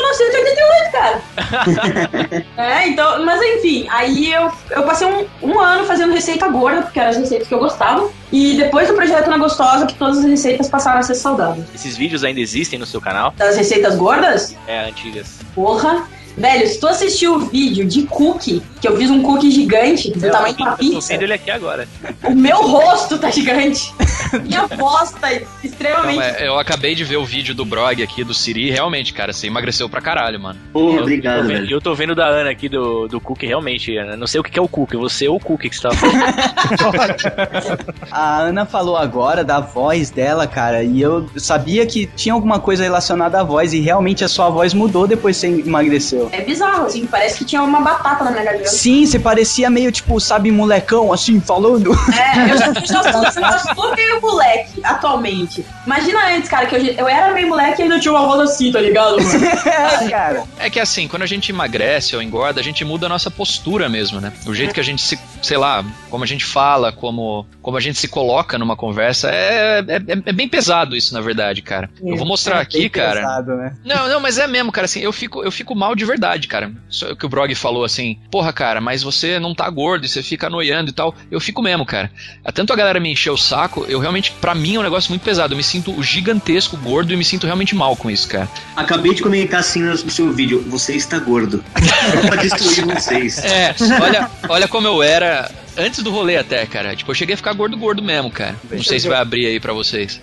[0.71, 2.45] 1988, cara.
[2.57, 6.99] é, então, mas enfim, aí eu, eu passei um, um ano fazendo receita gorda, porque
[6.99, 8.09] eram as receitas que eu gostava.
[8.33, 11.67] E depois do projeto Na Gostosa, que todas as receitas passaram a ser saudáveis.
[11.75, 13.33] Esses vídeos ainda existem no seu canal?
[13.37, 15.39] Das receitas gordas, É, antigas.
[15.55, 16.07] porra.
[16.41, 20.31] Velho, se tu assistiu o vídeo de cookie, que eu fiz um cookie gigante, do
[20.31, 21.87] tamanho de uma Eu tô pizza, vendo ele aqui agora.
[22.25, 23.93] o meu rosto tá gigante.
[24.47, 25.29] Minha voz tá
[25.63, 28.71] extremamente Não, é, eu acabei de ver o vídeo do Brog aqui, do Siri, e
[28.71, 30.59] realmente, cara, você emagreceu pra caralho, mano.
[30.73, 31.71] Porra, Eu obrigado, vendo- velho.
[31.71, 33.93] Eu tô vendo da Ana aqui do, do Cook, realmente.
[33.93, 35.95] eu Não sei o que é o Cook, você ou o Cook que você tava
[35.97, 36.25] falando.
[38.11, 42.83] a Ana falou agora da voz dela, cara, e eu sabia que tinha alguma coisa
[42.83, 46.30] relacionada à voz, e realmente a sua voz mudou depois que você emagreceu.
[46.33, 48.69] É bizarro, assim, parece que tinha uma batata na minha garganta.
[48.69, 51.93] Sim, você parecia meio, tipo, sabe, molecão, assim, falando.
[51.93, 55.65] É, eu já, eu já sou, eu já sou meio moleque atualmente.
[55.87, 58.71] Imagina antes, cara, que eu, eu era meio moleque e ainda tinha uma voz assim,
[58.71, 59.23] tá ligado?
[59.23, 59.45] Mano?
[59.45, 60.45] é, cara.
[60.59, 63.89] É que assim, quando a gente emagrece ou engorda, a gente muda a nossa postura
[63.89, 64.33] mesmo, né?
[64.47, 67.81] O jeito que a gente se, sei lá, como a gente fala, como, como a
[67.81, 71.89] gente se coloca numa conversa, é, é, é- é bem pesado isso, na verdade, cara.
[72.05, 73.21] Eu vou mostrar É aqui, bem cara.
[73.21, 73.77] pesado, né?
[73.85, 76.71] Não, não, mas é mesmo, cara, assim, eu fico, eu fico mal de verdade, cara.
[76.89, 80.05] Isso é o que o Brog falou, assim, porra, cara, mas você não tá gordo
[80.05, 81.15] e você fica noiando e tal.
[81.31, 82.11] Eu fico mesmo, cara.
[82.55, 85.23] Tanto a galera me encheu o saco, eu realmente, pra mim é um negócio muito
[85.23, 85.53] pesado.
[85.55, 88.49] Eu me sinto gigantesco, gordo e me sinto realmente mal com isso, cara.
[88.77, 90.63] Acabei de comentar assim no seu vídeo.
[90.69, 91.65] Você está gordo.
[92.27, 93.39] pra destruir vocês.
[93.45, 95.30] É, olha, olha como eu era
[95.77, 96.95] antes do rolê até, cara.
[96.95, 98.57] Tipo, eu cheguei a ficar gordo, gordo mesmo, cara.
[98.71, 100.21] Não sei se vai abrir aí pra vocês.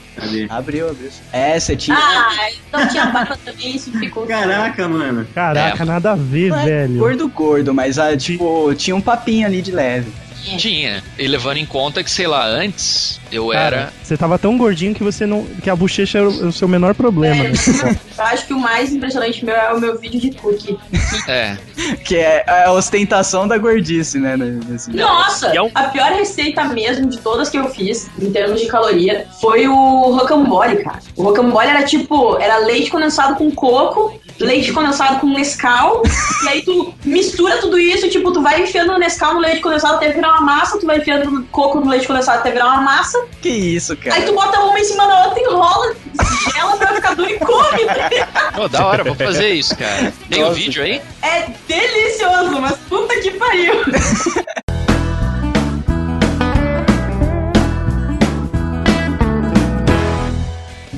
[0.49, 1.09] Abriu, abriu.
[1.31, 1.97] É, você tinha.
[1.97, 4.25] Ah, então tinha barba também, isso ficou.
[4.25, 5.27] Caraca, mano.
[5.33, 5.85] Caraca, É.
[5.85, 6.97] nada a ver, é velho.
[6.99, 10.11] gordo, gordo, mas ah, tipo, tinha um papinho ali de leve.
[10.55, 11.03] Tinha.
[11.17, 13.93] E levando em conta que, sei lá, antes eu Cara, era.
[14.01, 15.43] você tava tão gordinho que você não.
[15.45, 17.35] que a bochecha era o, seu menor problema.
[17.35, 17.99] É, né?
[18.17, 20.77] eu acho que o mais impressionante meu é o meu vídeo de cookie.
[21.27, 21.57] É.
[22.05, 24.37] Que é a ostentação da gordice, né?
[24.37, 24.91] Nesse...
[24.95, 28.67] Nossa, é um- a pior receita mesmo de todas que eu fiz, em termos de
[28.67, 30.99] caloria, foi o rocambole, cara.
[31.15, 36.03] O rocambole era tipo, era leite condensado com coco leite condensado com Nescau,
[36.43, 39.95] e aí tu mistura tudo isso, tipo, tu vai enfiando o Nescau no leite condensado
[39.95, 43.25] até virar uma massa, tu vai enfiando coco no leite condensado até virar uma massa,
[43.41, 44.15] Que isso, cara.
[44.15, 45.95] aí tu bota uma em cima da outra, enrola,
[46.53, 47.81] gela pra ficar duro e come.
[48.55, 50.13] Pô, da hora, vou fazer isso, cara.
[50.29, 51.01] Tem o vídeo aí?
[51.21, 53.73] É delicioso, mas puta que pariu.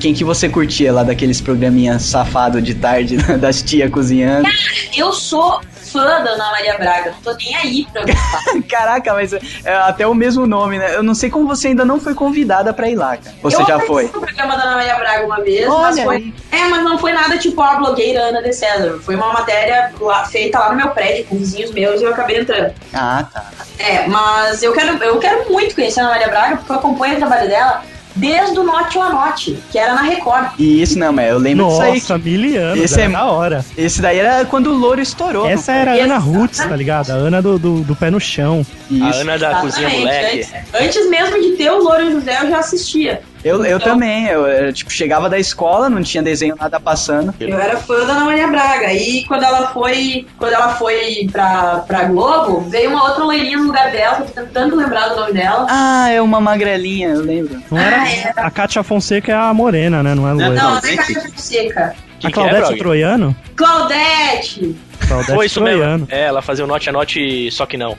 [0.00, 4.48] Quem que você curtia lá daqueles programinhas safado de tarde das tia cozinhando?
[4.96, 5.60] Eu sou
[5.90, 8.02] fã da Ana Maria Braga, não tô nem aí pra.
[8.68, 10.94] Caraca, mas é até o mesmo nome, né?
[10.94, 13.36] Eu não sei como você ainda não foi convidada pra ir lá, cara.
[13.42, 14.04] Você eu já foi?
[14.04, 16.16] no programa da Ana Maria Braga uma vez, Olha mas foi.
[16.16, 16.34] aí.
[16.52, 18.98] É, mas não foi nada tipo a blogueira Ana de César.
[19.02, 22.40] Foi uma matéria lá- feita lá no meu prédio com vizinhos meus e eu acabei
[22.40, 22.72] entrando.
[22.94, 23.44] Ah, tá.
[23.78, 27.14] É, mas eu quero, eu quero muito conhecer a Ana Maria Braga, porque eu acompanho
[27.14, 27.82] o trabalho dela
[28.16, 30.48] desde o Note ou a Note, que era na Record.
[30.58, 31.94] E isso não, mas eu lembro disso aí.
[31.94, 32.84] Nossa, mil anos.
[32.84, 33.64] Esse era é- da hora.
[33.76, 35.46] Esse daí era quando o louro estourou.
[35.46, 37.10] Essa era a Ana Roots, tá ligado?
[37.10, 38.64] A Ana do, do, do pé no chão.
[38.88, 39.02] foi?
[39.02, 39.20] A Isso.
[39.20, 40.00] Ana da Cozinha Exatamente.
[40.00, 40.48] Moleque.
[40.74, 43.22] Antes, antes mesmo de ter o Louro José, eu já assistia.
[43.42, 47.34] Eu, eu Então- também, eu, eu, tipo, chegava da escola, não tinha desenho nada passando.
[47.40, 48.92] Eu era fã da Ana Maria Braga.
[48.92, 53.64] E quando ela foi, quando ela foi pra, pra Globo, veio uma outra loirinha no
[53.68, 55.66] lugar dela, que eu tô tentando lembrar do nome dela.
[55.70, 57.62] Ah, é uma magrelinha, eu lembro.
[57.70, 58.32] Não era, Ah, é.
[58.36, 60.14] A Kátia Fonseca é a morena, né?
[60.14, 60.48] Não é a loira.
[60.50, 60.96] Não, não é Claudete?
[61.14, 61.94] Cátia Fonseca.
[62.18, 62.78] Quem a que é, Claudete Brog?
[62.78, 63.36] Troiano?
[63.56, 64.76] Claudete!
[65.06, 66.06] Claudete Foi isso Troiano.
[66.06, 66.08] mesmo.
[66.10, 67.96] É, ela fazia o note a note, só que não.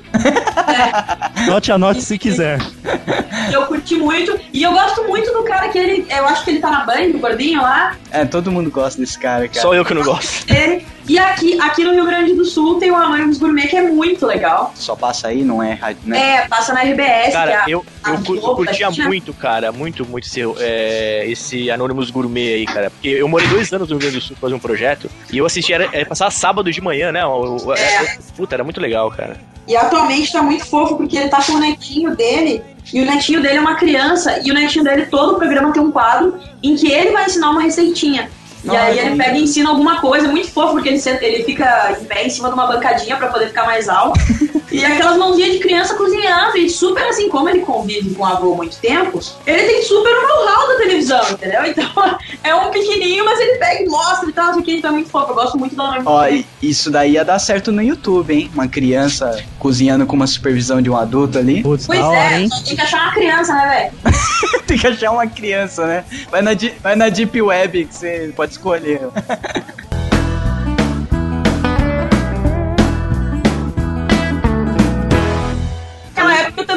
[1.47, 2.59] Note a note se quiser.
[3.51, 4.39] Eu curti muito.
[4.53, 6.05] E eu gosto muito do cara que ele.
[6.09, 7.95] Eu acho que ele tá na Band, o gordinho lá.
[8.11, 9.61] É, todo mundo gosta desse cara, cara.
[9.61, 10.45] Só eu que não gosto.
[10.53, 10.85] Ele.
[11.09, 14.25] E aqui, aqui no Rio Grande do Sul tem o Anônimos Gourmet, que é muito
[14.25, 14.71] legal.
[14.75, 16.35] Só passa aí, não é rádio, né?
[16.37, 17.25] É, passa na RBS.
[17.25, 21.25] que Cara, é a- eu, a eu, eu curtia muito, cara, muito, muito esse, é,
[21.27, 22.91] esse Anonymous Gourmet aí, cara.
[22.91, 25.37] Porque eu morei dois anos no Rio Grande do Sul pra fazer um projeto e
[25.39, 27.25] eu assistia, era, era passar sábado de manhã, né?
[27.25, 28.17] O- o- É.
[28.35, 29.37] Puta, era muito legal, cara.
[29.67, 32.61] E atualmente tá muito fofo, porque ele tá com o netinho dele.
[32.93, 34.39] E o netinho dele é uma criança.
[34.43, 37.51] E o netinho dele, todo o programa tem um quadro em que ele vai ensinar
[37.51, 38.29] uma receitinha.
[38.63, 41.97] E aí ele pega e ensina alguma coisa, muito fofo, porque ele, senta- ele fica
[41.99, 44.19] em pé em cima de uma bancadinha pra poder ficar mais alto.
[44.71, 48.53] e aquelas mãozinhas de criança cozinhando, e super assim, como ele convive com o avô
[48.53, 51.65] há muito tempo, ele tem super o know-how da televisão, entendeu?
[51.65, 51.91] Então
[52.43, 55.09] é um pequenininho, mas ele pega e mostra e tal, isso aqui, então é muito
[55.09, 55.31] fofo.
[55.31, 56.01] Eu gosto muito do nome.
[56.05, 56.23] Ó,
[56.61, 58.51] isso daí ia dar certo no YouTube, hein?
[58.53, 61.61] Uma criança cozinhando com uma supervisão de um adulto ali.
[61.63, 62.49] Putz, Pois da hora, é, hein?
[62.49, 64.13] só tem que achar uma criança, né, velho?
[64.71, 66.05] Tem que achar uma criança, né?
[66.29, 66.51] Vai na,
[66.81, 69.11] vai na Deep Web que você pode escolher.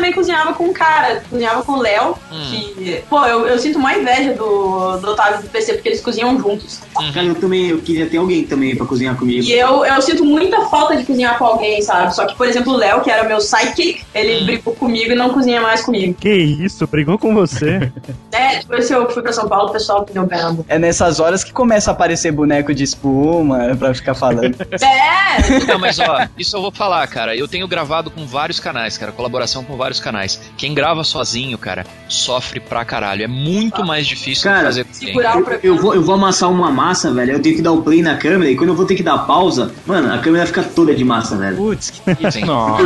[0.05, 2.14] também cozinhava com um cara, cozinhava com o Léo,
[2.51, 6.01] que, pô, eu, eu sinto uma inveja do, do Otávio e do PC, porque eles
[6.01, 6.81] cozinham juntos.
[7.12, 9.43] Cara, eu também eu queria ter alguém também pra cozinhar comigo.
[9.43, 12.14] E eu, eu sinto muita falta de cozinhar com alguém, sabe?
[12.14, 15.31] Só que, por exemplo, o Léo, que era meu sidekick, ele brigou comigo e não
[15.31, 16.14] cozinha mais comigo.
[16.14, 17.90] Que isso, brigou com você.
[18.35, 20.64] É, depois que eu fui pra São Paulo, o pessoal me deu boca.
[20.66, 24.56] É nessas horas que começa a aparecer boneco de espuma pra ficar falando.
[24.82, 25.64] É!
[25.66, 27.36] Não, mas ó, isso eu vou falar, cara.
[27.36, 29.12] Eu tenho gravado com vários canais, cara.
[29.12, 30.41] Colaboração com vários canais.
[30.57, 33.25] Quem grava sozinho, cara, sofre pra caralho.
[33.25, 34.87] É muito mais difícil Cara, fazer.
[34.93, 37.33] Segurar o Eu, eu vou, eu vou amassar uma massa, velho.
[37.33, 39.19] Eu tenho que dar o play na câmera e quando eu vou ter que dar
[39.19, 41.57] pausa, mano, a câmera fica toda de massa, velho.
[41.57, 42.01] Putz, que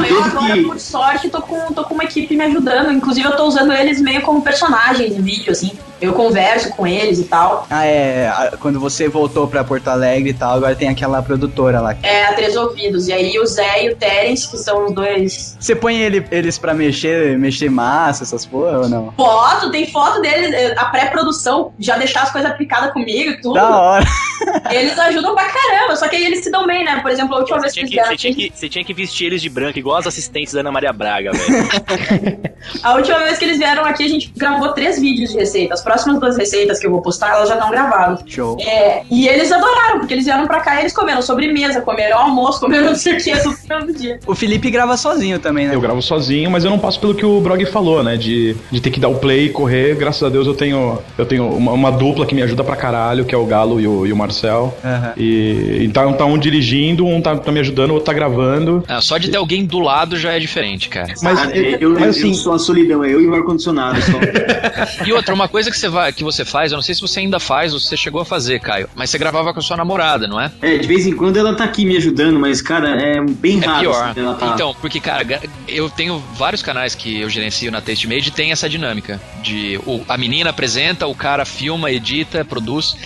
[0.09, 2.93] eu agora, por sorte, tô com, tô com uma equipe me ajudando.
[2.93, 5.73] Inclusive, eu tô usando eles meio como personagens em vídeo, assim.
[6.01, 7.67] Eu converso com eles e tal.
[7.71, 8.31] Ah, é.
[8.61, 11.97] Quando você voltou pra Porto Alegre e tal, agora tem aquela produtora lá.
[12.03, 13.09] É, a Três Ouvidos.
[13.09, 15.57] E aí o Zé e o Terence, que são os dois.
[15.59, 19.13] Você põe ele- eles pra mexer, mexer massa, essas porra ou não?
[19.17, 23.55] Foto, tem foto deles, eh, a pré-produção, já deixar as coisas aplicadas comigo e tudo.
[23.55, 24.05] Da hora.
[24.71, 27.01] Eles ajudam pra caramba, só que aí eles se dão bem, né?
[27.01, 28.59] Por exemplo, a última vez Você que tinha eles que, você, vieram tinha aqui, que,
[28.59, 32.39] você tinha que vestir eles de branco, igual as assistentes da Ana Maria Braga, velho.
[32.83, 35.75] a última vez que eles vieram aqui, a gente gravou três vídeos de receita.
[35.95, 38.21] As próximas duas receitas que eu vou postar, elas já estão gravadas.
[38.27, 38.57] Show.
[38.61, 42.61] É, e eles adoraram, porque eles vieram pra cá e eles comeram sobremesa, comeram almoço,
[42.61, 44.21] comeram não sei o que, tudo no mesmo dia.
[44.27, 45.75] O Felipe grava sozinho também, né?
[45.75, 48.17] Eu gravo sozinho, mas eu não passo pelo que o Brog falou, né?
[48.17, 49.97] De, de ter que dar o play e correr.
[49.97, 53.25] Graças a Deus eu tenho, eu tenho uma, uma dupla que me ajuda pra caralho,
[53.25, 54.77] que é o Galo e o, e o Marcel.
[54.85, 55.13] Aham.
[55.17, 58.85] E então tá um dirigindo, um tá, tá me ajudando, o outro tá gravando.
[58.87, 61.13] Ah, só de ter alguém do lado já é diferente, cara.
[61.23, 64.01] Mas, Cara, eu, eu, mas eu assim, sou a solidão, é eu e o ar-condicionado
[64.03, 64.19] só.
[65.07, 67.21] E outra, uma coisa que você, vai, que você faz, eu não sei se você
[67.21, 69.77] ainda faz ou se você chegou a fazer, Caio, mas você gravava com a sua
[69.77, 70.51] namorada, não é?
[70.61, 73.67] É, de vez em quando ela tá aqui me ajudando, mas, cara, é bem É
[73.67, 73.81] raro.
[73.81, 74.09] pior.
[74.11, 74.53] assim, tá...
[74.55, 78.53] Então, porque, cara, eu tenho vários canais que eu gerencio na Taste Made e tem
[78.53, 82.97] essa dinâmica de o- a menina apresenta, o cara filma, edita, produz.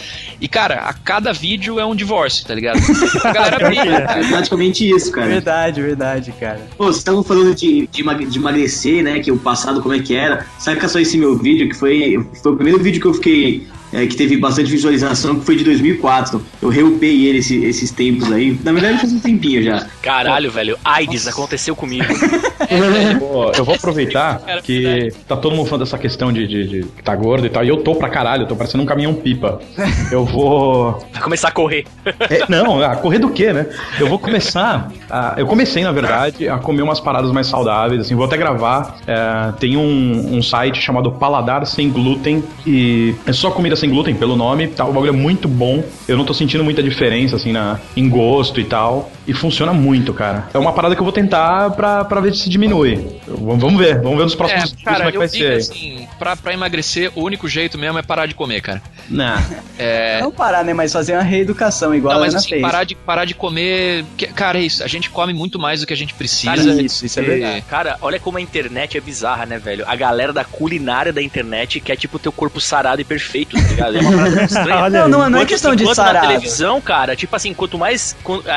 [0.43, 2.81] E, cara, a cada vídeo é um divórcio, tá ligado?
[3.23, 4.01] A galera que briga, é.
[4.01, 4.25] cara.
[4.25, 5.29] É praticamente isso, cara.
[5.29, 6.61] Verdade, verdade, cara.
[6.77, 9.21] Pô, vocês estavam falando de, de, de emagrecer, né?
[9.21, 10.45] Que o passado como é que era.
[10.59, 13.69] Saca só esse meu vídeo, que foi, foi o primeiro vídeo que eu fiquei.
[13.93, 16.43] É, que teve bastante visualização, que foi de 2004.
[16.61, 18.59] Eu reupei ele esse- esses tempos aí.
[18.65, 19.87] Na verdade, faz um tempinho já.
[20.03, 22.05] Caralho, velho, AIDS aconteceu comigo.
[23.19, 27.03] Pô, eu vou aproveitar que tá todo mundo falando dessa questão de, de, de que
[27.03, 29.61] tá gordo e tal, e eu tô pra caralho, eu tô parecendo um caminhão pipa.
[30.11, 30.99] Eu vou.
[31.13, 31.85] Vai começar a correr.
[32.29, 33.67] É, não, a correr do quê, né?
[33.99, 34.91] Eu vou começar.
[35.09, 38.97] A, eu comecei, na verdade, a comer umas paradas mais saudáveis, assim, vou até gravar.
[39.07, 44.15] É, tem um, um site chamado Paladar Sem Glúten, e é só comida sem glúten,
[44.15, 45.83] pelo nome, tá, o bagulho é muito bom.
[46.07, 49.11] Eu não tô sentindo muita diferença, assim, na, em gosto e tal.
[49.27, 50.49] E funciona muito, cara.
[50.53, 52.95] É uma parada que eu vou tentar pra, pra ver se diminui.
[53.27, 55.29] Eu- vamos ver, vamos ver nos próximos É, vídeos como cara, é que eu vai
[55.29, 55.53] digo ser.
[55.59, 58.83] assim, pra, pra emagrecer, o único jeito mesmo é parar de comer, cara.
[59.09, 59.41] Nah.
[59.79, 60.75] É, Não parar, né?
[60.75, 62.63] Mas fazer uma reeducação igual Não, a mas assim, fez.
[62.63, 64.05] parar de, parar de comer.
[64.35, 64.83] cara, é isso.
[64.83, 66.57] A gente come muito mais do que a gente precisa.
[66.57, 67.63] Cara, isso, isso é verdade.
[67.69, 69.85] Cara, olha como a internet é bizarra, né, velho?
[69.87, 73.97] A galera da culinária da internet quer, tipo, teu corpo sarado e perfeito, tá ligado?
[73.97, 74.81] É uma parada muito estranha.
[74.83, 76.15] Olha Não, não, não é questão assim, de sarado.
[76.15, 78.53] na televisão, cara, tipo assim, quanto mais quan- a,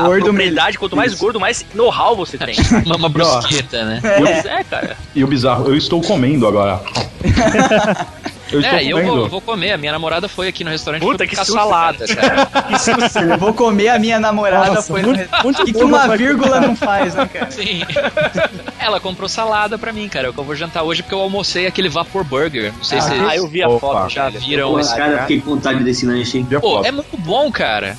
[0.01, 1.21] a Gordo, propriedade, quanto mais isso.
[1.21, 2.55] gordo, mais know-how você tem.
[2.85, 4.01] Uma, brusqueta, né?
[4.17, 4.97] Pois é, cara.
[5.15, 6.81] E o bizarro, eu estou comendo agora.
[8.51, 9.15] eu estou É, eu comendo.
[9.15, 9.71] vou, vou comer.
[9.71, 12.45] A minha namorada foi aqui no restaurante Puta, que susto, salada, cara.
[12.67, 14.67] Que susto, eu vou comer a minha namorada.
[14.75, 15.43] Nossa, foi muito- no...
[15.43, 17.49] muito O que, uma vírgula não faz, né, cara?
[17.51, 17.81] Sim.
[18.79, 20.27] Ela comprou salada pra mim, cara.
[20.27, 22.73] É o que eu vou jantar hoje porque eu almocei aquele Vapor Burger.
[22.75, 23.79] Não sei se Ah, vocês eu vi a Opa.
[23.79, 24.09] foto.
[24.09, 24.95] já viram Pô, esse.
[24.95, 26.47] cara, fiquei com vontade desse lanche, hein?
[26.59, 27.95] Pô, é muito bom, cara.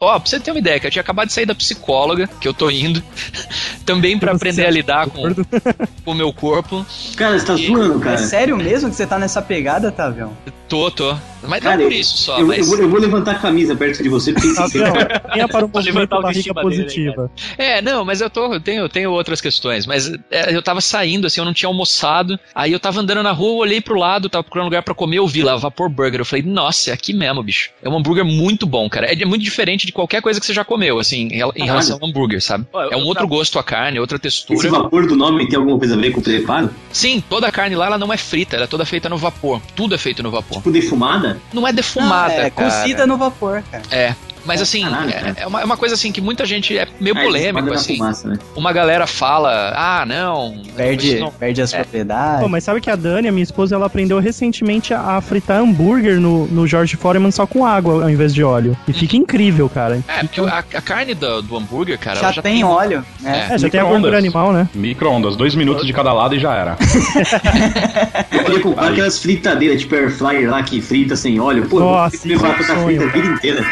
[0.00, 2.46] Ó, pra você ter uma ideia, que eu tinha acabado de sair da psicóloga, que
[2.46, 3.02] eu tô indo,
[3.86, 5.22] também pra aprender a lidar com,
[6.04, 6.84] com o meu corpo.
[7.16, 8.18] Cara, você tá zoando, É cara.
[8.18, 10.36] sério mesmo que você tá nessa pegada, Tavião?
[10.68, 11.16] Tô, tô.
[11.48, 12.58] Mas Cara, não por isso só, eu, mas.
[12.58, 14.92] eu vou, eu vou levantar a camisa perto de você, porque vendo?
[15.32, 17.30] Venha para movimento levantar barriga dele, positiva.
[17.56, 20.80] É, não, mas eu tô, eu tenho, eu tenho outras questões, mas é, eu tava
[20.80, 23.98] saindo, assim, eu não tinha almoçado, aí eu tava andando na rua, eu olhei pro
[23.98, 26.92] lado, tava procurando lugar pra comer, eu vi lá, Vapor Burger, eu falei, nossa, é
[26.92, 27.70] aqui mesmo, bicho.
[27.82, 30.64] É um hambúrguer muito bom, cara, é muito diferente de qualquer coisa que você já
[30.64, 32.66] comeu, assim, em, em relação ao hambúrguer, sabe?
[32.90, 34.70] É um outro gosto a carne, outra esse textura.
[34.70, 36.70] vapor do nome tem alguma coisa a ver com o preparo?
[36.92, 39.60] Sim, toda a carne lá, ela não é frita, ela é toda feita no vapor,
[39.74, 40.58] tudo é feito no vapor.
[40.58, 41.35] Tipo defumada?
[41.52, 42.70] Não é defumada, Ah, é, cara.
[42.70, 43.82] cozida no vapor, cara.
[43.90, 44.14] É.
[44.46, 47.22] Mas assim, é, é uma, é uma coisa assim que muita gente é meio Ah,
[47.22, 47.96] polêmico, assim.
[47.96, 48.38] fumaça, né?
[48.54, 50.62] Uma galera fala, ah, não.
[50.76, 51.78] Perde, não- perde as É.
[51.78, 52.42] propriedades.
[52.42, 56.20] Pô, mas sabe que a Dani, a minha esposa, ela aprendeu recentemente a fritar hambúrguer
[56.20, 58.76] no, no George Foreman só com água ao invés de óleo.
[58.86, 60.02] E fica incrível, cara.
[60.08, 63.48] É, porque a, a carne do, do hambúrguer, cara, já, já tem óleo, né?
[63.50, 64.68] É, já tem a gordura animal, né?
[64.74, 66.76] Micro-ondas, dois minutos de cada lado e já era.
[68.32, 71.66] Eu queria comprar aquelas fritadeiras, tipo air fryer lá que frita sem óleo.
[71.68, 73.66] Pô, Nossa, eu vou levar pra isso é um frita a vida inteira.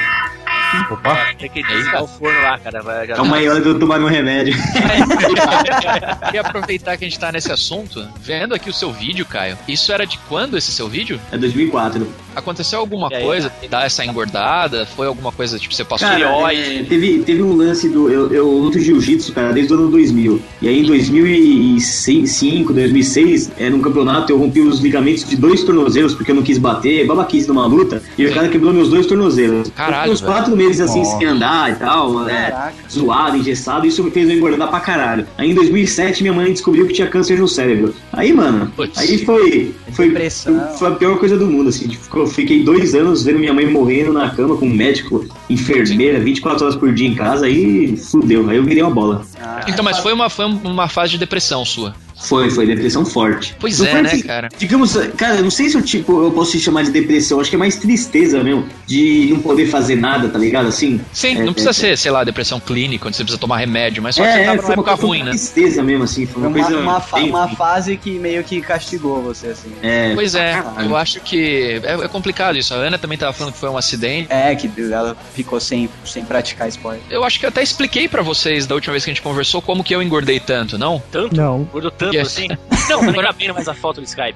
[0.90, 2.82] Opa, Tem que desligar o forno lá, cara.
[2.82, 4.54] Vai, já- Calma aí, hora de eu tomar meu remédio.
[6.26, 9.56] Queria aproveitar que a gente tá nesse assunto, vendo aqui o seu vídeo, Caio.
[9.68, 11.20] Isso era de quando esse seu vídeo?
[11.30, 12.06] É 2004.
[12.34, 13.22] Aconteceu alguma aí?
[13.22, 14.86] coisa dá essa engordada?
[14.86, 18.10] Foi alguma coisa, tipo, você passou Cara, é, teve, teve um lance do.
[18.10, 20.42] Eu, eu luto jiu-jitsu, cara, desde o ano 2000.
[20.60, 26.14] E aí em 2005, 2006, é, num campeonato, eu rompi os ligamentos de dois tornozelos
[26.14, 28.02] porque eu não quis bater, babaquice numa luta.
[28.18, 29.70] E o cara quebrou meus dois tornozelos.
[29.70, 30.32] Caralho, uns velho.
[30.54, 31.18] Quatro meses assim, Nossa.
[31.18, 33.86] sem andar e tal, é, zoado, engessado.
[33.86, 35.26] Isso me fez eu engordar pra caralho.
[35.36, 37.94] Aí em 2007, minha mãe descobriu que tinha câncer no cérebro.
[38.12, 38.98] Aí, mano, Putz.
[38.98, 39.74] aí foi.
[39.92, 40.68] Foi, Depressão.
[40.78, 41.88] foi a pior coisa do mundo, assim.
[41.88, 46.20] Tipo, Eu fiquei dois anos vendo minha mãe morrendo na cama com um médico, enfermeira,
[46.20, 48.48] 24 horas por dia em casa, aí fudeu.
[48.48, 49.22] Aí eu virei uma bola.
[49.40, 51.94] Ah, Então, mas foi uma, foi uma fase de depressão sua.
[52.16, 53.54] Foi, foi depressão forte.
[53.58, 54.48] Pois Não é, né, assim, cara?
[54.58, 57.56] Digamos, cara, eu não sei se eu, tipo, eu posso chamar de depressão, acho que
[57.56, 60.68] é mais tristeza mesmo, de não poder fazer nada, tá ligado?
[60.68, 61.00] Assim.
[61.12, 64.02] Sim, É, não precisa é, ser, sei lá, depressão clínica, onde você precisa tomar remédio,
[64.02, 65.30] mas só que você É, tava é, numa foi uma, época foi ruim, uma né?
[65.32, 66.26] tristeza mesmo, assim.
[66.26, 66.80] Foi uma, uma, coisa.
[66.80, 69.72] uma, fa- uma fase que meio que castigou você, assim.
[69.82, 70.90] É, Pois é, caralho.
[70.90, 72.72] eu acho que é, é complicado isso.
[72.72, 74.28] A Ana também tava falando que foi um acidente.
[74.32, 77.02] É, que ela ficou sem, sem praticar esporte.
[77.10, 79.60] Eu acho que eu até expliquei pra vocês da última vez que a gente conversou
[79.60, 81.02] como que eu engordei tanto, não?
[81.10, 81.34] Tanto?
[81.36, 81.64] Não.
[81.64, 82.26] Gordo tanto Yes.
[82.26, 82.48] assim?
[82.86, 84.34] Não, não vendo mais a foto do Skype.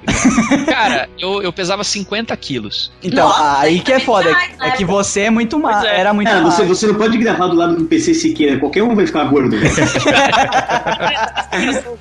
[0.65, 0.65] cara.
[0.65, 2.91] Cara, eu, eu pesava 50 quilos.
[3.03, 4.31] Então, Nossa, aí que é foda.
[4.31, 4.71] mais, É né?
[4.71, 5.87] que você é muito magro.
[5.87, 5.99] é.
[5.99, 8.95] Era muito Cara, você, você não pode gravar do lado do PC Siqueira, qualquer um
[8.95, 9.55] vai ficar gordo.
[9.55, 9.69] velho.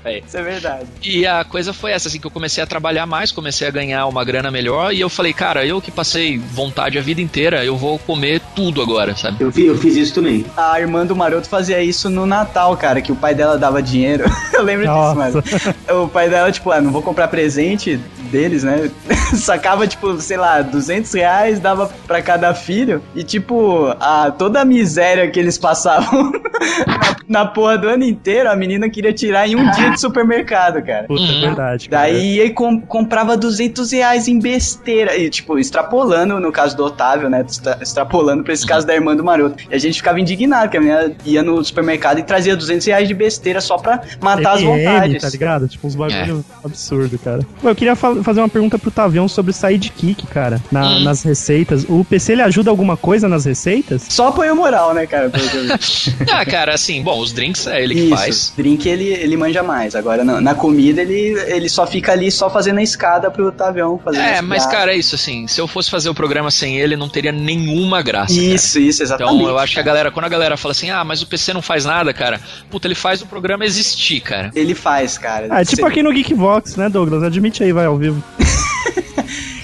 [0.04, 0.22] Véi.
[0.26, 0.86] Isso é verdade.
[1.02, 4.06] E a coisa foi essa, assim, que eu comecei a trabalhar mais, comecei a ganhar
[4.06, 7.76] uma grana melhor, e eu falei, cara, eu que passei vontade a vida inteira, eu
[7.76, 9.42] vou comer tudo agora, sabe?
[9.42, 10.44] Eu fiz, eu fiz isso também.
[10.56, 14.24] A irmã do Maroto fazia isso no Natal, cara, que o pai dela dava dinheiro.
[14.52, 15.14] Eu lembro disso, Nossa.
[15.14, 15.42] mano.
[15.90, 17.96] o pai dela, tipo, ah, não vou comprar presente
[18.30, 18.90] deles, né?
[19.34, 23.02] Sacava, tipo, sei lá, 200 reais, dava pra cada filho.
[23.14, 26.32] E, tipo, a, toda a miséria que eles passavam
[26.86, 30.82] na, na porra do ano inteiro, a menina queria tirar em um dia de supermercado,
[30.82, 31.04] cara.
[31.06, 31.88] Puta, é verdade.
[31.88, 32.02] cara.
[32.04, 35.16] Daí ia e com- comprava 200 reais em besteira.
[35.16, 37.44] E, tipo, extrapolando, no caso do Otávio, né?
[37.46, 39.62] extra- Extrapolando pra esse caso da irmã do Maroto.
[39.70, 43.06] E a gente ficava indignado, que a menina ia no supermercado e trazia 200 reais
[43.08, 45.22] de besteira só pra matar as MM, vontades.
[45.22, 45.68] tá ligado?
[45.68, 47.40] Tipo, uns bagulho absurdo, cara.
[47.60, 51.00] Pô, eu queria fa- fazer uma pergunta pro Tavião sobre sidekick, cara, na- Hum.
[51.04, 51.84] nas receitas.
[51.88, 54.06] O PC, ele ajuda alguma coisa nas receitas?
[54.08, 55.30] Só apoio moral, né, cara?
[56.30, 58.52] Ah, cara, assim, bom, os drinks é ele que Isso, faz.
[58.56, 59.94] drink ele, ele manja mais.
[59.94, 63.98] Agora, na, na comida, ele, ele só fica ali só fazendo a escada pro Tavião
[64.04, 66.78] fazer É, as mas, cara, é isso, assim, se eu fosse fazer o programa sem
[66.78, 68.34] ele, não teria nenhuma graça.
[68.34, 68.46] cara.
[68.46, 69.36] Isso, isso, exatamente.
[69.36, 71.52] Então eu acho que a galera, quando a galera fala assim, ah, mas o PC
[71.52, 72.40] não faz nada, cara,
[72.70, 74.50] puta, ele faz o programa existir, cara.
[74.54, 75.48] Ele faz, cara.
[75.60, 77.22] É tipo aqui no Geekvox, né, Douglas?
[77.22, 78.22] Admite aí, vai ao vivo.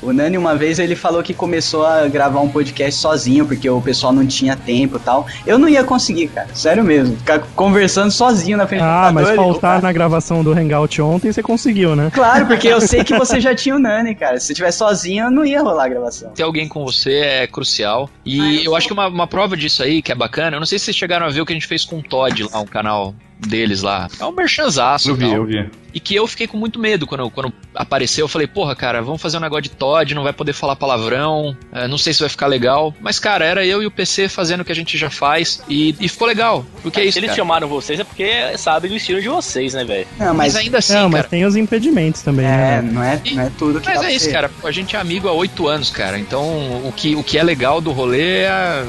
[0.05, 3.81] O Nani, uma vez, ele falou que começou a gravar um podcast sozinho, porque o
[3.81, 5.27] pessoal não tinha tempo e tal.
[5.47, 6.49] Eu não ia conseguir, cara.
[6.55, 7.17] Sério mesmo.
[7.17, 9.53] Ficar conversando sozinho na frente Ah, do mas computador.
[9.53, 12.11] faltar ele- na gravação do Hangout ontem, você conseguiu, né?
[12.13, 14.39] Claro, porque eu sei que você já tinha o Nani, cara.
[14.39, 16.31] Se você tivesse sozinho, não ia rolar a gravação.
[16.31, 18.09] Ter alguém com você é crucial.
[18.25, 20.79] E eu acho que uma, uma prova disso aí, que é bacana, eu não sei
[20.79, 22.67] se vocês chegaram a ver o que a gente fez com o Todd lá, um
[22.67, 23.15] canal
[23.47, 24.09] deles lá.
[24.19, 25.11] É um merchanzaço.
[25.11, 25.35] Eu vi, tal.
[25.35, 25.71] eu vi.
[25.93, 28.25] E que eu fiquei com muito medo quando, quando apareceu.
[28.25, 31.57] Eu falei, porra, cara, vamos fazer um negócio de Todd, não vai poder falar palavrão,
[31.73, 32.93] é, não sei se vai ficar legal.
[33.01, 35.95] Mas, cara, era eu e o PC fazendo o que a gente já faz e,
[36.01, 36.67] e ficou legal.
[36.83, 37.37] Porque é isso, Se eles cara.
[37.37, 40.07] chamaram vocês é porque sabem do estilo de vocês, né, velho?
[40.19, 41.29] Não, Mas mas, ainda assim, não, mas cara.
[41.29, 42.83] tem os impedimentos também, é, né?
[42.83, 44.33] não é, não é tudo que Mas dá é pra isso, ser.
[44.33, 44.51] cara.
[44.65, 46.19] A gente é amigo há oito anos, cara.
[46.19, 46.43] Então,
[46.87, 48.85] o que, o que é legal do rolê é a,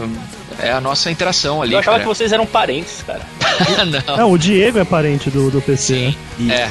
[0.59, 2.03] é a nossa interação ali, Eu achava cara.
[2.03, 3.21] que vocês eram parentes, cara.
[4.07, 4.17] não.
[4.17, 6.13] Não, o Diego é parente do, do PC.
[6.37, 6.51] Sim.
[6.51, 6.69] É.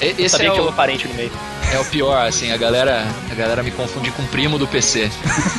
[0.00, 1.30] E- Eu Esse sabia é que eu o, era parente no meio.
[1.72, 5.10] é o pior, assim, a galera, a galera me confunde com o primo do PC.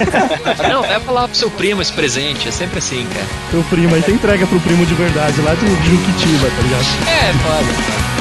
[0.69, 3.25] não, é falar pro seu primo esse presente, é sempre assim, cara.
[3.51, 6.85] Teu primo aí, você entrega pro primo de verdade lá de Juquitiba, tá ligado?
[7.07, 8.18] É, foda, foda.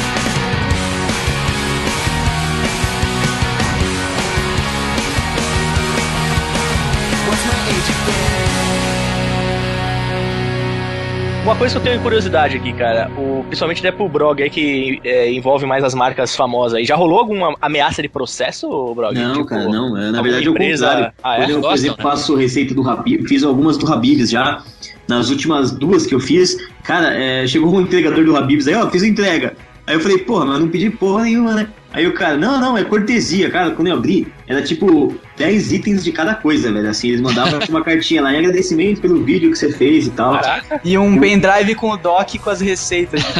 [11.48, 15.00] Uma coisa que eu tenho curiosidade aqui, cara, o, principalmente né, pro Brog aí que
[15.02, 16.84] é, envolve mais as marcas famosas aí.
[16.84, 19.14] Já rolou alguma ameaça de processo, Brog?
[19.14, 19.96] Não, Tipo, cara, não.
[19.96, 21.12] É, na verdade é o empresa- contrário.
[21.24, 21.38] Ah, é?
[21.38, 22.02] Quando eu, por exemplo, né?
[22.02, 24.62] faço receita do Habib, fiz algumas do Habibs já.
[25.08, 26.54] Nas últimas duas que eu fiz,
[26.84, 29.54] cara, é, chegou um entregador do Habibs aí, ó, fiz entrega.
[29.86, 31.68] Aí eu falei, porra, mas não pedi porra nenhuma, né?
[31.90, 33.70] Aí o cara, não, não, é cortesia, cara.
[33.70, 36.88] Quando eu abri, era tipo 10 itens de cada coisa, velho.
[36.88, 40.34] Assim, eles mandavam uma cartinha lá em agradecimento pelo vídeo que você fez e tal.
[40.34, 40.80] Caraca.
[40.84, 43.22] E um pendrive com o doc com as receitas.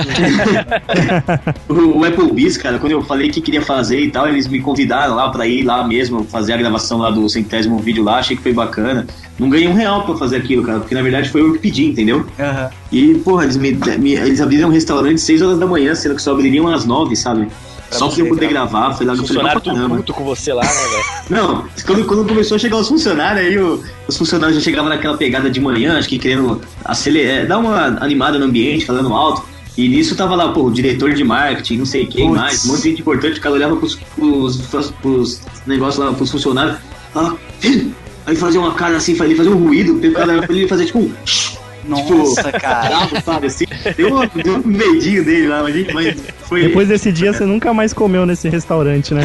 [1.68, 5.14] O, o Applebee's, cara, quando eu falei que queria fazer e tal, eles me convidaram
[5.14, 8.42] lá pra ir lá mesmo, fazer a gravação lá do centésimo vídeo lá, achei que
[8.42, 9.06] foi bacana.
[9.38, 11.84] Não ganhei um real pra fazer aquilo, cara, porque na verdade foi eu que pedi,
[11.84, 12.26] entendeu?
[12.38, 12.70] Aham.
[12.90, 16.14] E, porra, eles, me, me- eles abriram um restaurante às 6 horas da manhã, sendo
[16.16, 17.48] que só abririam às 9, sabe?
[17.90, 18.52] Só pra eu poder cara.
[18.52, 19.97] gravar, foi lá que O eu falei, funcionário pra tá caramba.
[19.97, 21.05] puto com você lá, né, velho?
[21.31, 25.16] Não, quando, quando começou a chegar os funcionários, aí o- os funcionários já chegavam naquela
[25.16, 29.43] pegada de manhã, acho que querendo acelerar, dar uma animada no ambiente, falando alto.
[29.77, 32.40] E nisso tava lá, pô, o diretor de marketing, não sei quem Putz.
[32.40, 36.12] mais, um monte de gente importante, o cara olhava pros, pros, pros, pros negócios lá,
[36.12, 36.77] pros funcionários,
[37.15, 37.94] falava, "Filho",
[38.27, 41.12] aí fazia uma cara assim, ele fazia um ruído, o cara ele fazia tipo um.
[41.89, 42.89] Nossa, cara.
[42.89, 43.65] bravo, sabe assim?
[43.97, 44.10] Deu,
[44.43, 46.16] deu um medinho dele lá, mas, mas
[46.48, 46.62] foi.
[46.62, 49.22] Depois desse dia, você nunca mais comeu nesse restaurante, né?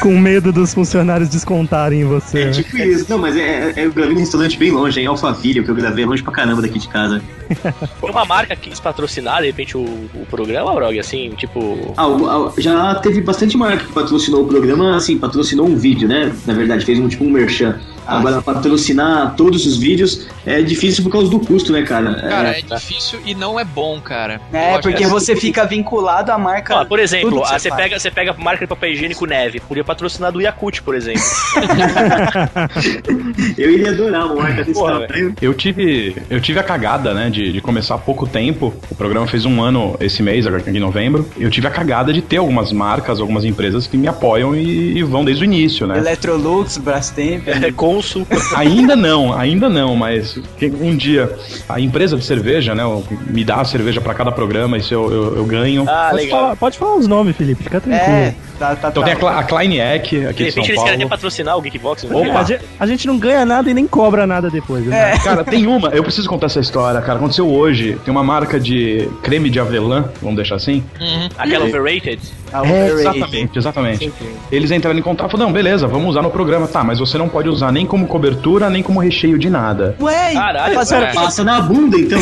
[0.00, 2.40] Com medo dos funcionários descontarem em você.
[2.40, 2.50] É né?
[2.52, 3.06] tipo isso.
[3.08, 6.04] Não, mas é, é- eu gravei num restaurante bem longe, em Alphaville, que eu gravei
[6.04, 7.22] longe pra caramba daqui de casa.
[8.00, 11.92] Foi uma marca que quis patrocinar, de repente, o, o programa, Brog, assim, tipo...
[11.96, 16.08] Ah, o- ah, já teve bastante marca que patrocinou o programa, assim, patrocinou um vídeo,
[16.08, 16.32] né?
[16.46, 17.78] Na verdade, fez um tipo um merchan.
[18.06, 22.14] Agora, patrocinar todos os vídeos é difícil por causa do custo, né, cara?
[22.14, 24.40] Cara, É, é difícil e não é bom, cara.
[24.52, 26.76] É, porque que você fica vinculado à marca.
[26.76, 27.82] Ó, por exemplo, você, faz.
[27.82, 31.22] pega, você pega a marca de papel higiênico Neve, podia patrocinar do Yakut, por exemplo.
[33.58, 35.34] eu iria adorar uma marca desse Porra, tamanho.
[35.40, 38.74] Eu tive, eu tive a cagada, né, de, de começar há pouco tempo.
[38.90, 41.28] O programa fez um ano esse mês, agora em novembro.
[41.38, 45.02] Eu tive a cagada de ter algumas marcas, algumas empresas que me apoiam e, e
[45.02, 45.98] vão desde o início, né?
[45.98, 47.46] Electrolux, Brastemp.
[47.46, 48.26] É, Consul.
[48.56, 50.38] Ainda não, ainda não, mas
[50.80, 51.34] um dia
[51.68, 52.82] a empresa de cerveja, né,
[53.26, 55.84] me dá a cerveja pra cada programa, isso eu, eu, eu ganho.
[55.88, 56.40] Ah, Pode legal.
[56.40, 58.16] falar, pode falar os nomes, Felipe, fica tranquilo.
[58.16, 59.14] É, Tá, tá, Então tá.
[59.16, 61.08] tem a, a Klein Eck De aqui de, repente São eles querem até Paulo.
[61.10, 62.04] patrocinar o Geekbox.
[62.04, 62.38] Opa.
[62.38, 64.84] A gente, a gente não ganha nada e nem cobra nada depois.
[64.86, 65.12] Né?
[65.14, 65.18] É.
[65.18, 67.18] Cara, tem uma, eu preciso contar essa história, cara.
[67.18, 67.98] Aconteceu hoje.
[68.04, 70.82] Tem uma marca de creme de avelã, vamos deixar assim.
[71.00, 71.28] Uhum.
[71.36, 72.20] Aquela overrated.
[72.52, 72.60] Ah, É,
[72.92, 73.00] overrated.
[73.00, 74.12] exatamente, exatamente.
[74.52, 76.66] Eles entraram em contato e falaram, não, beleza, vamos usar no programa.
[76.68, 79.96] Tá, mas você não pode usar nem como cobertura, nem como recheio de nada.
[80.00, 81.12] Ué, Caralho, ué.
[81.12, 82.18] Passa na bunda, então.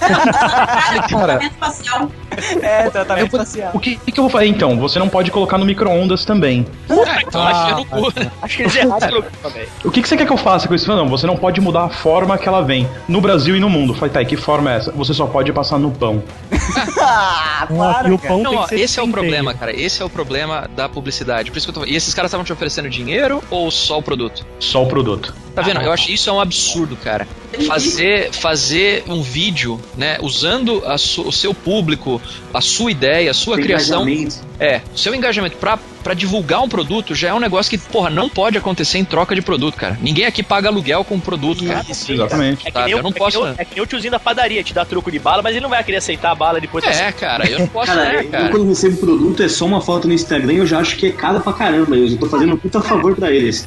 [0.00, 1.38] Cara, Cara.
[1.38, 2.10] tratamento facial.
[2.62, 3.70] é, tratamento facial.
[3.74, 4.46] o que, que eu vou fazer?
[4.46, 6.66] Então, você não pode colocar no micro-ondas também.
[6.88, 8.12] Ah, então enfia no cu.
[8.42, 9.22] Acho que eles erraram
[9.52, 9.68] velho.
[9.84, 10.88] O que, que você quer que eu faça com isso?
[10.88, 12.88] Não, você não pode mudar a forma que ela vem.
[13.08, 13.94] No Brasil e no mundo.
[13.94, 14.92] Falei, tá, e que forma é essa?
[14.92, 16.22] Você só pode passar no pão.
[17.02, 19.74] Ah, Ó, e o pão Não, tem ó, que ser esse é o problema, cara.
[19.74, 21.50] Esse é o problema da publicidade.
[21.50, 21.90] Por isso que eu tô...
[21.90, 24.46] E esses caras estavam te oferecendo dinheiro ou só o produto?
[24.58, 25.34] Só o produto.
[25.54, 25.80] Tá vendo?
[25.80, 27.26] Eu acho isso é um absurdo, cara.
[27.66, 32.22] Fazer, fazer um vídeo, né, usando a su- o seu público,
[32.54, 34.08] a sua ideia, a sua criação.
[34.08, 34.36] Engajamento.
[34.60, 38.08] É, o seu engajamento pra, pra divulgar um produto já é um negócio que, porra,
[38.08, 39.98] não pode acontecer em troca de produto, cara.
[40.00, 41.84] Ninguém aqui paga aluguel com produto, cara.
[41.88, 42.68] Exatamente.
[42.68, 44.12] É que, nem eu o, não é que posso, nem é que nem o tiozinho
[44.12, 46.60] da padaria, te dá troco de bala, mas ele não vai querer aceitar a bala
[46.60, 46.84] depois.
[46.84, 48.48] É, cara, eu não posso, Cara, né, eu cara?
[48.50, 51.40] quando recebo produto é só uma foto no Instagram eu já acho que é caro
[51.40, 51.96] pra caramba.
[51.96, 53.64] Eu tô fazendo um puta favor pra eles.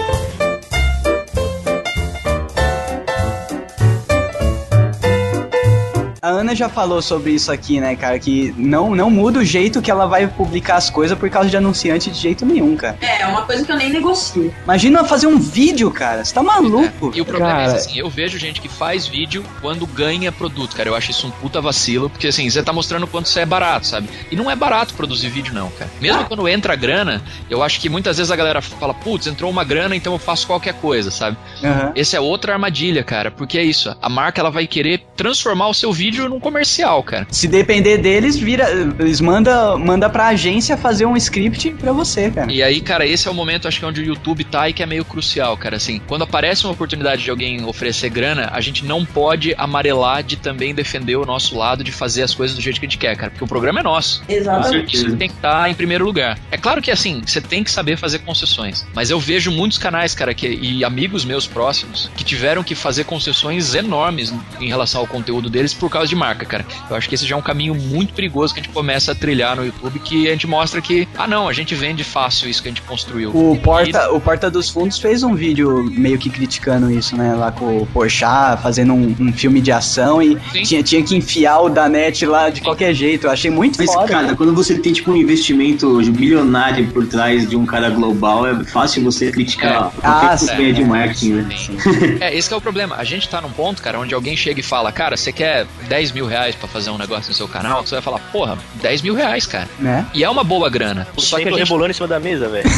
[6.23, 8.17] A Ana já falou sobre isso aqui, né, cara?
[8.17, 11.57] Que não, não muda o jeito que ela vai publicar as coisas por causa de
[11.57, 12.97] anunciante de jeito nenhum, cara.
[13.01, 14.55] É, é uma coisa que eu nem negocio.
[14.63, 16.23] Imagina fazer um vídeo, cara.
[16.23, 17.11] Você tá maluco?
[17.13, 17.77] E o problema é Cara.
[17.77, 20.87] esse, assim, eu vejo gente que faz vídeo quando ganha produto, cara.
[20.87, 23.85] Eu acho isso um puta vacilo, porque assim, você tá mostrando quanto você é barato,
[23.85, 24.07] sabe?
[24.31, 25.91] E não é barato produzir vídeo, não, cara.
[25.99, 29.65] Mesmo quando entra grana, eu acho que muitas vezes a galera fala, putz, entrou uma
[29.65, 31.35] grana, então eu faço qualquer coisa, sabe?
[31.61, 31.91] Aham.
[31.97, 33.93] Essa é outra armadilha, cara, porque é isso.
[34.01, 37.27] A marca ela vai querer transformar o seu vídeo num comercial, cara.
[37.30, 38.69] Se depender deles, vira,
[38.99, 42.52] eles manda, manda pra agência fazer um script pra você, cara.
[42.52, 44.84] E aí, cara, esse é o momento, acho que onde o YouTube tá e que
[44.84, 45.77] é meio crucial, cara.
[45.77, 50.35] Assim, quando aparece uma oportunidade de alguém oferecer grana, a gente não pode amarelar de
[50.35, 53.15] também defender o nosso lado de fazer as coisas do jeito que a gente quer,
[53.15, 53.31] cara.
[53.31, 54.23] Porque o programa é nosso.
[54.27, 54.95] Exatamente.
[54.95, 56.38] Isso tem que estar em primeiro lugar.
[56.52, 58.85] É claro que assim, você tem que saber fazer concessões.
[58.94, 63.03] Mas eu vejo muitos canais, cara, que, e amigos meus próximos, que tiveram que fazer
[63.06, 66.65] concessões enormes em relação ao conteúdo deles por causa de marca, cara.
[66.89, 69.15] Eu acho que esse já é um caminho muito perigoso que a gente começa a
[69.15, 72.61] trilhar no YouTube, que a gente mostra que, ah não, a gente vende fácil isso
[72.61, 73.30] que a gente construiu.
[73.34, 77.34] O Porta, o Porta dos Fundos fez um vídeo meio que criticando isso, né?
[77.34, 80.63] Lá com o Porchat, fazendo um, um filme de ação e Sim.
[80.63, 83.27] tinha, tinha que enfiar o Danete lá de qualquer jeito.
[83.27, 84.07] Eu achei muito Mas, foda.
[84.07, 84.35] cara, né?
[84.35, 89.03] quando você tem tipo um investimento bilionário por trás de um cara global, é fácil
[89.03, 90.85] você criticar Ah, qualquer sim, campanha de é.
[90.85, 91.49] marketing, né?
[92.21, 92.95] É, esse que é o problema.
[92.95, 96.11] A gente tá num ponto, cara, onde alguém chega e fala, cara, você quer 10
[96.11, 97.86] mil reais pra fazer um negócio no seu canal?
[97.86, 99.70] Você vai falar, porra, 10 mil reais, cara.
[99.78, 100.03] Né?
[100.11, 101.07] E é uma boa grana.
[101.18, 102.64] Só que a gente rebolando em cima da mesa, velho.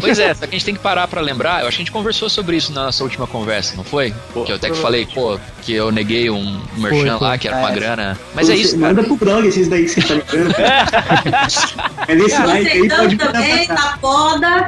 [0.00, 1.62] Pois é, só que a gente tem que parar pra lembrar.
[1.62, 4.14] Eu acho que a gente conversou sobre isso na nossa última conversa, não foi?
[4.32, 7.56] Pô, que eu até que falei, pô, que eu neguei um merchan lá, que era
[7.56, 7.74] uma É.
[7.74, 8.18] grana.
[8.34, 8.78] Mas é Você isso.
[8.78, 10.54] Manda pro blog esses daí que você tá ligando.
[12.08, 14.66] é nesse like aí, pode Aceitando mandar também, tá foda.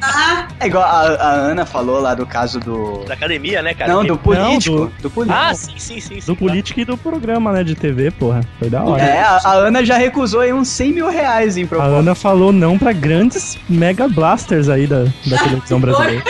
[0.00, 0.48] Tá?
[0.60, 3.04] É igual a, a Ana falou lá do caso do.
[3.06, 3.92] Da academia, né, cara?
[3.92, 4.76] Não, do político.
[4.76, 5.10] Não, do...
[5.10, 5.38] político.
[5.38, 6.20] Ah, sim, sim, sim.
[6.20, 8.40] sim Do político e do programa, né, de TV, porra.
[8.58, 9.02] Foi da hora.
[9.02, 11.92] É, a, a Ana já recusou aí uns 100 mil reais em A proposta.
[11.96, 16.22] Ana falou não pra grandes mega blasters aí da, da televisão brasileira.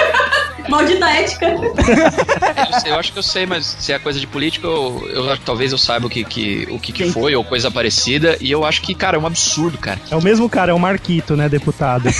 [0.68, 1.46] Maldita ética.
[1.46, 5.30] Eu, sei, eu acho que eu sei, mas se é coisa de política, eu, eu
[5.30, 8.36] acho que talvez eu saiba o que, que, o que, que foi, ou coisa parecida.
[8.40, 10.00] E eu acho que, cara, é um absurdo, cara.
[10.10, 12.08] É o mesmo cara, é o Marquito, né, deputado.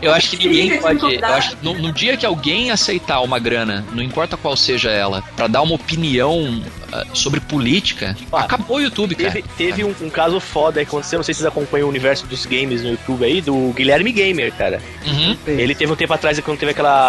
[0.00, 1.16] Eu acho que ninguém pode.
[1.16, 4.90] Eu acho que no, no dia que alguém aceitar uma grana, não importa qual seja
[4.90, 6.62] ela, pra dar uma opinião
[6.92, 9.32] ah, sobre política, Ah, acabou o YouTube, cara.
[9.32, 12.26] Teve, teve um, um caso foda que aconteceu, não sei se vocês acompanham o universo
[12.26, 14.80] dos games no YouTube aí, do Guilherme Gamer, cara.
[15.06, 15.36] Uhum.
[15.46, 17.01] Ele teve um tempo atrás, quando teve aquela.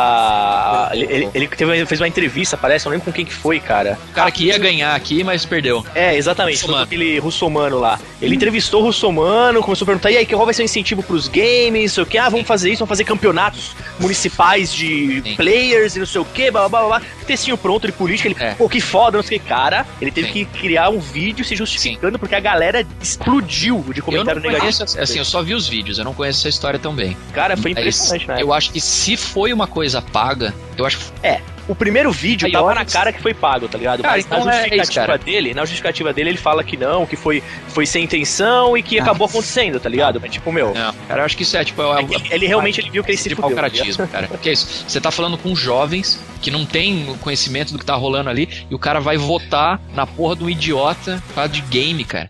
[0.93, 3.97] Ele, ele, ele teve, fez uma entrevista, parece, não lembro com quem que foi, cara.
[4.09, 5.85] O cara que ia ganhar aqui, mas perdeu.
[5.95, 7.99] É, exatamente, foi aquele russomano lá.
[8.21, 11.27] Ele entrevistou o russomano, começou a perguntar, e aí, qual vai ser o incentivo pros
[11.27, 15.35] games, não sei o que, ah, vamos fazer isso, vamos fazer campeonatos municipais de Sim.
[15.35, 17.07] players e não sei o que, blá blá blá blá.
[17.25, 18.53] Textinho pronto de política, ele, É.
[18.55, 19.47] pô, que foda, não sei o que.
[19.47, 20.33] Cara, ele teve Sim.
[20.33, 24.61] que criar um vídeo se justificando porque a galera explodiu de Eu não comentário negativo.
[24.61, 27.15] conheço, assim, eu só vi os vídeos, eu não conheço essa história tão bem.
[27.33, 28.37] Cara, foi Mas impressionante, né?
[28.41, 32.45] eu acho que se foi uma coisa paga, eu acho que É, o primeiro vídeo
[32.45, 34.01] Aí, tava na cara que foi pago, tá ligado?
[34.01, 35.17] Cara, Mas então na é justificativa isso, cara.
[35.17, 38.99] dele, na justificativa dele, ele fala que não, que foi, foi sem intenção e que
[38.99, 39.03] Ah.
[39.03, 40.19] acabou acontecendo, tá ligado?
[40.19, 41.81] Mas, tipo, meu, Não, cara, eu acho que isso é tipo.
[41.81, 43.55] É, é que ele, ele realmente ele viu que ele se de fudeu.
[43.55, 44.27] tá cara.
[44.27, 44.83] Porque é isso.
[44.87, 48.49] Você tá falando com jovens que não tem o conhecimento do que tá rolando ali
[48.69, 52.29] e o cara vai votar na porra de um idiota por causa de game, cara.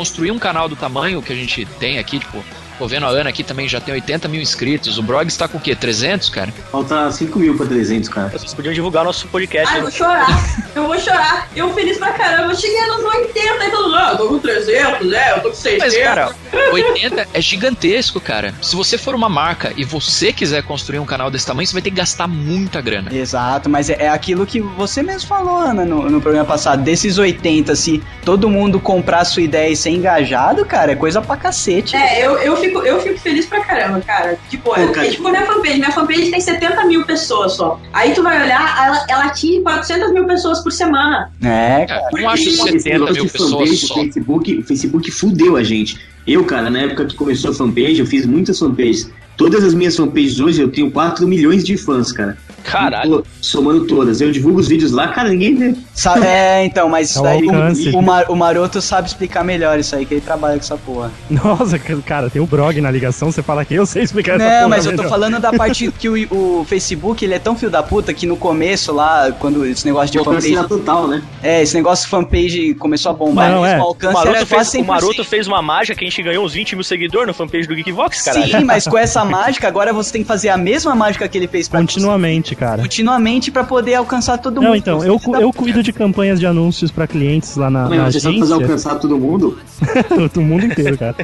[0.00, 2.42] Construir um canal do tamanho que a gente tem aqui, tipo,
[2.80, 4.96] tô vendo a Ana aqui também já tem 80 mil inscritos.
[4.96, 5.76] O Brog está com o quê?
[5.76, 6.50] 300, cara?
[6.72, 8.30] Falta 5 mil pra 300, cara.
[8.30, 9.68] Vocês podiam divulgar nosso podcast.
[9.68, 9.90] Ai, eu né?
[9.90, 10.60] vou chorar.
[10.74, 11.48] Eu vou chorar.
[11.54, 12.52] Eu feliz pra caramba.
[12.52, 15.48] Eu cheguei nos 80 e todo mundo, ah, eu tô com 300, é, eu tô
[15.50, 15.94] com 600.
[15.94, 16.34] Mas, cara,
[16.72, 18.54] 80 é gigantesco, cara.
[18.62, 21.82] Se você for uma marca e você quiser construir um canal desse tamanho, você vai
[21.82, 23.14] ter que gastar muita grana.
[23.14, 26.82] Exato, mas é, é aquilo que você mesmo falou, Ana, no, no programa passado.
[26.82, 31.20] Desses 80, se todo mundo comprar a sua ideia e ser engajado, cara, é coisa
[31.20, 31.96] pra cacete.
[31.96, 34.38] É, eu, eu, fico, eu fico feliz pra caramba, cara.
[34.48, 35.78] Tipo, Pô, eu, cara, é tipo minha fanpage.
[35.78, 37.80] Minha fanpage tem 70 mil pessoas só.
[37.92, 41.30] Aí tu vai olhar, ela, ela atinge 400 mil pessoas por semana.
[41.42, 42.10] É, Cara, cara.
[42.12, 43.94] eu não acho Esse 70 negócio mil de pessoas fanpage, só.
[43.94, 45.98] O Facebook, o Facebook fudeu a gente.
[46.26, 49.10] Eu, cara, na época que começou a fanpage, eu fiz muitas fanpages.
[49.36, 52.36] Todas as minhas fanpages hoje eu tenho 4 milhões de fãs, cara.
[52.62, 53.24] Caralho.
[53.40, 54.20] Somando todas.
[54.20, 55.74] Eu divulgo os vídeos lá, cara, ninguém vê.
[55.94, 57.88] Sa- é, então, mas É isso o daí alcance.
[57.90, 61.10] o, Mar- o Maroto sabe explicar melhor isso aí, que ele trabalha com essa porra.
[61.28, 64.54] Nossa, cara, tem o Brog na ligação, você fala que eu sei explicar essa Não,
[64.56, 67.70] porra mas eu tô falando da parte que o, o Facebook, ele é tão fio
[67.70, 70.54] da puta que no começo lá, quando esse negócio de Alcance fanpage...
[70.54, 71.22] na total, né?
[71.42, 73.78] É, esse negócio de fanpage começou a bombar, Não, mesmo, é.
[73.78, 74.82] o O alcance Maroto, era fez, quase 100%.
[74.82, 77.66] o Maroto fez uma mágica que a gente ganhou uns 20 mil seguidores no fanpage
[77.66, 78.58] do Geekvox, caralho.
[78.58, 81.48] Sim, mas com essa mágica, agora você tem que fazer a mesma mágica que ele
[81.48, 82.82] fez pra Continuamente, cara.
[82.82, 84.68] continuamente pra poder alcançar todo mundo.
[84.68, 88.10] Não, então, eu, eu cuido de campanhas de anúncios pra clientes lá na, Mas na
[88.12, 88.66] você sabe fazer agência.
[88.66, 89.58] alcançar todo mundo?
[90.34, 91.16] do mundo inteiro, cara.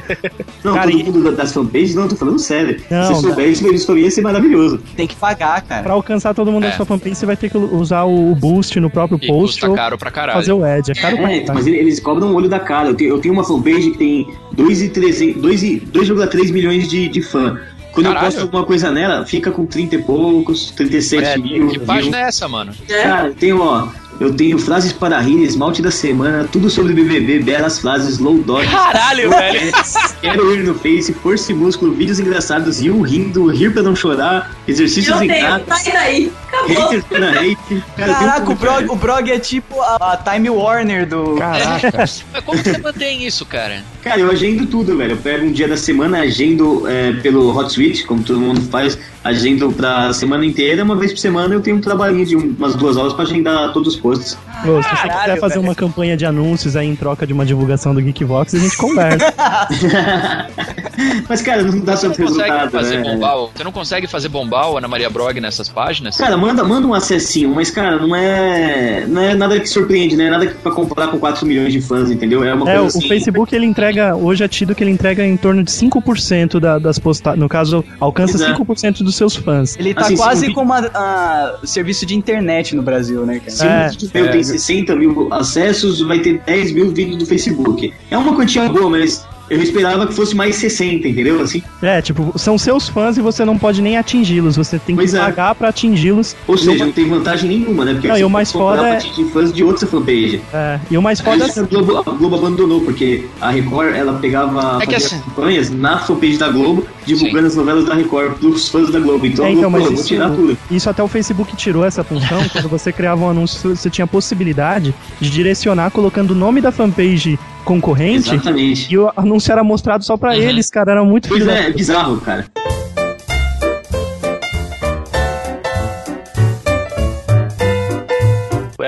[0.63, 2.81] Não, Cara, todo e- mundo das fanpages, não, tô falando sério.
[2.89, 4.79] Não, Se souber isso, isso pra mim ia ser maravilhoso.
[4.95, 5.83] Tem que pagar, cara.
[5.83, 6.69] Pra alcançar todo mundo É.
[6.69, 9.75] da sua fanpage, você vai ter que usar o boost no próprio E post custa
[9.75, 10.39] caro pra caralho.
[10.39, 10.91] fazer o ad.
[10.91, 11.53] É caro pra É, caralho.
[11.55, 12.89] mas ele- eles cobram o olho da cara.
[12.89, 17.21] Eu tenho, eu tenho uma fanpage que tem 2,3 2 e- 2,3 milhões de, de
[17.21, 17.59] fã.
[17.93, 18.25] Quando Caralho.
[18.27, 21.67] eu posto alguma coisa nela, fica com 30 e poucos, 37 É, mil.
[21.69, 22.71] Que página é essa, mano?
[22.87, 23.87] Cara, eu tenho, ó.
[24.19, 28.65] Eu tenho frases para rir, esmalte da semana, tudo sobre BBB, belas frases, low dog.
[28.67, 29.71] Caralho, velho.
[30.21, 34.55] Quero ir no Face, força e músculo, vídeos engraçados, rir rindo, rir pra não chorar,
[34.67, 36.31] exercícios em casa, sai daí.
[36.47, 36.67] Acabou.
[36.67, 37.57] haters para hate.
[37.95, 38.91] Cara, eu tenho Caraca, o Brog, cara.
[38.91, 41.35] o Brog é tipo a, a Time Warner do.
[41.35, 41.97] Caraca.
[41.97, 43.83] Mas como que você mantém isso, cara?
[44.01, 45.11] Cara, eu agendo tudo, velho.
[45.11, 48.97] Eu pego um dia da semana, agendo é, pelo Hot Suite, como todo mundo faz,
[49.27, 50.83] agendo pra semana inteira.
[50.83, 53.73] Uma vez por semana eu tenho um trabalhinho de um- umas duas horas pra agendar
[53.73, 54.37] todos os posts.
[54.65, 57.45] Ô, se você Caralho, quiser fazer uma campanha de anúncios aí em troca de uma
[57.45, 59.33] divulgação do Geekvox, a gente conversa.
[61.29, 63.03] Mas, cara, não dá Você não certo consegue resultado, fazer né?
[63.13, 66.17] bombar, o- você não consegue fazer bombar o Ana Maria Brog nessas páginas?
[66.17, 70.29] Cara, manda, manda um acessinho, mas, cara, não é, não é nada que surpreende, né?
[70.29, 72.43] Nada que pra comparar com 4 milhões de fãs, entendeu?
[72.43, 73.07] É uma É, o, coisa o assim.
[73.07, 76.97] Facebook ele entrega, hoje é tido que ele entrega em torno de 5% da, das
[76.97, 77.39] postagens.
[77.39, 78.63] No caso, alcança Exato.
[78.65, 79.75] 5% dos seus fãs.
[79.77, 83.39] Ele tá Assim, se quase um como a, a serviço de internet no Brasil, né,
[83.39, 83.51] cara?
[83.51, 87.25] Se um É, vídeo meu tem 60 mil acessos, vai ter 10 mil vídeos do
[87.25, 87.93] Facebook.
[88.09, 91.41] É uma quantia boa, mas eu esperava que fosse mais 60, entendeu?
[91.41, 94.55] Assim, É, tipo, são seus fãs e você não pode nem atingi-los.
[94.57, 95.19] Você tem que Pois é.
[95.19, 96.35] pagar pra atingi-los.
[96.47, 97.93] ou seja, não tem vantagem nenhuma, né?
[97.93, 99.87] Porque Não, você e o tem mais que foda pra é- atingir fãs de outra
[99.87, 100.41] fanpage.
[100.53, 104.13] É, e o mais foda Isso a Globo, a Globo abandonou, porque a Record ela
[104.19, 108.37] pegava É que fazia assim- campanhas na fanpage da Globo, divulgando as novelas da Record
[108.37, 109.25] pros fãs da Globo.
[109.25, 110.57] Então, É, então, Globo mas isso, tirar tudo.
[110.69, 112.37] isso até o Facebook tirou essa função.
[112.51, 116.71] quando você criava um anúncio, você tinha a possibilidade de direcionar colocando o nome da
[116.71, 118.93] fanpage concorrente Exatamente.
[118.93, 120.35] e o anúncio era mostrado só pra Uhum.
[120.41, 120.91] eles, cara.
[120.91, 122.45] Era muito Pois é, é bizarro, cara.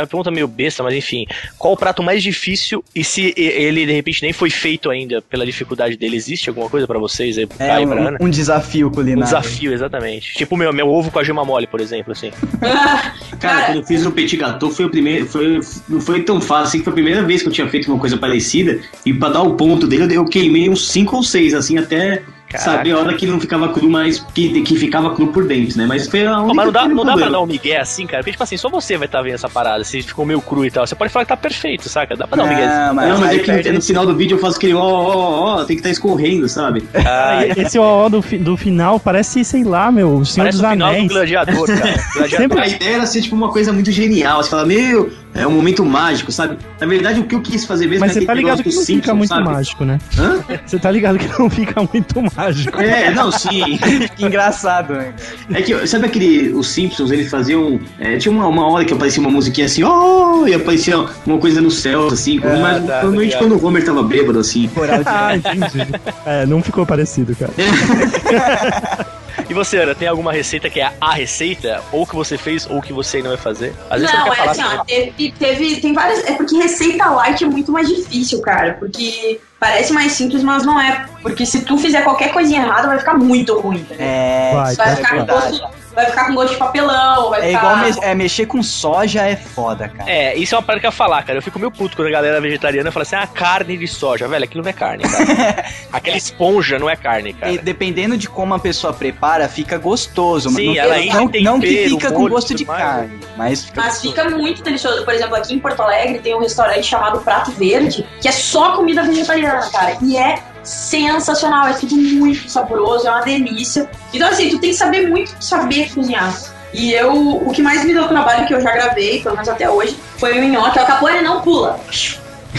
[0.01, 1.25] Uma pergunta meio besta, mas enfim.
[1.57, 5.45] Qual o prato mais difícil e se ele de repente nem foi feito ainda pela
[5.45, 6.15] dificuldade dele?
[6.15, 8.17] Existe alguma coisa pra vocês aí, pro É Caio e pra Ana?
[8.21, 9.23] um, um desafio Um culinário.
[9.23, 10.33] desafio, exatamente.
[10.33, 12.31] Tipo meu, meu ovo com a gema mole, por exemplo, assim.
[13.39, 16.63] Cara, quando eu fiz o petit gâteau foi o primeiro, foi, não foi tão fácil,
[16.67, 19.29] assim, que foi a primeira vez que eu tinha feito uma coisa parecida, e pra
[19.29, 22.71] dar o ponto dele, eu- eu queimei uns 5 ou 6, assim, até Caraca.
[22.71, 25.85] saber a hora que não ficava cru, mas que, que ficava cru por dentro, né?
[25.87, 28.23] Mas foi a única mas não dá, não dá pra dar um migué assim, cara?
[28.23, 30.71] Porque, tipo assim, só você vai estar vendo essa parada, se ficou meio cru e
[30.71, 30.85] tal.
[30.87, 32.15] Você pode falar que tá perfeito, saca?
[32.15, 32.65] Dá pra dar um migué.
[32.67, 34.79] Não, mas, Não, mas é que perde no, final do vídeo eu faço aquele ó,
[34.81, 36.83] ó, ó, tem que estar escorrendo, sabe?
[36.95, 40.67] Ah, Esse OO do, fi- do final parece, sei lá, meu, o Senhor parece dos
[40.67, 41.11] o final do Anéis.
[41.11, 41.79] gladiador, cara.
[42.15, 42.29] Gladiador.
[42.29, 44.41] Sempre- A ideia era ser tipo uma coisa muito genial.
[44.43, 46.57] Você fala, meu, é um momento mágico, sabe?
[46.79, 48.75] Na verdade, o que eu quis fazer mesmo Mas é você tá ligado que não
[48.75, 49.43] dos fica Simpsons, muito sabe?
[49.43, 49.99] mágico, né?
[50.17, 50.43] Hã?
[50.65, 52.38] Você tá ligado que não fica muito mágico.
[52.79, 53.79] É, não, sim.
[54.15, 55.13] Que engraçado, né?
[55.53, 56.49] É que, sabe aquele.
[56.53, 57.79] Os Simpsons, eles faziam.
[57.99, 61.61] é, tinha uma, uma hora que aparecia uma musiquinha assim, oh, e aparecia uma coisa
[61.61, 62.39] no céu, assim.
[62.43, 63.39] É, mas tá, provavelmente ligado.
[63.39, 64.67] quando o Homer tava bêbado, assim.
[64.69, 65.87] Coral de Ah, entendi.
[66.25, 67.51] É, não ficou parecido, cara.
[69.49, 71.81] E você, Ana, tem alguma receita que é a receita?
[71.91, 73.73] Ou que você fez, ou que você ainda vai fazer?
[73.89, 74.77] Às vezes não, você não é quer falar assim, também.
[74.79, 76.23] ó, teve, teve, tem várias.
[76.29, 78.73] É porque receita light é muito mais difícil, cara.
[78.79, 81.03] Porque parece mais simples, mas não é.
[81.23, 84.05] Porque se tu fizer qualquer coisinha errada, vai ficar muito ruim, entendeu?
[84.05, 85.59] É, Vai, Vai é ficar, verdade.
[85.59, 85.67] gosto,
[86.01, 87.59] vai ficar com gosto de papelão, vai É ficar.
[87.59, 90.09] igual me- é, mexer com soja é foda, cara.
[90.09, 91.37] É, isso é uma parada que eu ia falar, cara.
[91.37, 94.27] Eu fico meio puto quando a galera vegetariana fala assim, ah, carne de soja.
[94.27, 95.65] Velho, aquilo não é carne, cara.
[95.91, 97.51] Aquela esponja não é carne, cara.
[97.51, 100.49] E dependendo de como a pessoa prepara, fica gostoso.
[100.49, 103.81] Sim, não, ela não, tempero, não que fica com gosto de mais, carne, mas fica
[103.81, 104.15] Mas gostoso.
[104.15, 105.03] fica muito delicioso.
[105.05, 108.73] Por exemplo, aqui em Porto Alegre tem um restaurante chamado Prato Verde, que é só
[108.75, 109.97] comida vegetariana, cara.
[110.01, 110.39] E é
[110.69, 113.89] sensacional, é tudo muito saboroso, é uma delícia.
[114.13, 116.33] Então, assim, tu tem que saber muito saber cozinhar.
[116.71, 119.67] E eu, o que mais me deu trabalho que eu já gravei, pelo menos até
[119.67, 120.77] hoje, foi o nhoque.
[120.79, 121.79] O Capone não pula.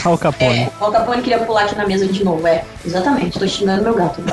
[0.05, 0.61] Al Capone.
[0.61, 2.65] É, o Capone queria pular aqui na mesa de novo, é.
[2.85, 4.20] Exatamente, tô xingando meu gato.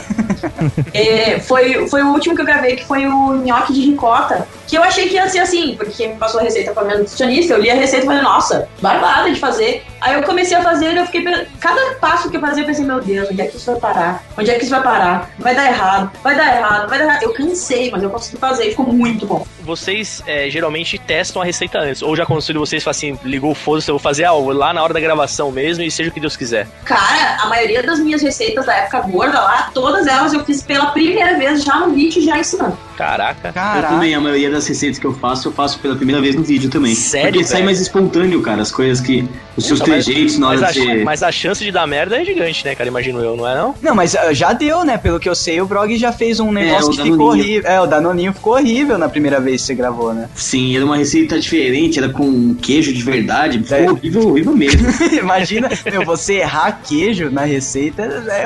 [0.94, 4.48] É, foi, foi o último que eu gravei, que foi o nhoque de ricota.
[4.68, 7.00] Que eu achei que ia ser assim, porque quem me passou a receita foi meu
[7.00, 7.54] nutricionista.
[7.54, 9.84] Eu li a receita e falei, nossa, barbada de fazer.
[10.02, 11.24] Aí eu comecei a fazer e eu fiquei.
[11.60, 14.24] Cada passo que eu fazia, eu pensei, meu Deus, onde é que isso vai parar?
[14.38, 15.30] Onde é que isso vai parar?
[15.40, 17.24] Vai dar errado, vai dar errado, vai dar errado.
[17.24, 19.46] Eu cansei, mas eu consegui fazer e ficou muito bom.
[19.64, 22.02] Vocês é, geralmente testam a receita antes.
[22.02, 24.72] Ou já aconteceu de vocês falar assim, ligou o foda-se, eu vou fazer algo lá
[24.74, 26.68] na hora da gravação mesmo e seja o que Deus quiser.
[26.86, 30.88] Cara, a maioria das minhas receitas da época gorda lá, todas elas eu fiz pela
[30.88, 32.78] primeira vez já no vídeo, já ensinando.
[32.96, 33.50] Caraca.
[33.50, 33.88] Eu Caraca.
[33.90, 36.70] também, a maioria das receitas que eu faço, eu faço pela primeira vez no vídeo
[36.70, 36.96] também.
[36.96, 37.66] Sério, Porque sai velho?
[37.66, 39.28] mais espontâneo, cara, as coisas que.
[39.56, 42.66] Os seus Na hora Mas a, de mas a chance de dar merda é gigante,
[42.66, 42.90] né, cara?
[42.90, 43.76] Imagino eu, não é não?
[43.82, 44.98] Não, mas ah, já deu, né?
[44.98, 47.44] Pelo que eu sei, o Brog já fez um negócio o que ficou Danoninho.
[47.46, 47.70] horrível.
[47.72, 50.30] É, o Danoninho ficou horrível na primeira vez que você gravou, né?
[50.36, 53.60] Sim, era uma receita diferente, era com queijo de verdade.
[53.60, 53.92] Ficou É.
[53.92, 54.88] horrível, horrível mesmo.
[55.20, 58.46] Imagina, meu, você errar queijo na receita, é,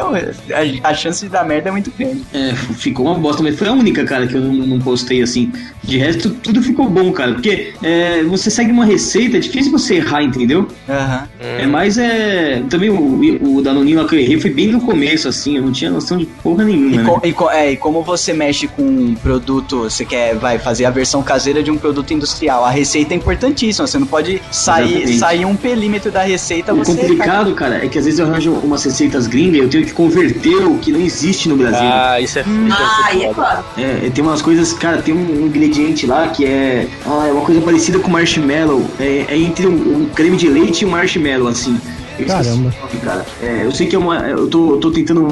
[0.84, 2.22] a, a chance de dar merda é muito grande.
[2.34, 5.52] É, ficou uma bosta, mas foi a única, cara, que eu não, não postei assim.
[5.84, 7.34] De resto, tudo ficou bom, cara.
[7.34, 10.68] Porque é, você segue uma receita, é difícil você errar, entendeu?
[10.90, 11.28] Aham.
[11.42, 12.62] É mais é.
[12.70, 15.72] Também o, o Danoninho lá que eu errei foi bem no começo, assim, eu não
[15.72, 17.04] tinha noção de porra nenhuma, E, né?
[17.04, 20.86] co- e co- é, e como você mexe com um produto, você quer vai fazer
[20.86, 24.84] a versão caseira de um produto industrial, a receita é importantíssima, você não pode sair,
[24.94, 25.18] Exatamente.
[25.20, 28.52] sair um perímetro da receita, O você complicado, cara, é que às vezes eu arranjo
[28.52, 31.80] umas receitas gringas e eu tenho que converter o que não existe no Brasil.
[31.82, 33.66] Ah, isso é, isso Ah, é claro.
[33.78, 37.62] É, tem umas coisas, cara, tem um ingrediente lá que é, ah, é uma coisa
[37.62, 38.86] parecida com marshmallow.
[39.00, 41.78] É, é entre um, um creme de leite e um marshmallow, assim.
[42.20, 42.72] Eu Caramba.
[43.04, 44.18] Cara, É, eu sei que é uma.
[44.20, 45.28] Eu tô, eu tô tentando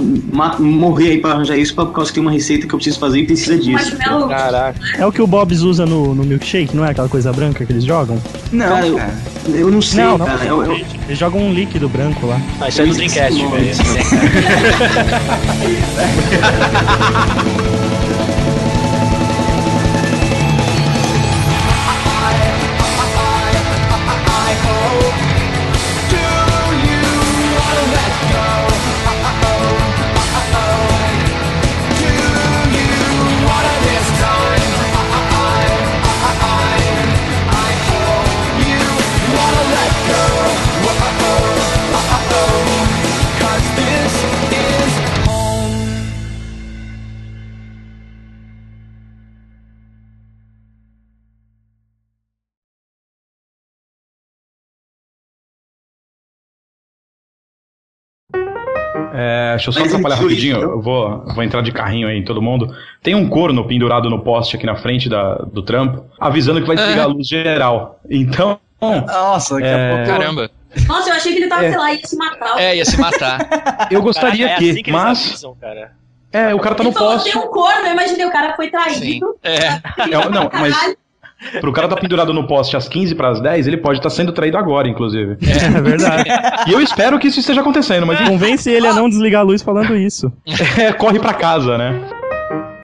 [0.60, 3.20] morrer aí pra arranjar isso por causa que tem uma receita que eu preciso fazer
[3.20, 3.96] e precisa disso.
[3.98, 4.80] Caraca.
[4.98, 7.72] É o que o Bob's usa no, no milkshake, não é aquela coisa branca que
[7.72, 8.18] eles jogam?
[8.52, 9.00] Não, Cara, eu,
[9.56, 10.26] eu não sei, não, não.
[10.26, 10.46] cara.
[10.46, 10.78] Eu, eu-
[11.08, 12.40] Eles jogam um líquido branco lá.
[12.62, 13.70] Ah, isso é do Dreamcast, velho.
[59.60, 60.70] deixa eu só Mas atrapalhar rapidinho, então?
[60.72, 62.74] eu vou, vou entrar de carrinho aí em todo mundo.
[63.04, 66.76] Tem um corno pendurado no poste aqui na frente da, do trampo, avisando que vai
[66.76, 68.00] desligar a luz geral.
[68.10, 69.92] Então, Nossa, daqui É.
[69.92, 70.12] a pouco.
[70.20, 70.52] Caramba.
[70.88, 71.70] Nossa, eu achei que ele tava, É.
[71.70, 72.60] sei lá, ia se matar.
[72.60, 73.40] É, ia se matar.
[73.92, 75.28] eu gostaria Caraca, é que, assim que mas.
[75.28, 75.92] avisam, cara.
[76.32, 77.32] É, o cara tá Ele no falou, poste.
[77.32, 78.72] tem um corno, eu imaginei, o cara foi Sim.
[78.72, 79.36] traído.
[79.44, 79.60] É.
[80.04, 80.98] É, não, mas Caralho.
[81.62, 84.32] Pro cara tá pendurado no poste às 15 para as 10, ele pode estar sendo
[84.32, 85.38] traído agora, inclusive.
[85.42, 86.30] É verdade.
[86.68, 89.62] E eu espero que isso esteja acontecendo, mas Convence ele a não desligar a luz
[89.62, 90.32] falando isso.
[90.78, 92.00] é, corre pra casa, né?